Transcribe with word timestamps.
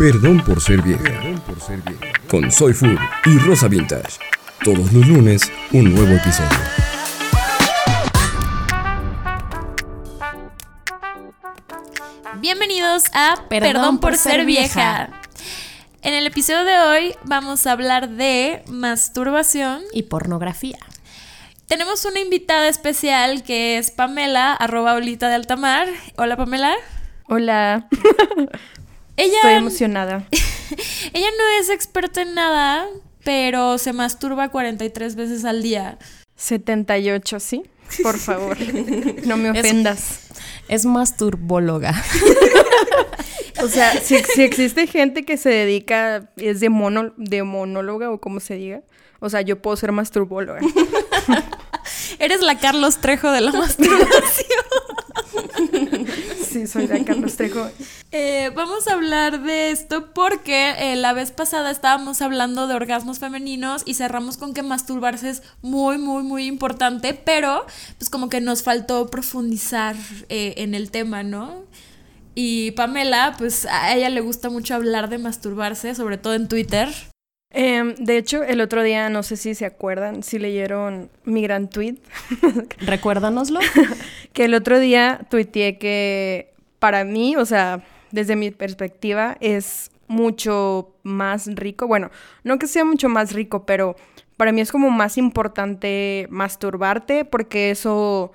Perdón 0.00 0.42
por 0.42 0.62
ser 0.62 0.80
vieja. 0.80 1.20
Con 2.26 2.50
Soy 2.50 2.72
Food 2.72 2.98
y 3.26 3.36
Rosa 3.36 3.68
Vintage. 3.68 4.18
Todos 4.64 4.90
los 4.94 5.06
lunes, 5.06 5.52
un 5.72 5.94
nuevo 5.94 6.14
episodio. 6.14 6.48
Bienvenidos 12.38 13.04
a 13.12 13.44
Perdón, 13.50 14.00
por, 14.00 14.16
ser 14.16 14.46
vieja. 14.46 15.10
En 16.00 16.14
el 16.14 16.26
episodio 16.26 16.64
de 16.64 16.78
hoy 16.78 17.14
vamos 17.24 17.66
a 17.66 17.72
hablar 17.72 18.08
de 18.08 18.62
masturbación 18.68 19.82
y 19.92 20.04
pornografía. 20.04 20.78
Tenemos 21.66 22.06
una 22.06 22.20
invitada 22.20 22.68
especial 22.68 23.42
que 23.42 23.76
es 23.76 23.90
Pamela, 23.90 24.54
arroba 24.54 24.94
olita 24.94 25.28
de 25.28 25.34
altamar. 25.34 25.88
Hola 26.16 26.38
Pamela. 26.38 26.74
Hola. 27.24 27.86
Ella, 29.20 29.36
Estoy 29.36 29.52
emocionada. 29.52 30.26
ella 31.12 31.28
no 31.36 31.60
es 31.60 31.68
experta 31.68 32.22
en 32.22 32.34
nada, 32.34 32.86
pero 33.22 33.76
se 33.76 33.92
masturba 33.92 34.48
43 34.48 35.14
veces 35.14 35.44
al 35.44 35.62
día. 35.62 35.98
78, 36.36 37.38
¿sí? 37.38 37.64
Por 38.02 38.18
favor, 38.18 38.56
no 39.26 39.36
me 39.36 39.50
ofendas. 39.50 40.28
Es, 40.68 40.86
masturbóloga. 40.86 42.02
o 43.62 43.68
sea, 43.68 43.92
si, 44.00 44.16
si, 44.20 44.42
existe 44.42 44.86
gente 44.86 45.24
que 45.24 45.36
se 45.36 45.50
dedica, 45.50 46.30
es 46.36 46.60
de, 46.60 46.70
mono, 46.70 47.12
de 47.18 47.42
monóloga 47.42 48.10
o 48.10 48.20
como 48.20 48.40
se 48.40 48.54
diga. 48.54 48.80
O 49.18 49.28
sea, 49.28 49.42
yo 49.42 49.60
puedo 49.60 49.76
ser 49.76 49.92
masturbóloga. 49.92 50.60
Eres 52.18 52.40
la 52.40 52.58
Carlos 52.58 52.98
Trejo 52.98 53.30
de 53.30 53.42
la 53.42 53.52
masturbación. 53.52 54.49
Sí, 56.66 56.72
soy 56.72 56.86
la 56.86 57.04
Carlos 57.04 57.36
Trejo. 57.36 57.68
Eh, 58.12 58.50
vamos 58.56 58.88
a 58.88 58.94
hablar 58.94 59.40
de 59.44 59.70
esto 59.70 60.12
porque 60.12 60.74
eh, 60.78 60.96
la 60.96 61.12
vez 61.12 61.30
pasada 61.30 61.70
estábamos 61.70 62.20
hablando 62.22 62.66
de 62.66 62.74
orgasmos 62.74 63.20
femeninos 63.20 63.82
y 63.84 63.94
cerramos 63.94 64.36
con 64.36 64.52
que 64.52 64.64
masturbarse 64.64 65.30
es 65.30 65.42
muy, 65.62 65.96
muy, 65.96 66.24
muy 66.24 66.46
importante, 66.46 67.14
pero 67.14 67.64
pues 67.98 68.10
como 68.10 68.28
que 68.28 68.40
nos 68.40 68.64
faltó 68.64 69.08
profundizar 69.10 69.94
eh, 70.28 70.54
en 70.56 70.74
el 70.74 70.90
tema, 70.90 71.22
¿no? 71.22 71.62
Y 72.34 72.72
Pamela, 72.72 73.36
pues 73.38 73.64
a 73.66 73.94
ella 73.94 74.08
le 74.08 74.20
gusta 74.20 74.50
mucho 74.50 74.74
hablar 74.74 75.08
de 75.08 75.18
masturbarse, 75.18 75.94
sobre 75.94 76.18
todo 76.18 76.34
en 76.34 76.48
Twitter. 76.48 76.88
Em, 77.52 77.96
de 77.96 78.16
hecho, 78.16 78.44
el 78.44 78.60
otro 78.60 78.82
día, 78.82 79.08
no 79.08 79.24
sé 79.24 79.36
si 79.36 79.54
se 79.54 79.66
acuerdan, 79.66 80.22
si 80.22 80.38
leyeron 80.38 81.10
mi 81.24 81.42
gran 81.42 81.68
tweet. 81.68 81.96
Recuérdanoslo. 82.78 83.58
que 84.32 84.44
el 84.44 84.54
otro 84.54 84.78
día 84.78 85.20
tuiteé 85.28 85.78
que 85.78 86.49
para 86.80 87.04
mí, 87.04 87.36
o 87.36 87.46
sea, 87.46 87.84
desde 88.10 88.34
mi 88.34 88.50
perspectiva, 88.50 89.36
es 89.40 89.92
mucho 90.08 90.96
más 91.04 91.46
rico. 91.54 91.86
Bueno, 91.86 92.10
no 92.42 92.58
que 92.58 92.66
sea 92.66 92.84
mucho 92.84 93.08
más 93.08 93.32
rico, 93.32 93.64
pero 93.64 93.94
para 94.36 94.50
mí 94.50 94.60
es 94.60 94.72
como 94.72 94.90
más 94.90 95.18
importante 95.18 96.26
masturbarte 96.30 97.24
porque 97.24 97.70
eso, 97.70 98.32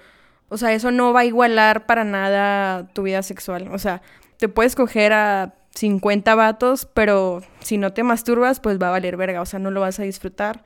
o 0.48 0.58
sea, 0.58 0.72
eso 0.72 0.92
no 0.92 1.12
va 1.12 1.22
a 1.22 1.26
igualar 1.26 1.86
para 1.86 2.06
nada 2.06 2.88
tu 2.94 3.04
vida 3.04 3.22
sexual. 3.24 3.68
O 3.74 3.80
sea, 3.80 4.02
te 4.38 4.48
puedes 4.48 4.76
coger 4.76 5.12
a 5.12 5.56
50 5.74 6.34
vatos, 6.36 6.88
pero 6.94 7.42
si 7.60 7.78
no 7.78 7.92
te 7.92 8.04
masturbas, 8.04 8.62
pues 8.62 8.82
va 8.82 8.88
a 8.88 8.92
valer 8.92 9.18
verga, 9.18 9.42
o 9.42 9.46
sea, 9.46 9.60
no 9.60 9.72
lo 9.72 9.82
vas 9.82 10.00
a 10.00 10.04
disfrutar. 10.04 10.64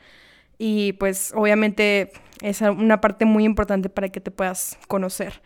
Y 0.60 0.94
pues 0.94 1.32
obviamente 1.36 2.12
es 2.42 2.62
una 2.62 3.02
parte 3.02 3.26
muy 3.26 3.46
importante 3.46 3.90
para 3.90 4.10
que 4.10 4.20
te 4.22 4.30
puedas 4.30 4.78
conocer. 4.88 5.42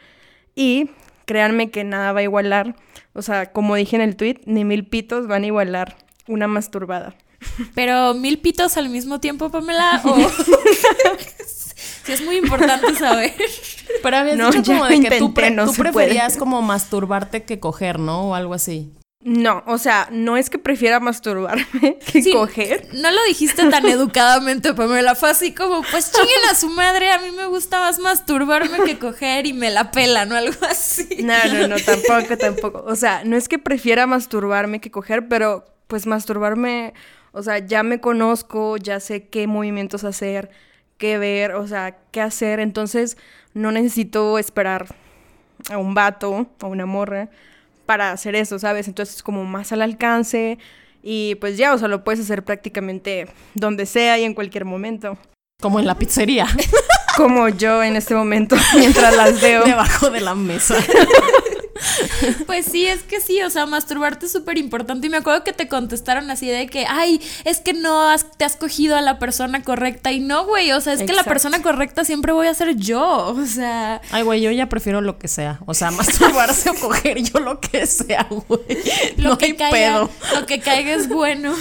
Y 0.55 0.89
créanme 1.25 1.69
que 1.71 1.83
nada 1.83 2.11
va 2.11 2.19
a 2.19 2.23
igualar, 2.23 2.75
o 3.13 3.21
sea, 3.21 3.51
como 3.51 3.75
dije 3.75 3.95
en 3.95 4.01
el 4.01 4.15
tweet, 4.15 4.41
ni 4.45 4.65
mil 4.65 4.85
pitos 4.85 5.27
van 5.27 5.43
a 5.43 5.47
igualar 5.47 5.97
una 6.27 6.47
masturbada. 6.47 7.15
Pero 7.75 8.13
mil 8.13 8.39
pitos 8.39 8.77
al 8.77 8.89
mismo 8.89 9.19
tiempo, 9.19 9.49
Pamela, 9.49 10.01
o... 10.03 10.15
sí, 11.45 12.11
es 12.11 12.23
muy 12.23 12.37
importante 12.37 12.95
saber. 12.95 13.33
Pero 14.01 14.17
habías 14.17 14.37
no, 14.37 14.49
dicho 14.49 14.71
como 14.71 14.85
de 14.85 15.01
que 15.01 15.19
tú, 15.19 15.33
tú 15.33 15.73
preferías 15.73 16.37
como 16.37 16.61
masturbarte 16.61 17.43
que 17.43 17.59
coger, 17.59 17.99
¿no? 17.99 18.29
O 18.29 18.35
algo 18.35 18.53
así. 18.53 18.93
No, 19.25 19.63
o 19.67 19.77
sea, 19.77 20.09
no 20.11 20.35
es 20.35 20.49
que 20.49 20.59
prefiera 20.59 20.99
masturbarme 20.99 21.97
que 22.11 22.33
coger. 22.33 22.89
No 22.93 23.09
lo 23.09 23.23
dijiste 23.25 23.69
tan 23.69 23.85
educadamente, 23.89 24.73
Pamela. 24.73 25.15
Fue 25.15 25.29
así 25.29 25.53
como, 25.53 25.81
pues 25.89 26.11
chinguen 26.11 26.49
a 26.51 26.55
su 26.55 26.69
madre, 26.69 27.09
a 27.11 27.19
mí 27.19 27.31
me 27.31 27.45
gusta 27.45 27.79
más 27.79 27.99
masturbarme 27.99 28.83
que 28.83 28.99
coger 28.99 29.45
y 29.45 29.53
me 29.53 29.71
la 29.71 29.91
pela, 29.91 30.25
¿no? 30.25 30.35
Algo 30.35 30.65
así. 30.69 31.07
No, 31.23 31.35
no, 31.53 31.69
no, 31.69 31.75
tampoco, 31.77 32.37
tampoco. 32.37 32.83
O 32.85 32.95
sea, 32.95 33.23
no 33.23 33.37
es 33.37 33.47
que 33.47 33.59
prefiera 33.59 34.07
masturbarme 34.07 34.81
que 34.81 34.91
coger, 34.91 35.29
pero 35.29 35.65
pues 35.87 36.05
masturbarme, 36.05 36.93
o 37.31 37.43
sea, 37.43 37.59
ya 37.59 37.81
me 37.83 38.01
conozco, 38.01 38.75
ya 38.75 38.99
sé 38.99 39.29
qué 39.29 39.47
movimientos 39.47 40.03
hacer, 40.03 40.49
qué 40.97 41.17
ver, 41.17 41.53
o 41.53 41.65
sea, 41.65 41.97
qué 42.11 42.19
hacer. 42.19 42.59
Entonces, 42.59 43.17
no 43.53 43.71
necesito 43.71 44.37
esperar 44.37 44.93
a 45.71 45.77
un 45.77 45.93
vato, 45.93 46.47
a 46.59 46.65
una 46.67 46.85
morra 46.85 47.29
para 47.93 48.11
hacer 48.11 48.35
eso, 48.35 48.57
¿sabes? 48.57 48.87
Entonces 48.87 49.17
es 49.17 49.21
como 49.21 49.43
más 49.43 49.71
al 49.71 49.83
alcance 49.83 50.57
y 51.03 51.35
pues 51.35 51.57
ya, 51.57 51.75
o 51.75 51.77
sea, 51.77 51.87
lo 51.87 52.03
puedes 52.03 52.21
hacer 52.21 52.43
prácticamente 52.43 53.27
donde 53.53 53.85
sea 53.85 54.17
y 54.17 54.23
en 54.23 54.33
cualquier 54.33 54.65
momento. 54.65 55.15
Como 55.61 55.79
en 55.79 55.85
la 55.85 55.93
pizzería. 55.93 56.47
Como 57.15 57.49
yo 57.49 57.83
en 57.83 57.95
este 57.95 58.15
momento, 58.15 58.55
mientras 58.75 59.15
las 59.15 59.39
veo. 59.39 59.63
Debajo 59.65 60.09
de 60.09 60.21
la 60.21 60.33
mesa. 60.33 60.75
Pues 62.45 62.65
sí, 62.65 62.85
es 62.85 63.03
que 63.03 63.19
sí, 63.19 63.41
o 63.41 63.49
sea, 63.49 63.65
masturbarte 63.65 64.25
es 64.25 64.31
súper 64.31 64.57
importante. 64.57 65.07
Y 65.07 65.09
me 65.09 65.17
acuerdo 65.17 65.43
que 65.43 65.53
te 65.53 65.67
contestaron 65.67 66.29
así 66.29 66.47
de 66.47 66.67
que, 66.67 66.85
ay, 66.87 67.21
es 67.45 67.59
que 67.59 67.73
no 67.73 68.09
te 68.37 68.45
has 68.45 68.55
cogido 68.55 68.95
a 68.95 69.01
la 69.01 69.19
persona 69.19 69.63
correcta. 69.63 70.11
Y 70.11 70.19
no, 70.19 70.45
güey, 70.45 70.71
o 70.71 70.81
sea, 70.81 70.93
es 70.93 71.03
que 71.03 71.13
la 71.13 71.23
persona 71.23 71.61
correcta 71.61 72.03
siempre 72.05 72.31
voy 72.31 72.47
a 72.47 72.53
ser 72.53 72.75
yo. 72.75 73.33
O 73.33 73.45
sea. 73.45 74.01
Ay, 74.11 74.23
güey, 74.23 74.41
yo 74.41 74.51
ya 74.51 74.69
prefiero 74.69 75.01
lo 75.01 75.17
que 75.17 75.27
sea. 75.27 75.59
O 75.65 75.73
sea, 75.73 75.91
masturbarse 75.91 76.69
o 76.69 76.75
coger 76.75 77.21
yo 77.21 77.39
lo 77.39 77.59
que 77.59 77.85
sea, 77.85 78.27
güey. 78.29 78.61
Lo 79.17 79.31
no 79.31 79.37
que 79.37 79.45
hay 79.45 79.55
caiga, 79.55 79.71
pedo. 79.71 80.09
Lo 80.33 80.45
que 80.45 80.59
caiga 80.59 80.93
es 80.93 81.07
bueno. 81.07 81.53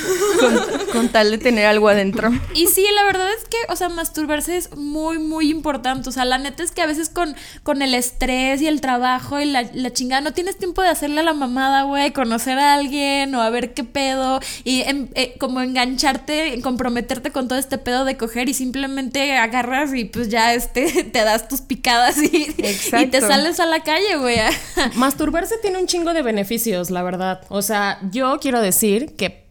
Con, 0.93 1.09
tal 1.09 1.31
de 1.31 1.39
tener 1.39 1.67
algo 1.67 1.89
adentro. 1.89 2.31
Y 2.55 2.67
sí, 2.67 2.84
la 2.94 3.05
verdad 3.05 3.29
es 3.33 3.44
que, 3.44 3.56
o 3.69 3.77
sea, 3.77 3.89
masturbarse 3.89 4.56
es 4.56 4.75
muy, 4.77 5.19
muy 5.19 5.50
importante. 5.50 6.09
O 6.09 6.12
sea, 6.12 6.25
la 6.25 6.39
neta 6.39 6.62
es 6.62 6.73
que 6.73 6.83
a 6.83 6.87
veces 6.87 7.09
con, 7.09 7.37
con 7.62 7.83
el 7.83 7.94
estrés 7.94 8.62
y 8.62 8.67
el 8.67 8.81
trabajo 8.81 9.41
y 9.41 9.44
la, 9.44 9.62
la 9.73 9.91
chingada 10.03 10.21
no 10.21 10.33
tienes 10.33 10.57
tiempo 10.57 10.83
de 10.83 10.89
hacerle 10.89 11.21
a 11.21 11.23
la 11.23 11.33
mamada, 11.33 11.85
güey, 11.85 12.13
conocer 12.13 12.59
a 12.59 12.75
alguien 12.75 13.33
o 13.37 13.41
a 13.41 13.51
ver 13.51 13.73
qué 13.73 13.85
pedo 13.85 14.41
y 14.65 14.81
eh, 14.81 15.37
como 15.39 15.61
engancharte, 15.61 16.61
comprometerte 16.61 17.31
con 17.31 17.47
todo 17.47 17.57
este 17.57 17.79
pedo 17.79 18.05
de 18.05 18.17
coger 18.17 18.49
y 18.49 18.55
simplemente 18.55 19.37
agarras 19.37 19.95
y 19.95 20.05
pues 20.05 20.29
ya 20.29 20.55
este 20.55 21.05
te 21.12 21.23
das 21.23 21.47
tus 21.47 21.61
picadas 21.61 22.19
y, 22.19 22.49
y 22.59 23.07
te 23.07 23.21
sales 23.21 23.61
a 23.61 23.67
la 23.67 23.85
calle, 23.85 24.17
güey. 24.17 24.39
Masturbarse 24.97 25.55
tiene 25.59 25.79
un 25.79 25.87
chingo 25.87 26.12
de 26.15 26.23
beneficios, 26.23 26.91
la 26.91 27.05
verdad. 27.05 27.43
O 27.49 27.62
sea, 27.62 28.01
yo 28.11 28.41
quiero 28.41 28.61
decir 28.61 29.15
que 29.15 29.47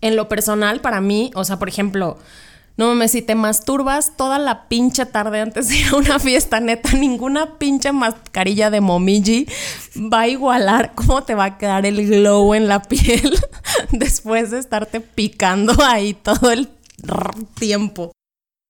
en 0.00 0.16
lo 0.16 0.26
personal 0.26 0.80
para 0.80 1.02
mí, 1.02 1.30
o 1.34 1.44
sea, 1.44 1.58
por 1.58 1.68
ejemplo, 1.68 2.16
no 2.76 2.88
mames, 2.88 3.12
si 3.12 3.22
te 3.22 3.34
masturbas 3.34 4.16
toda 4.16 4.38
la 4.38 4.68
pinche 4.68 5.06
tarde 5.06 5.40
antes 5.40 5.68
de 5.68 5.78
ir 5.78 5.86
a 5.88 5.96
una 5.96 6.18
fiesta, 6.20 6.60
neta, 6.60 6.92
ninguna 6.92 7.58
pinche 7.58 7.92
mascarilla 7.92 8.70
de 8.70 8.80
momiji 8.80 9.46
va 10.12 10.22
a 10.22 10.28
igualar 10.28 10.94
cómo 10.94 11.24
te 11.24 11.34
va 11.34 11.44
a 11.44 11.58
quedar 11.58 11.86
el 11.86 12.06
glow 12.06 12.54
en 12.54 12.68
la 12.68 12.82
piel 12.88 13.38
después 13.92 14.50
de 14.50 14.58
estarte 14.58 15.00
picando 15.00 15.74
ahí 15.82 16.14
todo 16.14 16.50
el 16.50 16.68
tiempo. 17.58 18.12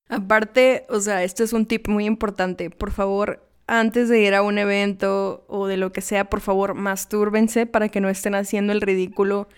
Aparte, 0.09 0.87
o 0.89 1.00
sea, 1.00 1.25
este 1.25 1.43
es 1.43 1.53
un 1.53 1.66
tip 1.66 1.89
muy 1.89 2.07
importante. 2.07 2.71
Por 2.71 2.92
favor, 2.92 3.42
antes 3.66 4.09
de 4.09 4.21
ir 4.21 4.34
a 4.34 4.42
un 4.42 4.59
evento 4.59 5.45
o 5.48 5.66
de 5.66 5.77
lo 5.77 5.91
que 5.92 6.01
sea, 6.01 6.30
por 6.30 6.41
favor, 6.41 6.75
mastúrbense 6.75 7.66
para 7.66 7.89
que 7.89 8.01
no 8.01 8.09
estén 8.09 8.36
haciendo 8.36 8.72
el 8.72 8.80
ridículo 8.80 9.48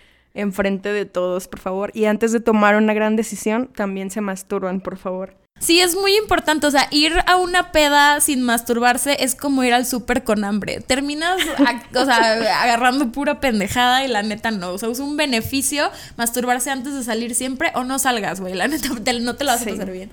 enfrente 0.40 0.92
de 0.92 1.04
todos, 1.04 1.48
por 1.48 1.60
favor. 1.60 1.90
Y 1.94 2.06
antes 2.06 2.32
de 2.32 2.40
tomar 2.40 2.76
una 2.76 2.94
gran 2.94 3.16
decisión, 3.16 3.70
también 3.74 4.10
se 4.10 4.20
masturban, 4.20 4.80
por 4.80 4.96
favor. 4.96 5.34
Sí, 5.60 5.80
es 5.80 5.96
muy 5.96 6.16
importante. 6.16 6.66
O 6.66 6.70
sea, 6.70 6.88
ir 6.90 7.14
a 7.26 7.36
una 7.36 7.72
peda 7.72 8.20
sin 8.20 8.42
masturbarse 8.42 9.16
es 9.20 9.34
como 9.34 9.64
ir 9.64 9.74
al 9.74 9.86
súper 9.86 10.24
con 10.24 10.44
hambre. 10.44 10.80
Terminas, 10.80 11.40
o 11.94 12.04
sea, 12.04 12.62
agarrando 12.62 13.10
pura 13.10 13.40
pendejada 13.40 14.04
y 14.04 14.08
la 14.08 14.22
neta 14.22 14.50
no. 14.50 14.70
O 14.70 14.78
sea, 14.78 14.88
es 14.88 15.00
un 15.00 15.16
beneficio 15.16 15.90
masturbarse 16.16 16.70
antes 16.70 16.94
de 16.94 17.02
salir 17.02 17.34
siempre 17.34 17.72
o 17.74 17.84
no 17.84 17.98
salgas, 17.98 18.40
güey. 18.40 18.54
La 18.54 18.68
neta 18.68 18.88
no 18.88 19.36
te 19.36 19.44
lo 19.44 19.50
vas 19.50 19.62
a 19.62 19.64
pasar 19.64 19.90
bien. 19.90 20.10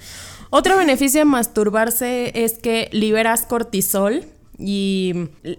Otro 0.50 0.78
beneficio 0.78 1.20
de 1.20 1.26
masturbarse 1.26 2.32
es 2.44 2.58
que 2.58 2.90
liberas 2.92 3.46
cortisol, 3.46 4.26
y 4.58 5.14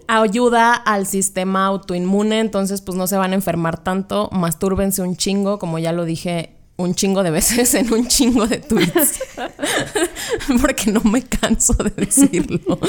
ayuda 0.07 0.73
al 0.73 1.05
sistema 1.05 1.65
autoinmune, 1.65 2.39
entonces 2.39 2.81
pues 2.81 2.97
no 2.97 3.07
se 3.07 3.17
van 3.17 3.31
a 3.31 3.35
enfermar 3.35 3.83
tanto, 3.83 4.29
mastúrbense 4.31 5.01
un 5.01 5.15
chingo, 5.15 5.59
como 5.59 5.79
ya 5.79 5.91
lo 5.91 6.05
dije 6.05 6.57
un 6.77 6.93
chingo 6.93 7.23
de 7.23 7.31
veces 7.31 7.73
en 7.73 7.91
un 7.91 8.07
chingo 8.07 8.45
de 8.45 8.57
tweets, 8.57 9.19
porque 10.61 10.91
no 10.91 11.01
me 11.01 11.23
canso 11.23 11.73
de 11.73 11.89
decirlo. 11.89 12.79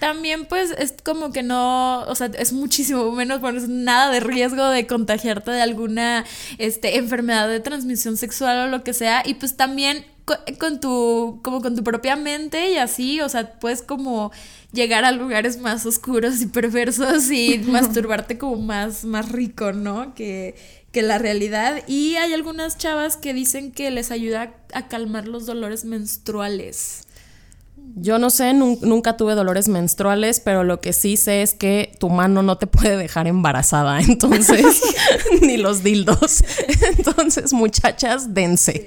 También 0.00 0.44
pues 0.44 0.70
es 0.78 0.94
como 1.02 1.32
que 1.32 1.42
no, 1.42 2.02
o 2.02 2.14
sea, 2.14 2.30
es 2.38 2.52
muchísimo 2.52 3.10
menos, 3.12 3.40
bueno, 3.40 3.60
nada 3.68 4.10
de 4.10 4.20
riesgo 4.20 4.68
de 4.68 4.86
contagiarte 4.86 5.50
de 5.50 5.62
alguna 5.62 6.24
este, 6.58 6.98
enfermedad 6.98 7.48
de 7.48 7.60
transmisión 7.60 8.16
sexual 8.16 8.66
o 8.66 8.68
lo 8.68 8.84
que 8.84 8.92
sea. 8.92 9.22
Y 9.24 9.34
pues 9.34 9.56
también 9.56 10.04
con, 10.24 10.36
con 10.58 10.80
tu, 10.80 11.40
como 11.42 11.60
con 11.60 11.74
tu 11.76 11.82
propia 11.84 12.16
mente 12.16 12.70
y 12.72 12.76
así, 12.76 13.20
o 13.20 13.28
sea, 13.28 13.58
puedes 13.58 13.82
como 13.82 14.30
llegar 14.72 15.04
a 15.04 15.12
lugares 15.12 15.58
más 15.60 15.84
oscuros 15.86 16.40
y 16.40 16.46
perversos 16.46 17.30
y 17.30 17.58
masturbarte 17.66 18.38
como 18.38 18.56
más, 18.56 19.04
más 19.04 19.30
rico, 19.30 19.72
¿no? 19.72 20.14
Que, 20.14 20.54
que 20.92 21.02
la 21.02 21.18
realidad. 21.18 21.82
Y 21.86 22.14
hay 22.16 22.32
algunas 22.32 22.76
chavas 22.78 23.16
que 23.16 23.34
dicen 23.34 23.72
que 23.72 23.90
les 23.90 24.10
ayuda 24.10 24.54
a 24.72 24.88
calmar 24.88 25.26
los 25.28 25.46
dolores 25.46 25.84
menstruales. 25.84 27.04
Yo 27.96 28.18
no 28.18 28.30
sé, 28.30 28.54
nun- 28.54 28.78
nunca 28.82 29.16
tuve 29.16 29.34
dolores 29.34 29.68
menstruales, 29.68 30.38
pero 30.40 30.62
lo 30.64 30.80
que 30.80 30.92
sí 30.92 31.16
sé 31.16 31.42
es 31.42 31.52
que 31.52 31.92
tu 31.98 32.08
mano 32.10 32.42
no 32.42 32.56
te 32.56 32.66
puede 32.66 32.96
dejar 32.96 33.26
embarazada, 33.26 34.00
entonces, 34.08 34.80
ni 35.42 35.56
los 35.56 35.82
dildos. 35.82 36.42
Entonces, 36.96 37.52
muchachas, 37.52 38.32
dense. 38.34 38.86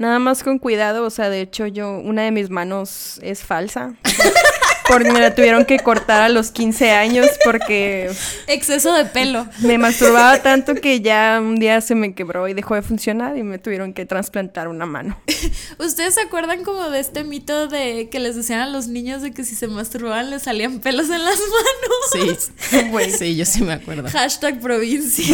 Nada 0.00 0.18
más 0.18 0.42
con 0.42 0.58
cuidado, 0.58 1.04
o 1.04 1.10
sea, 1.10 1.28
de 1.28 1.42
hecho 1.42 1.66
yo, 1.66 1.90
una 1.98 2.22
de 2.22 2.30
mis 2.30 2.48
manos 2.48 3.20
es 3.22 3.42
falsa. 3.42 3.92
Porque 4.88 5.12
me 5.12 5.20
la 5.20 5.34
tuvieron 5.34 5.66
que 5.66 5.78
cortar 5.78 6.22
a 6.22 6.28
los 6.30 6.50
15 6.50 6.90
años 6.90 7.28
porque 7.44 8.10
Exceso 8.48 8.92
de 8.92 9.04
pelo. 9.04 9.46
me 9.60 9.78
masturbaba 9.78 10.42
tanto 10.42 10.74
que 10.74 11.00
ya 11.00 11.38
un 11.40 11.60
día 11.60 11.80
se 11.80 11.94
me 11.94 12.12
quebró 12.12 12.48
y 12.48 12.54
dejó 12.54 12.74
de 12.74 12.82
funcionar 12.82 13.36
y 13.36 13.44
me 13.44 13.60
tuvieron 13.60 13.92
que 13.92 14.04
trasplantar 14.04 14.66
una 14.66 14.86
mano. 14.86 15.16
¿Ustedes 15.78 16.14
se 16.14 16.22
acuerdan 16.22 16.64
como 16.64 16.90
de 16.90 16.98
este 16.98 17.22
mito 17.22 17.68
de 17.68 18.08
que 18.10 18.18
les 18.18 18.34
decían 18.34 18.58
a 18.58 18.66
los 18.66 18.88
niños 18.88 19.22
de 19.22 19.30
que 19.30 19.44
si 19.44 19.54
se 19.54 19.68
masturbaban 19.68 20.30
les 20.30 20.42
salían 20.42 20.80
pelos 20.80 21.08
en 21.08 21.24
las 21.24 21.38
manos? 21.38 22.40
Sí, 22.70 23.10
sí, 23.16 23.36
yo 23.36 23.44
sí 23.44 23.62
me 23.62 23.74
acuerdo. 23.74 24.08
Hashtag 24.08 24.58
provincia. 24.58 25.24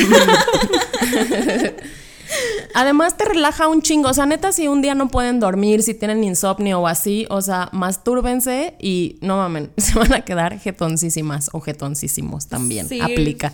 Además 2.74 3.16
te 3.16 3.24
relaja 3.24 3.68
un 3.68 3.82
chingo, 3.82 4.08
o 4.10 4.14
sea, 4.14 4.26
neta 4.26 4.52
si 4.52 4.68
un 4.68 4.82
día 4.82 4.94
no 4.94 5.08
pueden 5.08 5.40
dormir, 5.40 5.82
si 5.82 5.94
tienen 5.94 6.22
insomnio 6.24 6.80
o 6.80 6.86
así, 6.86 7.26
o 7.30 7.40
sea, 7.42 7.68
mastúrbense 7.72 8.74
y 8.80 9.18
no 9.22 9.36
mamen, 9.36 9.70
se 9.76 9.98
van 9.98 10.12
a 10.12 10.20
quedar 10.24 10.58
jetoncísimas 10.58 11.50
o 11.52 11.60
jetoncísimos 11.60 12.46
también, 12.46 12.88
Sí. 12.88 13.00
aplica. 13.00 13.52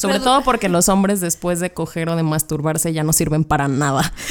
Sobre 0.00 0.14
Pero- 0.14 0.24
todo 0.24 0.42
porque 0.42 0.68
los 0.68 0.88
hombres 0.88 1.20
después 1.20 1.58
de 1.60 1.72
coger 1.72 2.08
o 2.08 2.14
de 2.16 2.22
masturbarse 2.22 2.92
ya 2.92 3.02
no 3.02 3.12
sirven 3.12 3.44
para 3.44 3.68
nada. 3.68 4.12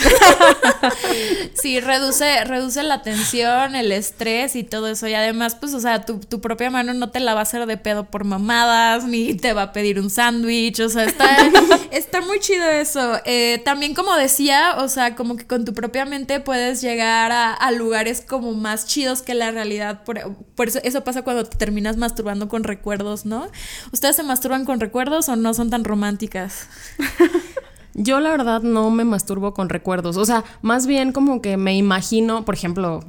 Sí, 1.53 1.79
reduce, 1.79 2.43
reduce 2.45 2.83
la 2.83 3.01
tensión, 3.01 3.75
el 3.75 3.91
estrés 3.91 4.55
y 4.55 4.63
todo 4.63 4.87
eso. 4.87 5.07
Y 5.07 5.15
además, 5.15 5.55
pues, 5.55 5.73
o 5.73 5.79
sea, 5.79 6.05
tu, 6.05 6.19
tu 6.19 6.39
propia 6.39 6.69
mano 6.69 6.93
no 6.93 7.09
te 7.09 7.19
la 7.19 7.33
va 7.33 7.39
a 7.39 7.43
hacer 7.43 7.65
de 7.65 7.77
pedo 7.77 8.05
por 8.05 8.23
mamadas, 8.25 9.05
ni 9.05 9.33
te 9.33 9.53
va 9.53 9.63
a 9.63 9.71
pedir 9.73 9.99
un 9.99 10.09
sándwich. 10.11 10.79
O 10.79 10.89
sea, 10.89 11.03
está, 11.05 11.25
está 11.91 12.21
muy 12.21 12.39
chido 12.39 12.63
eso. 12.69 13.19
Eh, 13.25 13.61
también, 13.65 13.95
como 13.95 14.13
decía, 14.15 14.75
o 14.77 14.87
sea, 14.87 15.15
como 15.15 15.35
que 15.35 15.47
con 15.47 15.65
tu 15.65 15.73
propia 15.73 16.05
mente 16.05 16.39
puedes 16.39 16.81
llegar 16.81 17.31
a, 17.31 17.53
a 17.53 17.71
lugares 17.71 18.23
como 18.25 18.53
más 18.53 18.85
chidos 18.85 19.21
que 19.23 19.33
la 19.33 19.49
realidad. 19.51 20.03
Por, 20.03 20.35
por 20.55 20.67
eso, 20.67 20.79
eso 20.83 21.03
pasa 21.03 21.23
cuando 21.23 21.43
te 21.45 21.57
terminas 21.57 21.97
masturbando 21.97 22.47
con 22.49 22.63
recuerdos, 22.63 23.25
¿no? 23.25 23.47
¿Ustedes 23.91 24.15
se 24.15 24.23
masturban 24.23 24.63
con 24.63 24.79
recuerdos 24.79 25.27
o 25.27 25.35
no 25.35 25.53
son 25.57 25.69
tan 25.69 25.83
románticas? 25.83 26.67
Yo 27.93 28.19
la 28.19 28.29
verdad 28.29 28.61
no 28.61 28.91
me 28.91 29.03
masturbo 29.03 29.53
con 29.53 29.69
recuerdos, 29.69 30.17
o 30.17 30.25
sea, 30.25 30.43
más 30.61 30.85
bien 30.85 31.11
como 31.11 31.41
que 31.41 31.57
me 31.57 31.75
imagino, 31.75 32.45
por 32.45 32.53
ejemplo, 32.53 33.03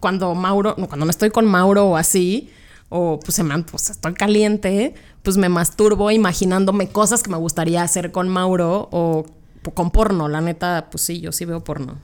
cuando 0.00 0.34
Mauro, 0.34 0.76
cuando 0.76 1.06
no 1.06 1.10
estoy 1.10 1.30
con 1.30 1.46
Mauro 1.46 1.86
o 1.86 1.96
así, 1.96 2.50
o 2.90 3.18
pues, 3.18 3.42
me, 3.42 3.62
pues 3.62 3.88
estoy 3.88 4.12
caliente, 4.12 4.94
pues 5.22 5.38
me 5.38 5.48
masturbo 5.48 6.10
imaginándome 6.10 6.88
cosas 6.88 7.22
que 7.22 7.30
me 7.30 7.38
gustaría 7.38 7.82
hacer 7.82 8.12
con 8.12 8.28
Mauro 8.28 8.88
o 8.92 9.24
con 9.72 9.90
porno, 9.90 10.28
la 10.28 10.42
neta, 10.42 10.88
pues 10.90 11.02
sí, 11.02 11.20
yo 11.20 11.32
sí 11.32 11.46
veo 11.46 11.64
porno. 11.64 11.96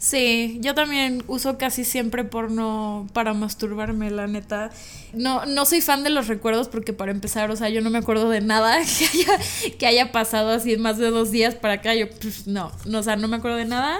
Sí, 0.00 0.56
yo 0.62 0.74
también 0.74 1.22
uso 1.26 1.58
casi 1.58 1.84
siempre 1.84 2.24
porno 2.24 3.06
para 3.12 3.34
masturbarme, 3.34 4.10
la 4.10 4.26
neta. 4.26 4.70
No, 5.12 5.44
no 5.44 5.66
soy 5.66 5.82
fan 5.82 6.04
de 6.04 6.08
los 6.08 6.26
recuerdos 6.26 6.68
porque 6.68 6.94
para 6.94 7.12
empezar, 7.12 7.50
o 7.50 7.56
sea, 7.56 7.68
yo 7.68 7.82
no 7.82 7.90
me 7.90 7.98
acuerdo 7.98 8.30
de 8.30 8.40
nada 8.40 8.78
que 8.98 9.04
haya, 9.04 9.38
que 9.78 9.86
haya 9.86 10.10
pasado 10.10 10.52
así 10.52 10.78
más 10.78 10.96
de 10.96 11.10
dos 11.10 11.30
días 11.30 11.54
para 11.54 11.74
acá. 11.74 11.94
Yo, 11.94 12.08
pues, 12.08 12.46
no, 12.46 12.72
no, 12.86 13.00
o 13.00 13.02
sea, 13.02 13.16
no 13.16 13.28
me 13.28 13.36
acuerdo 13.36 13.58
de 13.58 13.66
nada. 13.66 13.98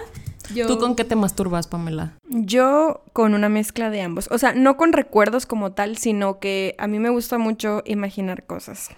Yo, 0.54 0.66
¿Tú 0.66 0.78
con 0.78 0.96
qué 0.96 1.04
te 1.04 1.16
masturbas, 1.16 1.66
Pamela? 1.66 2.14
Yo 2.30 3.02
con 3.12 3.34
una 3.34 3.50
mezcla 3.50 3.90
de 3.90 4.00
ambos. 4.00 4.26
O 4.30 4.38
sea, 4.38 4.54
no 4.54 4.78
con 4.78 4.94
recuerdos 4.94 5.44
como 5.44 5.72
tal, 5.72 5.98
sino 5.98 6.38
que 6.38 6.76
a 6.78 6.86
mí 6.86 6.98
me 6.98 7.10
gusta 7.10 7.36
mucho 7.36 7.82
imaginar 7.84 8.46
cosas. 8.46 8.88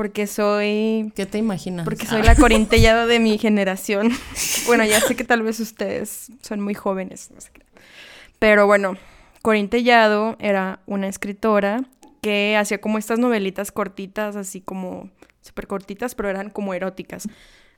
Porque 0.00 0.26
soy. 0.26 1.12
¿Qué 1.14 1.26
te 1.26 1.36
imaginas? 1.36 1.84
Porque 1.84 2.06
soy 2.06 2.22
la 2.22 2.34
corintellada 2.36 3.04
de 3.04 3.18
mi 3.18 3.36
generación. 3.36 4.10
Bueno, 4.66 4.82
ya 4.86 4.98
sé 4.98 5.14
que 5.14 5.24
tal 5.24 5.42
vez 5.42 5.60
ustedes 5.60 6.32
son 6.40 6.62
muy 6.62 6.72
jóvenes. 6.72 7.30
no 7.34 7.38
sé 7.38 7.50
qué. 7.52 7.60
Pero 8.38 8.66
bueno, 8.66 8.96
Corintellado 9.42 10.36
era 10.38 10.80
una 10.86 11.06
escritora 11.06 11.84
que 12.22 12.56
hacía 12.56 12.80
como 12.80 12.96
estas 12.96 13.18
novelitas 13.18 13.72
cortitas, 13.72 14.36
así 14.36 14.62
como 14.62 15.10
súper 15.42 15.66
cortitas, 15.66 16.14
pero 16.14 16.30
eran 16.30 16.48
como 16.48 16.72
eróticas. 16.72 17.28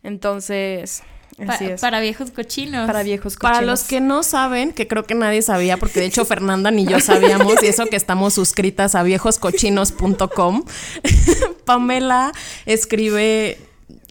Entonces, 0.03 1.03
pa- 1.47 1.55
así 1.55 1.65
es. 1.67 1.81
para 1.81 2.01
viejos 2.01 2.31
cochinos. 2.31 2.87
Para 2.87 3.03
viejos 3.03 3.37
cochinos. 3.37 3.57
Para 3.59 3.67
los 3.67 3.83
que 3.85 4.01
no 4.01 4.23
saben, 4.23 4.73
que 4.73 4.87
creo 4.89 5.05
que 5.05 5.15
nadie 5.15 5.43
sabía, 5.43 5.77
porque 5.77 6.01
de 6.01 6.07
hecho 6.07 6.25
Fernanda 6.25 6.71
ni 6.71 6.85
yo 6.87 7.01
sabíamos, 7.01 7.63
y 7.63 7.67
eso 7.67 7.87
que 7.87 7.97
estamos 7.97 8.35
suscritas 8.35 8.95
a 8.95 9.03
viejoscochinos.com, 9.03 10.65
Pamela 11.65 12.33
escribe 12.67 13.59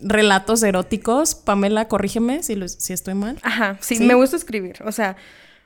relatos 0.02 0.64
eróticos. 0.64 1.36
Pamela, 1.36 1.88
corrígeme 1.88 2.44
si, 2.44 2.56
lo- 2.56 2.68
si 2.68 2.94
estoy 2.94 3.14
mal. 3.14 3.38
Ajá, 3.44 3.78
sí, 3.82 3.98
¿Sí? 3.98 4.04
me 4.04 4.14
gusta 4.14 4.36
escribir. 4.36 4.78
O 4.86 4.92
sea, 4.92 5.16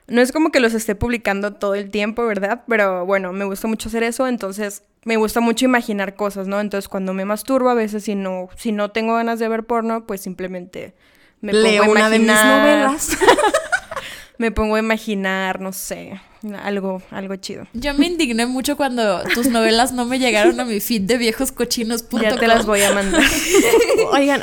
no 0.08 0.20
es 0.20 0.32
como 0.32 0.50
que 0.50 0.60
los 0.60 0.74
esté 0.74 0.94
publicando 0.94 1.54
todo 1.54 1.74
el 1.74 1.90
tiempo, 1.90 2.24
¿verdad? 2.26 2.62
Pero 2.68 3.06
bueno, 3.06 3.32
me 3.32 3.44
gusta 3.44 3.66
mucho 3.68 3.88
hacer 3.88 4.02
eso, 4.02 4.26
entonces 4.26 4.82
me 5.06 5.16
gusta 5.16 5.40
mucho 5.40 5.64
imaginar 5.64 6.14
cosas, 6.16 6.46
¿no? 6.48 6.60
Entonces 6.60 6.88
cuando 6.88 7.14
me 7.14 7.24
masturbo 7.24 7.70
a 7.70 7.74
veces 7.74 8.04
si 8.04 8.14
no, 8.14 8.50
si 8.56 8.72
no 8.72 8.90
tengo 8.90 9.14
ganas 9.14 9.38
de 9.38 9.48
ver 9.48 9.64
porno, 9.64 10.04
pues 10.06 10.20
simplemente 10.20 10.94
me 11.40 11.52
Leo 11.54 11.84
pongo 11.84 11.92
a 11.94 11.96
una 12.00 12.10
de 12.10 12.18
mis 12.18 12.28
imaginar- 12.28 12.58
novelas. 12.58 13.08
Me 14.38 14.50
pongo 14.50 14.74
a 14.74 14.78
imaginar, 14.80 15.62
no 15.62 15.72
sé, 15.72 16.20
algo, 16.62 17.00
algo 17.10 17.36
chido. 17.36 17.66
Yo 17.72 17.94
me 17.94 18.04
indigné 18.06 18.44
mucho 18.44 18.76
cuando 18.76 19.22
tus 19.32 19.46
novelas 19.48 19.92
no 19.92 20.04
me 20.04 20.18
llegaron 20.18 20.60
a 20.60 20.66
mi 20.66 20.78
feed 20.80 21.00
de 21.04 21.16
viejoscochinos.com. 21.16 22.20
Ya 22.20 22.36
te 22.36 22.46
las 22.46 22.66
voy 22.66 22.82
a 22.82 22.92
mandar. 22.92 23.22
Oigan, 24.12 24.42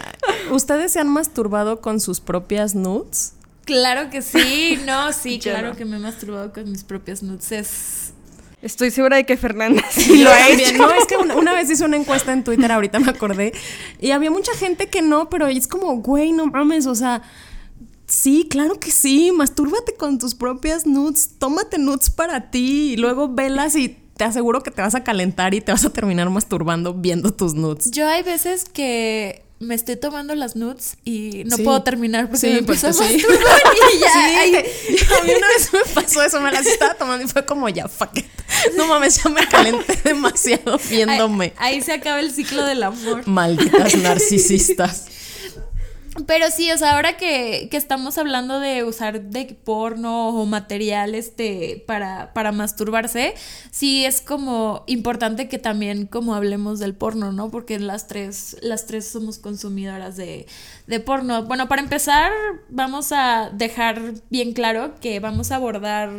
¿ustedes 0.50 0.94
se 0.94 1.00
han 1.00 1.10
masturbado 1.10 1.80
con 1.80 2.00
sus 2.00 2.22
propias 2.22 2.74
nudes? 2.74 3.34
Claro 3.66 4.10
que 4.10 4.24
sí, 4.24 4.80
no, 4.88 5.14
sí, 5.14 5.38
Yo 5.38 5.52
claro 5.52 5.70
no. 5.70 5.76
que 5.76 5.86
me 5.86 5.98
he 5.98 6.00
masturbado 6.00 6.52
con 6.54 6.72
mis 6.72 6.84
propias 6.84 7.22
nudes. 7.22 7.52
Es- 7.52 8.03
Estoy 8.64 8.92
segura 8.92 9.18
de 9.18 9.26
que 9.26 9.36
Fernanda 9.36 9.84
sí 9.92 10.24
lo 10.24 10.30
ha 10.30 10.48
hecho. 10.48 10.78
No, 10.78 10.92
es 10.94 11.06
que 11.06 11.18
una, 11.18 11.36
una 11.36 11.54
vez 11.54 11.70
hice 11.70 11.84
una 11.84 11.98
encuesta 11.98 12.32
en 12.32 12.46
Twitter, 12.46 12.72
ahorita 12.72 12.98
me 13.00 13.12
acordé, 13.12 13.54
y 14.00 14.12
había 14.12 14.32
mucha 14.32 14.54
gente 14.54 14.88
que 14.88 15.02
no, 15.02 15.30
pero 15.30 15.48
es 15.48 15.68
como, 15.68 15.98
güey, 15.98 16.32
no 16.32 16.48
mames, 16.48 16.88
o 16.88 16.96
sea, 16.96 17.22
sí, 18.08 18.48
claro 18.50 18.80
que 18.80 18.90
sí, 18.90 19.32
mastúrbate 19.34 19.96
con 19.96 20.18
tus 20.18 20.34
propias 20.34 20.88
nudes, 20.88 21.32
tómate 21.38 21.78
nudes 21.78 22.10
para 22.10 22.52
ti, 22.52 22.94
y 22.94 22.98
luego 22.98 23.28
velas 23.28 23.76
y 23.76 23.98
te 24.16 24.24
aseguro 24.24 24.62
que 24.64 24.72
te 24.72 24.82
vas 24.82 24.96
a 24.96 25.04
calentar 25.04 25.54
y 25.54 25.60
te 25.62 25.72
vas 25.72 25.84
a 25.84 25.90
terminar 25.92 26.30
masturbando 26.30 26.94
viendo 26.94 27.34
tus 27.34 27.56
nudes. 27.56 27.92
Yo 27.92 28.08
hay 28.08 28.24
veces 28.24 28.64
que 28.64 29.43
me 29.64 29.76
estoy 29.76 29.96
tomando 29.96 30.36
las 30.36 30.56
nudes 30.56 30.98
y 31.04 31.44
no 31.46 31.56
Sí. 31.58 31.64
puedo 31.64 31.82
terminar 31.84 32.26
porque 32.28 32.40
Sí, 32.40 32.48
me 32.48 32.60
empiezo 32.60 32.88
porque 32.92 33.04
a 33.04 33.08
sí. 33.10 33.26
y 33.96 34.00
ya. 34.00 34.40
Ay, 34.40 34.56
a 34.58 35.24
mí 35.24 35.32
una 35.38 35.48
vez 35.48 35.70
me 35.74 35.80
pasó 35.94 36.22
eso, 36.24 36.40
me 36.42 36.52
las 36.52 36.66
estaba 36.66 36.94
tomando 36.96 37.26
y 37.26 37.28
fue 37.28 37.46
como 37.46 37.68
ya, 37.70 37.88
fuck 37.88 38.18
it. 38.18 38.26
No 38.78 38.88
mames, 38.88 39.24
ya 39.24 39.30
me 39.30 39.48
calenté 39.48 39.98
demasiado 40.04 40.80
viéndome. 40.90 41.54
Ahí, 41.58 41.76
ahí 41.76 41.82
se 41.82 41.94
acaba 41.94 42.20
el 42.20 42.32
ciclo 42.32 42.64
del 42.66 42.84
amor. 42.84 43.28
Malditas 43.28 43.96
narcisistas. 43.96 45.06
Pero 46.28 46.46
sí, 46.52 46.72
o 46.72 46.78
sea, 46.78 46.96
ahora 46.96 47.18
que, 47.18 47.68
que 47.72 47.78
estamos 47.78 48.20
hablando 48.20 48.60
de 48.60 48.84
usar 48.84 49.20
de 49.20 49.46
porno 49.64 50.30
o 50.30 50.46
material 50.46 51.16
este, 51.16 51.84
para, 51.88 52.34
para 52.34 52.52
masturbarse, 52.52 53.34
sí 53.72 54.06
es 54.06 54.22
como 54.22 54.84
importante 54.86 55.50
que 55.50 55.58
también 55.58 56.06
como 56.06 56.36
hablemos 56.36 56.78
del 56.78 56.94
porno, 56.94 57.32
¿no? 57.32 57.50
Porque 57.50 57.80
las 57.80 58.08
tres, 58.08 58.58
las 58.62 58.86
tres 58.86 59.08
somos 59.08 59.40
consumidoras 59.40 60.16
de, 60.16 60.46
de 60.86 61.00
porno. 61.00 61.46
Bueno, 61.46 61.68
para 61.68 61.82
empezar, 61.82 62.32
vamos 62.70 63.12
a 63.12 63.50
dejar 63.52 64.14
bien 64.30 64.54
claro 64.54 64.94
que 65.02 65.20
vamos 65.20 65.52
a 65.52 65.56
abordar 65.56 66.12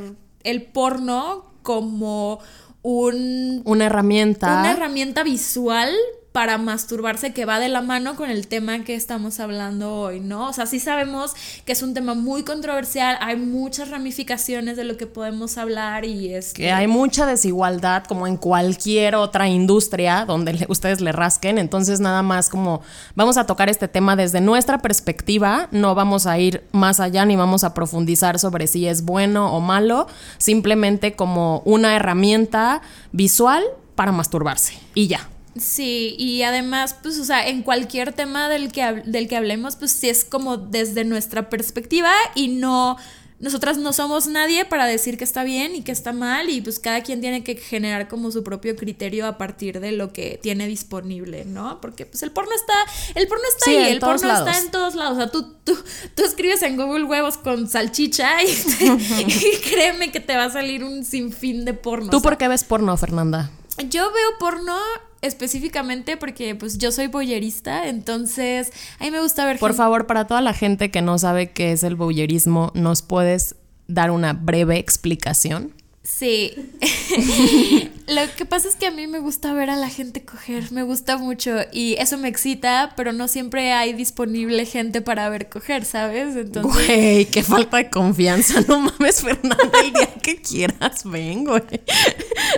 el 0.42 0.62
porno 0.62 1.52
como 1.62 2.40
un 2.82 3.62
Una 3.64 3.86
herramienta. 3.86 4.58
una 4.60 4.72
herramienta 4.72 5.22
visual 5.22 5.90
para 6.34 6.58
masturbarse 6.58 7.32
que 7.32 7.44
va 7.44 7.60
de 7.60 7.68
la 7.68 7.80
mano 7.80 8.16
con 8.16 8.28
el 8.28 8.48
tema 8.48 8.82
que 8.82 8.96
estamos 8.96 9.38
hablando 9.38 9.94
hoy, 9.94 10.18
¿no? 10.18 10.48
O 10.48 10.52
sea, 10.52 10.66
sí 10.66 10.80
sabemos 10.80 11.32
que 11.64 11.70
es 11.70 11.80
un 11.80 11.94
tema 11.94 12.14
muy 12.14 12.42
controversial, 12.42 13.16
hay 13.20 13.36
muchas 13.36 13.88
ramificaciones 13.88 14.76
de 14.76 14.82
lo 14.82 14.96
que 14.96 15.06
podemos 15.06 15.58
hablar 15.58 16.04
y 16.04 16.34
es 16.34 16.52
que 16.52 16.72
hay 16.72 16.88
mucha 16.88 17.24
desigualdad 17.24 18.02
como 18.02 18.26
en 18.26 18.36
cualquier 18.36 19.14
otra 19.14 19.48
industria 19.48 20.24
donde 20.24 20.66
ustedes 20.68 21.00
le 21.00 21.12
rasquen, 21.12 21.56
entonces 21.56 22.00
nada 22.00 22.24
más 22.24 22.48
como 22.48 22.82
vamos 23.14 23.36
a 23.36 23.46
tocar 23.46 23.68
este 23.68 23.86
tema 23.86 24.16
desde 24.16 24.40
nuestra 24.40 24.78
perspectiva, 24.78 25.68
no 25.70 25.94
vamos 25.94 26.26
a 26.26 26.36
ir 26.36 26.64
más 26.72 26.98
allá 26.98 27.24
ni 27.24 27.36
vamos 27.36 27.62
a 27.62 27.74
profundizar 27.74 28.40
sobre 28.40 28.66
si 28.66 28.88
es 28.88 29.04
bueno 29.04 29.54
o 29.54 29.60
malo, 29.60 30.08
simplemente 30.38 31.14
como 31.14 31.62
una 31.64 31.94
herramienta 31.94 32.82
visual 33.12 33.62
para 33.94 34.10
masturbarse 34.10 34.74
y 34.94 35.06
ya. 35.06 35.28
Sí, 35.56 36.16
y 36.18 36.42
además, 36.42 36.96
pues, 37.02 37.18
o 37.18 37.25
sea, 37.25 37.46
en 37.46 37.62
cualquier 37.62 38.12
tema 38.12 38.49
del 38.49 38.73
que, 38.73 39.02
del 39.04 39.28
que 39.28 39.37
hablemos, 39.37 39.76
pues 39.76 39.92
sí 39.92 40.08
es 40.08 40.25
como 40.25 40.56
desde 40.56 41.04
nuestra 41.04 41.49
perspectiva 41.49 42.12
y 42.34 42.49
no, 42.49 42.96
nosotras 43.38 43.78
no 43.78 43.92
somos 43.92 44.26
nadie 44.26 44.64
para 44.64 44.87
decir 44.87 45.18
que 45.18 45.25
está 45.25 45.44
bien 45.44 45.76
y 45.76 45.82
que 45.82 45.92
está 45.92 46.12
mal 46.12 46.50
y 46.50 46.61
pues 46.61 46.78
cada 46.78 47.02
quien 47.02 47.20
tiene 47.20 47.44
que 47.44 47.56
generar 47.56 48.08
como 48.08 48.30
su 48.30 48.42
propio 48.42 48.75
criterio 48.75 49.26
a 49.26 49.38
partir 49.38 49.80
de 49.80 49.92
lo 49.92 50.12
que 50.12 50.40
tiene 50.42 50.66
disponible, 50.66 51.44
¿no? 51.44 51.80
Porque 51.80 52.06
pues 52.06 52.23
el 52.23 52.32
porno 52.32 52.52
está, 52.54 52.75
el 53.14 53.28
porno 53.28 53.44
está 53.56 53.70
ahí, 53.70 53.92
el 53.92 54.00
porno 54.00 54.32
está 54.32 54.58
en 54.58 54.70
todos 54.70 54.94
lados, 54.94 55.18
o 55.18 55.20
sea, 55.20 55.30
tú, 55.30 55.54
tú, 55.62 55.76
tú 56.14 56.25
escribes 56.25 56.62
en 56.62 56.76
Google 56.76 57.04
huevos 57.04 57.37
con 57.37 57.68
salchicha 57.68 58.42
y, 58.42 58.49
créeme 59.70 60.11
que 60.11 60.20
te 60.20 60.37
va 60.37 60.44
a 60.44 60.50
salir 60.50 60.82
un 60.82 61.04
sinfín 61.04 61.64
de 61.64 61.75
porno. 61.75 62.11
¿Tú 62.11 62.23
por 62.23 62.38
qué 62.38 62.49
ves 62.49 62.64
porno, 62.64 62.96
Fernanda? 62.96 63.50
Yo 63.90 64.11
veo 64.12 64.38
porno 64.38 64.76
específicamente 65.26 66.16
porque 66.16 66.54
pues 66.54 66.78
yo 66.78 66.92
soy 66.92 67.06
boyerista, 67.06 67.88
entonces 67.88 68.72
a 68.98 69.04
mí 69.04 69.10
me 69.10 69.20
gusta 69.20 69.44
ver... 69.46 69.58
Por 69.58 69.74
favor, 69.74 70.06
para 70.06 70.26
toda 70.26 70.40
la 70.40 70.52
gente 70.52 70.90
que 70.90 71.02
no 71.02 71.18
sabe 71.18 71.50
qué 71.52 71.72
es 71.72 71.82
el 71.82 71.96
boyerismo, 71.96 72.70
¿nos 72.74 73.02
puedes 73.02 73.56
dar 73.86 74.10
una 74.10 74.32
breve 74.32 74.78
explicación? 74.78 75.72
Sí. 76.04 76.52
Lo 78.06 78.20
que 78.37 78.44
pasa 78.44 78.68
es 78.68 78.76
que 78.76 78.87
a 78.87 78.90
mí 78.90 79.06
me 79.06 79.20
gusta 79.20 79.54
ver 79.54 79.70
a 79.70 79.76
la 79.76 79.88
gente 79.88 80.23
coger, 80.23 80.70
me 80.70 80.82
gusta 80.82 81.16
mucho 81.16 81.56
y 81.73 81.94
eso 81.94 82.18
me 82.18 82.28
excita, 82.28 82.92
pero 82.94 83.12
no 83.12 83.26
siempre 83.26 83.73
hay 83.73 83.94
disponible 83.94 84.66
gente 84.66 85.00
para 85.00 85.26
ver 85.30 85.49
coger, 85.49 85.87
¿sabes? 85.87 86.37
Entonces... 86.37 86.87
Güey, 86.87 87.25
qué 87.25 87.42
falta 87.42 87.78
de 87.78 87.88
confianza, 87.88 88.61
no 88.68 88.80
mames, 88.80 89.23
Fernanda, 89.23 89.80
el 89.82 89.92
día 89.94 90.14
que 90.23 90.42
quieras, 90.42 91.04
ven, 91.06 91.46
güey. 91.46 91.62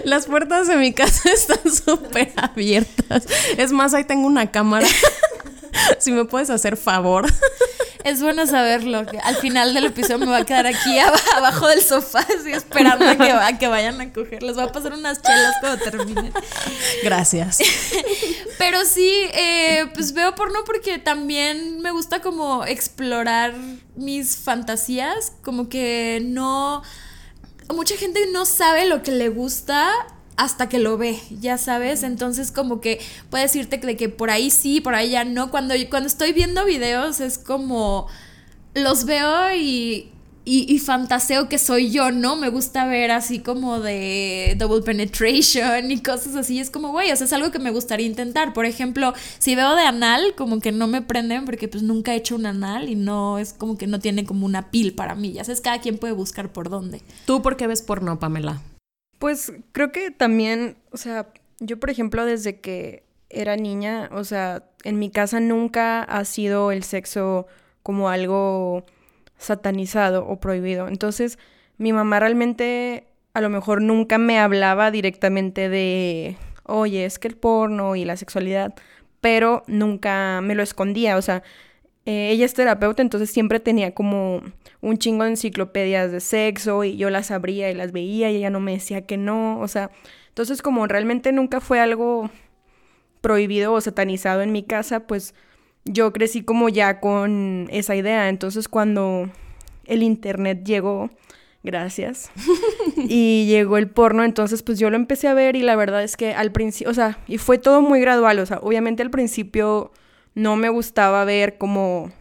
Las 0.04 0.26
puertas 0.26 0.66
de 0.66 0.76
mi 0.76 0.92
casa 0.92 1.30
están 1.32 1.72
súper 1.72 2.32
abiertas. 2.34 3.26
Es 3.56 3.70
más, 3.70 3.94
ahí 3.94 4.02
tengo 4.02 4.26
una 4.26 4.50
cámara. 4.50 4.88
si 5.98 6.12
me 6.12 6.24
puedes 6.24 6.50
hacer 6.50 6.76
favor. 6.76 7.26
Es 8.04 8.22
bueno 8.22 8.46
saberlo. 8.46 9.04
Que 9.04 9.18
al 9.18 9.34
final 9.36 9.74
del 9.74 9.86
episodio 9.86 10.18
me 10.20 10.26
voy 10.26 10.40
a 10.40 10.44
quedar 10.44 10.66
aquí 10.66 10.96
abajo 11.36 11.66
del 11.66 11.82
sofá, 11.82 12.20
así 12.20 12.52
esperando 12.52 13.04
a 13.04 13.16
que, 13.16 13.58
que 13.58 13.66
vayan 13.66 14.00
a 14.00 14.12
coger. 14.12 14.44
Les 14.44 14.54
voy 14.54 14.64
a 14.64 14.70
pasar 14.70 14.92
unas 14.92 15.20
chelas 15.22 15.56
cuando 15.60 15.82
termine. 15.82 16.32
Gracias. 17.02 17.58
Pero 18.58 18.84
sí, 18.84 19.10
eh, 19.34 19.90
pues 19.94 20.12
veo 20.12 20.36
porno 20.36 20.60
porque 20.64 20.98
también 20.98 21.80
me 21.80 21.90
gusta 21.90 22.20
como 22.20 22.64
explorar 22.64 23.54
mis 23.96 24.36
fantasías. 24.36 25.32
Como 25.42 25.68
que 25.68 26.20
no. 26.22 26.84
Mucha 27.74 27.96
gente 27.96 28.20
no 28.32 28.46
sabe 28.46 28.86
lo 28.86 29.02
que 29.02 29.10
le 29.10 29.30
gusta 29.30 29.90
hasta 30.36 30.68
que 30.68 30.78
lo 30.78 30.98
ve, 30.98 31.18
ya 31.40 31.58
sabes, 31.58 32.02
entonces 32.02 32.52
como 32.52 32.80
que 32.80 33.00
puedes 33.30 33.52
decirte 33.52 33.78
de 33.78 33.96
que 33.96 34.08
por 34.08 34.30
ahí 34.30 34.50
sí, 34.50 34.80
por 34.80 34.94
ahí 34.94 35.10
ya 35.10 35.24
no, 35.24 35.50
cuando, 35.50 35.74
cuando 35.88 36.06
estoy 36.06 36.32
viendo 36.32 36.64
videos 36.64 37.20
es 37.20 37.38
como 37.38 38.06
los 38.74 39.06
veo 39.06 39.54
y, 39.54 40.10
y, 40.44 40.78
fantaseo 40.78 41.48
que 41.48 41.58
soy 41.58 41.90
yo, 41.90 42.12
¿no? 42.12 42.36
Me 42.36 42.50
gusta 42.50 42.86
ver 42.86 43.10
así 43.10 43.40
como 43.40 43.80
de 43.80 44.54
double 44.58 44.82
penetration 44.82 45.90
y 45.90 46.00
cosas 46.02 46.36
así, 46.36 46.60
es 46.60 46.70
como, 46.70 46.90
güey, 46.92 47.10
o 47.10 47.16
sea, 47.16 47.24
es 47.24 47.32
algo 47.32 47.50
que 47.50 47.58
me 47.58 47.70
gustaría 47.70 48.06
intentar, 48.06 48.52
por 48.52 48.66
ejemplo, 48.66 49.14
si 49.38 49.56
veo 49.56 49.74
de 49.74 49.82
anal, 49.82 50.34
como 50.36 50.60
que 50.60 50.70
no 50.70 50.86
me 50.86 51.02
prenden 51.02 51.46
porque 51.46 51.66
pues 51.66 51.82
nunca 51.82 52.12
he 52.12 52.16
hecho 52.16 52.36
un 52.36 52.46
anal 52.46 52.88
y 52.88 52.94
no, 52.94 53.38
es 53.38 53.54
como 53.54 53.76
que 53.78 53.86
no 53.86 53.98
tiene 53.98 54.24
como 54.24 54.46
una 54.46 54.70
pil 54.70 54.92
para 54.92 55.14
mí, 55.14 55.32
ya 55.32 55.42
sabes, 55.42 55.60
cada 55.60 55.80
quien 55.80 55.98
puede 55.98 56.12
buscar 56.12 56.52
por 56.52 56.68
dónde. 56.68 57.00
¿Tú 57.24 57.40
por 57.42 57.56
qué 57.56 57.66
ves 57.66 57.82
porno, 57.82 58.20
Pamela? 58.20 58.60
Pues 59.18 59.52
creo 59.72 59.92
que 59.92 60.10
también, 60.10 60.76
o 60.92 60.96
sea, 60.96 61.28
yo 61.60 61.78
por 61.80 61.90
ejemplo 61.90 62.24
desde 62.24 62.60
que 62.60 63.04
era 63.30 63.56
niña, 63.56 64.08
o 64.12 64.24
sea, 64.24 64.64
en 64.84 64.98
mi 64.98 65.10
casa 65.10 65.40
nunca 65.40 66.02
ha 66.02 66.24
sido 66.24 66.70
el 66.72 66.82
sexo 66.82 67.46
como 67.82 68.08
algo 68.08 68.84
satanizado 69.38 70.26
o 70.26 70.40
prohibido. 70.40 70.88
Entonces, 70.88 71.38
mi 71.78 71.92
mamá 71.92 72.20
realmente 72.20 73.06
a 73.34 73.40
lo 73.40 73.50
mejor 73.50 73.82
nunca 73.82 74.18
me 74.18 74.38
hablaba 74.38 74.90
directamente 74.90 75.68
de, 75.68 76.36
oye, 76.64 77.04
es 77.04 77.18
que 77.18 77.28
el 77.28 77.36
porno 77.36 77.96
y 77.96 78.04
la 78.04 78.16
sexualidad, 78.16 78.74
pero 79.20 79.62
nunca 79.66 80.40
me 80.42 80.54
lo 80.54 80.62
escondía, 80.62 81.16
o 81.16 81.22
sea, 81.22 81.42
eh, 82.06 82.30
ella 82.30 82.46
es 82.46 82.54
terapeuta, 82.54 83.02
entonces 83.02 83.30
siempre 83.30 83.58
tenía 83.58 83.92
como 83.92 84.40
un 84.80 84.96
chingo 84.96 85.24
de 85.24 85.30
enciclopedias 85.30 86.12
de 86.12 86.20
sexo 86.20 86.84
y 86.84 86.96
yo 86.96 87.10
las 87.10 87.32
abría 87.32 87.68
y 87.68 87.74
las 87.74 87.90
veía 87.90 88.30
y 88.30 88.36
ella 88.36 88.48
no 88.48 88.60
me 88.60 88.72
decía 88.72 89.04
que 89.04 89.16
no, 89.16 89.58
o 89.58 89.66
sea, 89.66 89.90
entonces 90.28 90.62
como 90.62 90.86
realmente 90.86 91.32
nunca 91.32 91.60
fue 91.60 91.80
algo 91.80 92.30
prohibido 93.20 93.72
o 93.72 93.80
satanizado 93.80 94.42
en 94.42 94.52
mi 94.52 94.62
casa, 94.62 95.08
pues 95.08 95.34
yo 95.84 96.12
crecí 96.12 96.42
como 96.42 96.68
ya 96.68 97.00
con 97.00 97.66
esa 97.72 97.96
idea, 97.96 98.28
entonces 98.28 98.68
cuando 98.68 99.28
el 99.84 100.04
internet 100.04 100.62
llegó, 100.62 101.10
gracias, 101.64 102.30
y 102.96 103.46
llegó 103.48 103.78
el 103.78 103.90
porno, 103.90 104.22
entonces 104.22 104.62
pues 104.62 104.78
yo 104.78 104.90
lo 104.90 104.96
empecé 104.96 105.26
a 105.26 105.34
ver 105.34 105.56
y 105.56 105.62
la 105.62 105.74
verdad 105.74 106.04
es 106.04 106.16
que 106.16 106.34
al 106.34 106.52
principio, 106.52 106.88
o 106.88 106.94
sea, 106.94 107.18
y 107.26 107.38
fue 107.38 107.58
todo 107.58 107.82
muy 107.82 108.00
gradual, 108.00 108.38
o 108.38 108.46
sea, 108.46 108.58
obviamente 108.58 109.02
al 109.02 109.10
principio 109.10 109.90
no 110.36 110.54
me 110.54 110.68
gustaba 110.68 111.24
ver 111.24 111.58
como 111.58 112.12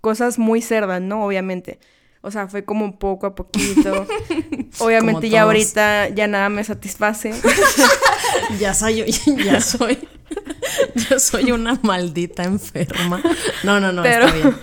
cosas 0.00 0.38
muy 0.38 0.62
cerdas, 0.62 1.00
¿no? 1.00 1.24
Obviamente. 1.24 1.80
O 2.20 2.30
sea, 2.30 2.46
fue 2.46 2.64
como 2.64 2.98
poco 2.98 3.26
a 3.26 3.34
poquito. 3.34 4.06
Obviamente 4.78 5.28
ya 5.28 5.42
ahorita 5.42 6.10
ya 6.10 6.28
nada 6.28 6.48
me 6.50 6.62
satisface. 6.62 7.32
ya 8.60 8.74
soy, 8.74 9.04
ya 9.44 9.60
soy, 9.60 9.98
yo 10.94 11.18
soy 11.18 11.50
una 11.50 11.78
maldita 11.82 12.44
enferma. 12.44 13.20
No, 13.64 13.80
no, 13.80 13.90
no, 13.90 14.02
pero, 14.02 14.26
está 14.26 14.36
bien. 14.36 14.56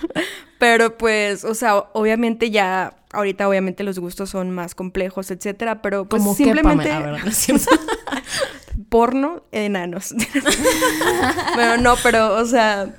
Pero 0.58 0.96
pues, 0.96 1.44
o 1.44 1.54
sea, 1.54 1.78
obviamente 1.92 2.50
ya, 2.50 2.94
ahorita 3.12 3.48
obviamente 3.48 3.82
los 3.82 3.98
gustos 3.98 4.30
son 4.30 4.52
más 4.52 4.74
complejos, 4.74 5.30
etcétera, 5.30 5.82
pero 5.82 6.06
pues 6.06 6.22
como 6.22 6.34
simplemente... 6.34 6.92
porno 8.88 9.42
enanos. 9.52 10.14
bueno, 11.54 11.76
no, 11.78 11.96
pero, 12.02 12.34
o 12.34 12.44
sea, 12.44 12.94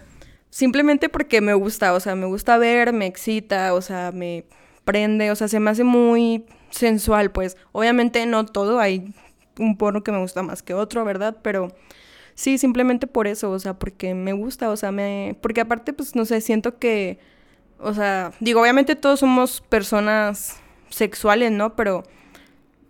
simplemente 0.51 1.09
porque 1.09 1.41
me 1.41 1.55
gusta, 1.55 1.93
o 1.93 1.99
sea, 1.99 2.13
me 2.15 2.27
gusta 2.27 2.59
ver, 2.59 2.93
me 2.93 3.07
excita, 3.07 3.73
o 3.73 3.81
sea, 3.81 4.11
me 4.11 4.45
prende, 4.85 5.31
o 5.31 5.35
sea, 5.35 5.47
se 5.47 5.59
me 5.59 5.71
hace 5.71 5.83
muy 5.83 6.45
sensual, 6.69 7.31
pues. 7.31 7.57
Obviamente 7.71 8.23
no 8.27 8.45
todo, 8.45 8.79
hay 8.79 9.11
un 9.57 9.77
porno 9.77 10.03
que 10.03 10.11
me 10.11 10.19
gusta 10.19 10.43
más 10.43 10.61
que 10.61 10.75
otro, 10.75 11.03
¿verdad? 11.05 11.37
Pero 11.41 11.69
sí, 12.35 12.57
simplemente 12.57 13.07
por 13.07 13.27
eso, 13.27 13.49
o 13.49 13.59
sea, 13.59 13.79
porque 13.79 14.13
me 14.13 14.33
gusta, 14.33 14.69
o 14.69 14.77
sea, 14.77 14.91
me... 14.91 15.37
Porque 15.41 15.61
aparte, 15.61 15.93
pues, 15.93 16.15
no 16.15 16.25
sé, 16.25 16.41
siento 16.41 16.77
que, 16.77 17.19
o 17.79 17.93
sea, 17.93 18.33
digo, 18.39 18.61
obviamente 18.61 18.95
todos 18.95 19.21
somos 19.21 19.61
personas 19.61 20.57
sexuales, 20.89 21.51
¿no? 21.51 21.75
Pero, 21.75 22.03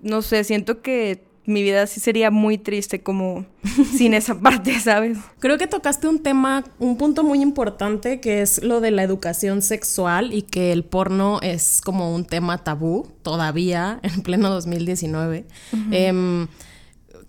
no 0.01 0.22
sé, 0.24 0.44
siento 0.44 0.82
que 0.82 1.24
mi 1.46 1.64
vida 1.64 1.88
sí 1.88 2.00
sería 2.00 2.30
muy 2.30 2.58
triste 2.58 3.02
como 3.02 3.46
sin 3.98 4.14
esa 4.14 4.40
parte, 4.40 4.80
¿sabes? 4.80 5.18
Creo 5.40 5.58
que 5.58 5.68
tocaste 5.68 6.08
un 6.08 6.22
tema, 6.22 6.64
un 6.80 6.98
punto 6.98 7.24
muy 7.24 7.42
importante 7.42 8.20
que 8.20 8.42
es 8.42 8.64
lo 8.64 8.80
de 8.80 8.92
la 8.92 9.04
educación 9.04 9.62
sexual 9.62 10.34
y 10.34 10.44
que 10.44 10.72
el 10.72 10.84
porno 10.84 11.40
es 11.42 11.82
como 11.82 12.14
un 12.14 12.26
tema 12.26 12.60
tabú 12.60 13.08
todavía 13.24 14.00
en 14.04 14.22
pleno 14.22 14.50
2019. 14.50 15.46
Em, 15.92 16.48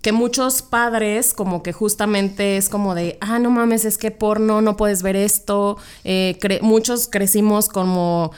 que 0.01 0.11
muchos 0.11 0.61
padres 0.61 1.33
como 1.33 1.63
que 1.63 1.71
justamente 1.71 2.57
es 2.57 2.67
como 2.67 2.93
de, 2.93 3.17
ah, 3.21 3.39
no 3.39 3.49
mames, 3.49 3.85
es 3.85 3.97
que 3.97 4.11
porno, 4.11 4.61
no 4.61 4.75
puedes 4.75 5.01
ver 5.01 5.15
esto. 5.15 5.77
Eh, 6.03 6.37
muchos 6.61 7.07
crecimos 7.07 7.69
como... 7.69 8.31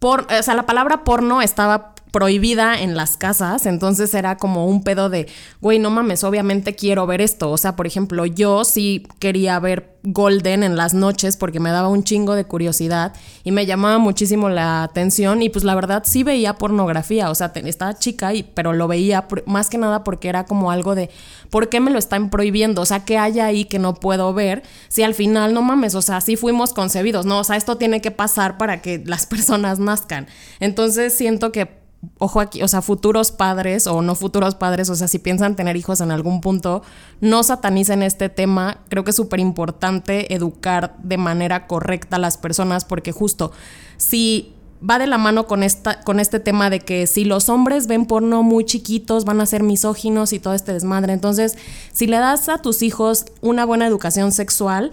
Por, 0.00 0.26
o 0.36 0.42
sea, 0.42 0.54
la 0.54 0.66
palabra 0.66 1.04
porno 1.04 1.40
estaba 1.40 1.94
prohibida 2.12 2.78
en 2.80 2.94
las 2.94 3.16
casas, 3.16 3.64
entonces 3.66 4.14
era 4.14 4.36
como 4.36 4.66
un 4.66 4.84
pedo 4.84 5.08
de, 5.08 5.28
güey, 5.60 5.78
no 5.78 5.90
mames, 5.90 6.22
obviamente 6.24 6.76
quiero 6.76 7.06
ver 7.06 7.22
esto. 7.22 7.50
O 7.50 7.56
sea, 7.56 7.74
por 7.74 7.86
ejemplo, 7.86 8.26
yo 8.26 8.64
sí 8.64 9.06
quería 9.18 9.58
ver 9.58 9.96
Golden 10.04 10.62
en 10.62 10.76
las 10.76 10.94
noches 10.94 11.36
porque 11.36 11.60
me 11.60 11.70
daba 11.70 11.88
un 11.88 12.02
chingo 12.02 12.34
de 12.34 12.44
curiosidad 12.44 13.14
y 13.44 13.52
me 13.52 13.66
llamaba 13.66 13.98
muchísimo 13.98 14.48
la 14.48 14.82
atención 14.82 15.42
y 15.42 15.48
pues 15.48 15.64
la 15.64 15.76
verdad 15.76 16.02
sí 16.04 16.22
veía 16.22 16.54
pornografía, 16.54 17.30
o 17.30 17.34
sea, 17.34 17.52
estaba 17.54 17.94
chica 17.94 18.34
y 18.34 18.42
pero 18.42 18.72
lo 18.72 18.88
veía 18.88 19.26
más 19.46 19.70
que 19.70 19.78
nada 19.78 20.02
porque 20.02 20.28
era 20.28 20.44
como 20.44 20.72
algo 20.72 20.94
de 20.96 21.08
¿por 21.50 21.68
qué 21.68 21.78
me 21.80 21.92
lo 21.92 21.98
están 21.98 22.30
prohibiendo? 22.30 22.82
O 22.82 22.86
sea, 22.86 23.04
¿qué 23.04 23.16
hay 23.16 23.38
ahí 23.38 23.64
que 23.64 23.78
no 23.78 23.94
puedo 23.94 24.34
ver? 24.34 24.64
Si 24.88 25.02
al 25.02 25.14
final 25.14 25.54
no 25.54 25.62
mames, 25.62 25.94
o 25.94 26.02
sea, 26.02 26.20
sí 26.20 26.36
fuimos 26.36 26.72
concebidos, 26.74 27.24
no, 27.24 27.38
o 27.38 27.44
sea, 27.44 27.56
esto 27.56 27.76
tiene 27.76 28.00
que 28.00 28.10
pasar 28.10 28.58
para 28.58 28.82
que 28.82 29.02
las 29.06 29.26
personas 29.32 29.78
nazcan. 29.78 30.26
Entonces, 30.58 31.16
siento 31.16 31.52
que 31.52 31.81
ojo 32.18 32.40
aquí, 32.40 32.62
o 32.62 32.68
sea, 32.68 32.82
futuros 32.82 33.32
padres 33.32 33.86
o 33.86 34.02
no 34.02 34.14
futuros 34.14 34.54
padres, 34.54 34.90
o 34.90 34.94
sea, 34.94 35.08
si 35.08 35.18
piensan 35.18 35.56
tener 35.56 35.76
hijos 35.76 36.00
en 36.00 36.10
algún 36.10 36.40
punto, 36.40 36.82
no 37.20 37.42
satanicen 37.42 38.02
este 38.02 38.28
tema. 38.28 38.78
Creo 38.88 39.04
que 39.04 39.10
es 39.10 39.16
súper 39.16 39.40
importante 39.40 40.34
educar 40.34 40.96
de 41.02 41.16
manera 41.16 41.66
correcta 41.66 42.16
a 42.16 42.18
las 42.18 42.38
personas 42.38 42.84
porque 42.84 43.12
justo 43.12 43.52
si 43.96 44.54
va 44.88 44.98
de 44.98 45.06
la 45.06 45.18
mano 45.18 45.46
con, 45.46 45.62
esta, 45.62 46.00
con 46.00 46.18
este 46.18 46.40
tema 46.40 46.70
de 46.70 46.80
que 46.80 47.06
si 47.06 47.24
los 47.24 47.48
hombres 47.48 47.86
ven 47.86 48.06
porno 48.06 48.42
muy 48.42 48.64
chiquitos 48.64 49.24
van 49.24 49.40
a 49.40 49.46
ser 49.46 49.62
misóginos 49.62 50.32
y 50.32 50.40
todo 50.40 50.54
este 50.54 50.72
desmadre. 50.72 51.12
Entonces, 51.12 51.56
si 51.92 52.06
le 52.06 52.18
das 52.18 52.48
a 52.48 52.58
tus 52.58 52.82
hijos 52.82 53.26
una 53.40 53.64
buena 53.64 53.86
educación 53.86 54.32
sexual, 54.32 54.90